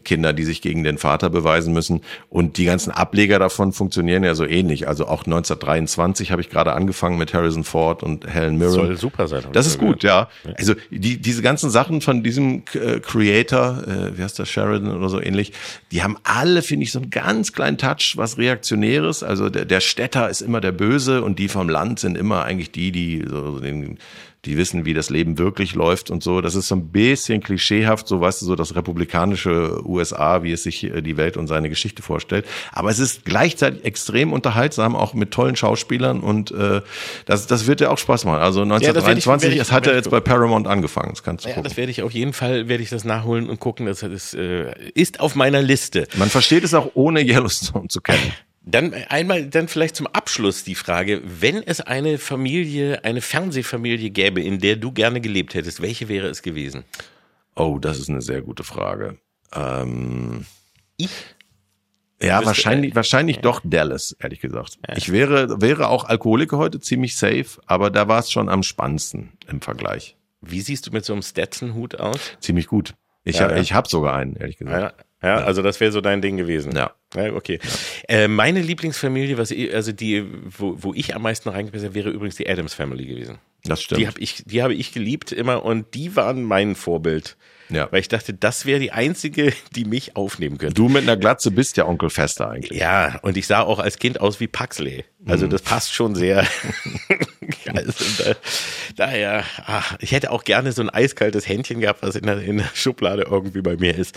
Kinder, 0.04 0.32
die 0.32 0.44
sich 0.44 0.62
gegen 0.62 0.84
den 0.84 0.96
Vater 0.98 1.28
beweisen 1.28 1.72
müssen. 1.74 2.02
Und 2.30 2.56
die 2.56 2.64
ganzen 2.66 2.92
Ableger 2.92 3.38
davon 3.40 3.72
funktionieren 3.72 4.22
ja 4.24 4.34
so 4.34 4.46
ähnlich. 4.46 4.86
Also 4.88 5.06
auch 5.08 5.26
1923 5.26 6.30
habe 6.30 6.40
ich 6.40 6.50
gerade 6.50 6.72
angefangen 6.72 7.18
mit 7.18 7.34
Harrison 7.34 7.64
Ford 7.64 7.95
und 8.02 8.26
Helen 8.26 8.58
Mirren. 8.58 8.72
Soll 8.72 8.96
super 8.96 9.28
sein. 9.28 9.44
Das 9.52 9.66
ist 9.66 9.78
gehört. 9.78 9.96
gut, 9.96 10.02
ja. 10.04 10.28
Also 10.56 10.74
die, 10.90 11.20
diese 11.20 11.42
ganzen 11.42 11.70
Sachen 11.70 12.00
von 12.00 12.22
diesem 12.22 12.62
äh, 12.74 13.00
Creator, 13.00 13.84
äh, 13.86 14.18
wie 14.18 14.22
heißt 14.22 14.38
das, 14.38 14.48
Sheridan 14.48 14.96
oder 14.96 15.08
so 15.08 15.20
ähnlich, 15.20 15.52
die 15.92 16.02
haben 16.02 16.16
alle, 16.24 16.62
finde 16.62 16.84
ich, 16.84 16.92
so 16.92 16.98
einen 16.98 17.10
ganz 17.10 17.52
kleinen 17.52 17.78
Touch, 17.78 18.14
was 18.16 18.38
Reaktionäres. 18.38 19.22
Also 19.22 19.48
der, 19.48 19.64
der 19.64 19.80
Städter 19.80 20.28
ist 20.28 20.40
immer 20.40 20.60
der 20.60 20.72
Böse 20.72 21.22
und 21.22 21.38
die 21.38 21.48
vom 21.48 21.68
Land 21.68 22.00
sind 22.00 22.16
immer 22.16 22.44
eigentlich 22.44 22.70
die, 22.70 22.92
die 22.92 23.24
so 23.28 23.60
den, 23.60 23.98
die 24.46 24.56
wissen, 24.56 24.84
wie 24.84 24.94
das 24.94 25.10
Leben 25.10 25.38
wirklich 25.38 25.74
läuft 25.74 26.10
und 26.10 26.22
so. 26.22 26.40
Das 26.40 26.54
ist 26.54 26.68
so 26.68 26.74
ein 26.76 26.88
bisschen 26.88 27.42
klischeehaft, 27.42 28.08
so 28.08 28.20
weißt 28.20 28.40
du, 28.42 28.46
so 28.46 28.54
das 28.56 28.74
republikanische 28.74 29.80
USA, 29.86 30.42
wie 30.42 30.52
es 30.52 30.62
sich 30.62 30.84
äh, 30.84 31.02
die 31.02 31.16
Welt 31.16 31.36
und 31.36 31.46
seine 31.48 31.68
Geschichte 31.68 32.02
vorstellt. 32.02 32.46
Aber 32.72 32.90
es 32.90 32.98
ist 32.98 33.24
gleichzeitig 33.24 33.84
extrem 33.84 34.32
unterhaltsam, 34.32 34.96
auch 34.96 35.14
mit 35.14 35.30
tollen 35.32 35.56
Schauspielern 35.56 36.20
und 36.20 36.50
äh, 36.52 36.80
das, 37.26 37.46
das 37.46 37.66
wird 37.66 37.80
ja 37.80 37.90
auch 37.90 37.98
Spaß 37.98 38.24
machen. 38.24 38.40
Also 38.40 38.60
das 38.64 38.80
werde 38.82 38.98
ich- 38.98 39.04
1923, 39.26 39.42
werde 39.50 39.54
ich- 39.56 39.60
es 39.62 39.72
hat 39.72 39.86
ja 39.86 39.92
jetzt 39.94 40.10
bei 40.10 40.20
Paramount 40.20 40.66
angefangen, 40.66 41.10
das 41.10 41.22
kannst 41.22 41.44
du 41.44 41.48
Ja, 41.48 41.54
gucken. 41.56 41.68
das 41.68 41.76
werde 41.76 41.90
ich 41.90 42.02
auf 42.02 42.12
jeden 42.12 42.32
Fall, 42.32 42.68
werde 42.68 42.82
ich 42.82 42.90
das 42.90 43.04
nachholen 43.04 43.50
und 43.50 43.60
gucken. 43.60 43.86
Das, 43.86 44.00
das 44.00 44.34
äh, 44.34 44.66
ist 44.94 45.20
auf 45.20 45.34
meiner 45.34 45.62
Liste. 45.62 46.06
Man 46.16 46.28
versteht 46.30 46.64
es 46.64 46.72
auch 46.74 46.90
ohne 46.94 47.20
Yellowstone 47.22 47.88
zu 47.88 48.00
kennen. 48.00 48.32
Dann 48.68 48.92
einmal, 49.08 49.46
dann 49.46 49.68
vielleicht 49.68 49.94
zum 49.94 50.08
Abschluss 50.08 50.64
die 50.64 50.74
Frage, 50.74 51.22
wenn 51.24 51.62
es 51.62 51.80
eine 51.80 52.18
Familie, 52.18 53.04
eine 53.04 53.20
Fernsehfamilie 53.20 54.10
gäbe, 54.10 54.42
in 54.42 54.58
der 54.58 54.74
du 54.74 54.90
gerne 54.90 55.20
gelebt 55.20 55.54
hättest, 55.54 55.80
welche 55.80 56.08
wäre 56.08 56.26
es 56.26 56.42
gewesen? 56.42 56.84
Oh, 57.54 57.78
das 57.78 57.98
ist 58.00 58.10
eine 58.10 58.20
sehr 58.20 58.42
gute 58.42 58.64
Frage. 58.64 59.18
Ähm, 59.54 60.46
Ich? 60.96 61.10
ja, 62.20 62.44
wahrscheinlich, 62.44 62.94
wahrscheinlich 62.96 63.38
doch 63.38 63.60
Dallas, 63.62 64.16
ehrlich 64.18 64.40
gesagt. 64.40 64.78
Ich 64.96 65.12
wäre, 65.12 65.60
wäre 65.60 65.88
auch 65.88 66.04
Alkoholiker 66.04 66.58
heute 66.58 66.80
ziemlich 66.80 67.16
safe, 67.16 67.46
aber 67.66 67.90
da 67.90 68.08
war 68.08 68.18
es 68.18 68.32
schon 68.32 68.48
am 68.48 68.64
spannendsten 68.64 69.32
im 69.48 69.60
Vergleich. 69.60 70.16
Wie 70.40 70.60
siehst 70.60 70.86
du 70.86 70.90
mit 70.90 71.04
so 71.04 71.12
einem 71.12 71.22
Stetson-Hut 71.22 72.00
aus? 72.00 72.18
Ziemlich 72.40 72.66
gut. 72.66 72.94
Ich, 73.22 73.36
Ja, 73.36 73.44
hab, 73.44 73.50
ja. 73.52 73.56
ich 73.58 73.74
habe 73.74 73.88
sogar 73.88 74.16
einen, 74.16 74.34
ehrlich 74.36 74.56
gesagt. 74.56 75.04
Ja, 75.22 75.28
ja, 75.28 75.44
also 75.44 75.62
das 75.62 75.80
wäre 75.80 75.92
so 75.92 76.00
dein 76.00 76.20
Ding 76.20 76.36
gewesen. 76.36 76.74
Ja. 76.76 76.92
Okay. 77.16 77.58
Äh, 78.08 78.28
meine 78.28 78.60
Lieblingsfamilie, 78.60 79.38
was 79.38 79.50
ich, 79.50 79.74
also 79.74 79.92
die, 79.92 80.24
wo, 80.56 80.76
wo 80.82 80.94
ich 80.94 81.14
am 81.14 81.22
meisten 81.22 81.48
reingepisst 81.48 81.84
habe, 81.84 81.94
wäre 81.94 82.10
übrigens 82.10 82.36
die 82.36 82.48
Adams 82.48 82.74
Family 82.74 83.06
gewesen. 83.06 83.38
Das 83.64 83.82
stimmt. 83.82 84.00
Die 84.00 84.06
habe 84.06 84.20
ich, 84.20 84.42
die 84.44 84.62
habe 84.62 84.74
ich 84.74 84.92
geliebt 84.92 85.32
immer 85.32 85.64
und 85.64 85.94
die 85.94 86.16
waren 86.16 86.42
mein 86.42 86.74
Vorbild. 86.74 87.36
Ja. 87.68 87.88
Weil 87.90 88.00
ich 88.00 88.08
dachte, 88.08 88.32
das 88.32 88.64
wäre 88.64 88.78
die 88.78 88.92
einzige, 88.92 89.52
die 89.74 89.84
mich 89.84 90.16
aufnehmen 90.16 90.58
könnte. 90.58 90.74
du 90.74 90.88
mit 90.88 91.02
einer 91.02 91.16
Glatze 91.16 91.50
bist 91.50 91.76
ja 91.76 91.86
Onkel 91.86 92.10
Fester 92.10 92.50
eigentlich. 92.50 92.78
Ja, 92.78 93.18
und 93.22 93.36
ich 93.36 93.46
sah 93.46 93.62
auch 93.62 93.78
als 93.78 93.98
Kind 93.98 94.20
aus 94.20 94.38
wie 94.40 94.46
Paxley. 94.46 95.04
Also 95.26 95.48
das 95.48 95.62
passt 95.62 95.92
schon 95.92 96.14
sehr. 96.14 96.46
also 97.74 97.92
da, 98.18 98.34
daher, 98.94 99.44
ach, 99.64 99.96
ich 99.98 100.12
hätte 100.12 100.30
auch 100.30 100.44
gerne 100.44 100.70
so 100.70 100.82
ein 100.82 100.90
eiskaltes 100.90 101.48
Händchen 101.48 101.80
gehabt, 101.80 102.02
was 102.02 102.14
in 102.14 102.26
der, 102.26 102.38
in 102.38 102.58
der 102.58 102.70
Schublade 102.74 103.26
irgendwie 103.28 103.62
bei 103.62 103.76
mir 103.76 103.96
ist. 103.96 104.16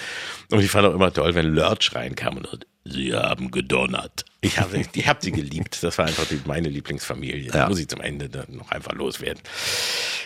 Und 0.52 0.60
ich 0.60 0.70
fand 0.70 0.88
auch 0.88 0.93
immer 0.93 1.12
toll, 1.12 1.34
wenn 1.34 1.47
Lurch 1.47 1.95
reinkam 1.95 2.38
und 2.38 2.68
sie 2.86 3.13
haben 3.13 3.51
gedonnert. 3.51 4.25
Ich 4.41 4.59
habe 4.59 4.77
ich 4.93 5.07
hab 5.07 5.21
sie 5.21 5.32
geliebt. 5.32 5.80
Das 5.82 5.97
war 5.97 6.05
einfach 6.05 6.25
die, 6.25 6.39
meine 6.45 6.69
Lieblingsfamilie. 6.69 7.51
Ja. 7.53 7.67
Muss 7.67 7.80
ich 7.80 7.88
zum 7.88 8.01
Ende 8.01 8.30
dann 8.30 8.45
noch 8.49 8.71
einfach 8.71 8.93
loswerden. 8.93 9.41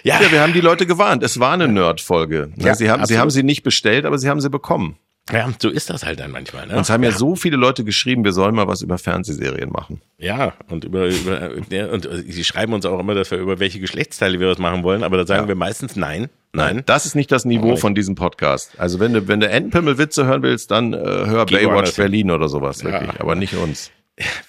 Ja, 0.03 0.21
Ja, 0.21 0.31
wir 0.31 0.41
haben 0.41 0.53
die 0.53 0.61
Leute 0.61 0.85
gewarnt. 0.85 1.23
Es 1.23 1.39
war 1.39 1.53
eine 1.53 1.67
Nerd-Folge. 1.67 2.51
Ne? 2.55 2.65
Ja, 2.65 2.75
sie, 2.75 2.89
haben, 2.89 3.05
sie 3.05 3.17
haben 3.17 3.31
sie 3.31 3.43
nicht 3.43 3.63
bestellt, 3.63 4.05
aber 4.05 4.17
sie 4.19 4.29
haben 4.29 4.41
sie 4.41 4.49
bekommen. 4.49 4.97
Ja, 5.31 5.49
so 5.61 5.69
ist 5.69 5.89
das 5.89 6.05
halt 6.05 6.19
dann 6.19 6.31
manchmal. 6.31 6.67
Ne? 6.67 6.75
Uns 6.75 6.89
haben 6.89 7.03
ja, 7.03 7.11
so 7.11 7.35
viele 7.35 7.55
Leute 7.55 7.83
geschrieben, 7.85 8.23
wir 8.25 8.33
sollen 8.33 8.55
mal 8.55 8.67
was 8.67 8.81
über 8.81 8.97
Fernsehserien 8.97 9.69
machen. 9.71 10.01
Ja, 10.17 10.53
und 10.69 10.83
über, 10.83 11.07
über 11.07 11.51
ja, 11.69 11.87
und 11.87 12.05
äh, 12.05 12.23
sie 12.29 12.43
schreiben 12.43 12.73
uns 12.73 12.85
auch 12.85 12.99
immer, 12.99 13.13
dass 13.15 13.31
wir 13.31 13.37
über 13.37 13.59
welche 13.59 13.79
Geschlechtsteile 13.79 14.39
wir 14.39 14.49
was 14.49 14.57
machen 14.57 14.83
wollen, 14.83 15.03
aber 15.03 15.17
da 15.17 15.25
sagen 15.25 15.43
Ja. 15.43 15.47
wir 15.47 15.55
meistens 15.55 15.95
nein. 15.95 16.29
Nein. 16.55 16.83
Das 16.85 17.05
ist 17.05 17.15
nicht 17.15 17.31
das 17.31 17.45
Niveau 17.45 17.77
von 17.77 17.95
diesem 17.95 18.15
Podcast. 18.15 18.79
Also 18.79 18.99
wenn 18.99 19.13
du, 19.13 19.27
wenn 19.27 19.39
du 19.39 19.47
Entenpimmelwitze 19.49 20.25
hören 20.25 20.43
willst, 20.43 20.69
dann 20.71 20.93
äh, 20.93 20.97
hör 20.97 21.45
Geh 21.47 21.55
Baywatch. 21.65 21.95
Berlin 21.95 22.29
oder 22.29 22.47
sowas, 22.49 22.83
wirklich. 22.83 23.11
Ja. 23.13 23.19
Aber 23.19 23.35
nicht 23.35 23.55
uns. 23.55 23.91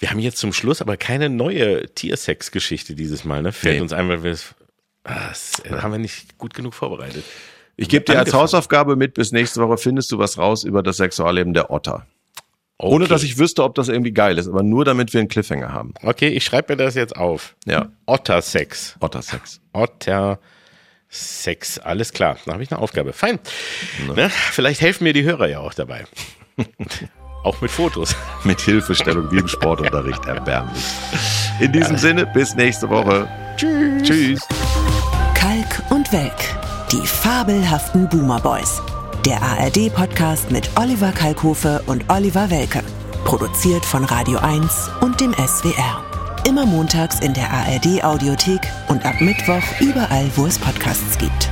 Wir 0.01 0.11
haben 0.11 0.18
jetzt 0.18 0.37
zum 0.37 0.53
Schluss 0.53 0.83
aber 0.83 0.99
keine 0.99 1.31
neue 1.31 1.87
Tiersex-Geschichte 1.95 2.95
dieses 2.95 3.25
Mal, 3.25 3.41
ne? 3.43 3.53
Fällt 3.53 3.77
Nee. 3.77 3.81
uns 3.81 3.93
ein, 3.95 4.09
weil 4.11 4.22
wir 4.22 4.33
es, 4.33 4.55
ah, 5.05 5.29
das 5.31 5.62
äh, 5.64 5.70
haben 5.81 5.93
wir 5.93 5.99
nicht 5.99 6.37
gut 6.37 6.53
genug 6.53 6.75
vorbereitet. 6.75 7.25
Ich 7.77 7.89
gebe 7.89 8.05
dir 8.05 8.18
als. 8.18 8.33
Hausaufgabe 8.33 8.97
mit, 8.97 9.14
bis 9.14 9.33
nächste 9.33 9.61
Woche 9.61 9.79
findest 9.79 10.12
du 10.12 10.18
was 10.18 10.39
raus 10.39 10.64
über 10.64 10.83
das 10.83 10.99
Sexualleben 10.99 11.55
der 11.55 11.70
Otter. 11.70 12.07
Okay. 12.77 12.93
Ohne 12.93 13.07
dass 13.07 13.22
ich 13.22 13.39
wüsste, 13.39 13.62
ob 13.62 13.77
das 13.77 13.89
irgendwie 13.89 14.12
geil 14.12 14.37
ist, 14.37 14.49
aber 14.49 14.64
nur 14.64 14.85
damit 14.85 15.12
wir 15.12 15.20
einen 15.20 15.29
Cliffhanger 15.29 15.72
haben. 15.72 15.95
Okay, 16.03 16.27
ich 16.29 16.45
schreibe 16.45 16.72
mir 16.72 16.77
das 16.77 16.97
jetzt 16.97 17.16
auf. 17.16 17.55
Ja, 17.66 17.91
Ottersex. 18.07 18.97
Ottersex. 18.99 19.61
Ottersex. 19.72 21.79
Alles 21.79 22.12
klar. 22.12 22.37
Da 22.47 22.55
habe 22.55 22.64
ich 22.64 22.72
eine 22.72 22.81
Aufgabe. 22.81 23.12
Fein. 23.12 23.39
Ne? 24.14 24.29
Vielleicht 24.29 24.81
helfen 24.81 25.05
mir 25.05 25.12
die 25.12 25.22
Hörer 25.22 25.47
ja 25.47 25.61
auch 25.61 25.75
dabei. 25.75 26.05
auch 27.45 27.61
mit 27.61 27.70
Fotos. 27.70 28.16
Mit 28.43 28.61
Hilfestellung 28.61 29.31
wie 29.31 29.39
im 29.39 29.47
Sportunterricht 29.47 30.27
erbärmlich. 30.27 30.83
In 31.61 31.70
diesem 31.70 31.97
Sinne, 31.97 32.27
bis 32.27 32.57
nächste 32.57 32.91
Woche. 32.91 33.29
Tschüss. 33.57 34.03
Tschüss. 34.03 34.49
Kalk 35.35 35.81
und 35.91 36.12
Welk. 36.12 36.64
Die 36.95 37.09
fabelhaften 37.09 38.09
Boomer 38.09 38.38
Boys. 38.38 38.80
Der 39.26 39.42
ARD-Podcast 39.42 40.53
mit 40.53 40.70
Oliver 40.78 41.11
Kalkofe 41.11 41.82
und 41.86 42.05
Oliver 42.09 42.51
Welke. 42.51 42.84
Produziert 43.24 43.84
von 43.84 44.05
Radio 44.05 44.38
1 44.38 44.90
und 45.01 45.20
dem 45.20 45.34
SWR. 45.34 46.05
Immer 46.47 46.64
montags 46.64 47.18
in 47.18 47.34
der 47.34 47.51
ARD-Audiothek 47.51 48.61
und 48.86 49.05
ab 49.05 49.20
Mittwoch 49.20 49.64
überall, 49.80 50.30
wo 50.36 50.47
es 50.47 50.57
Podcasts 50.57 51.18
gibt. 51.18 51.51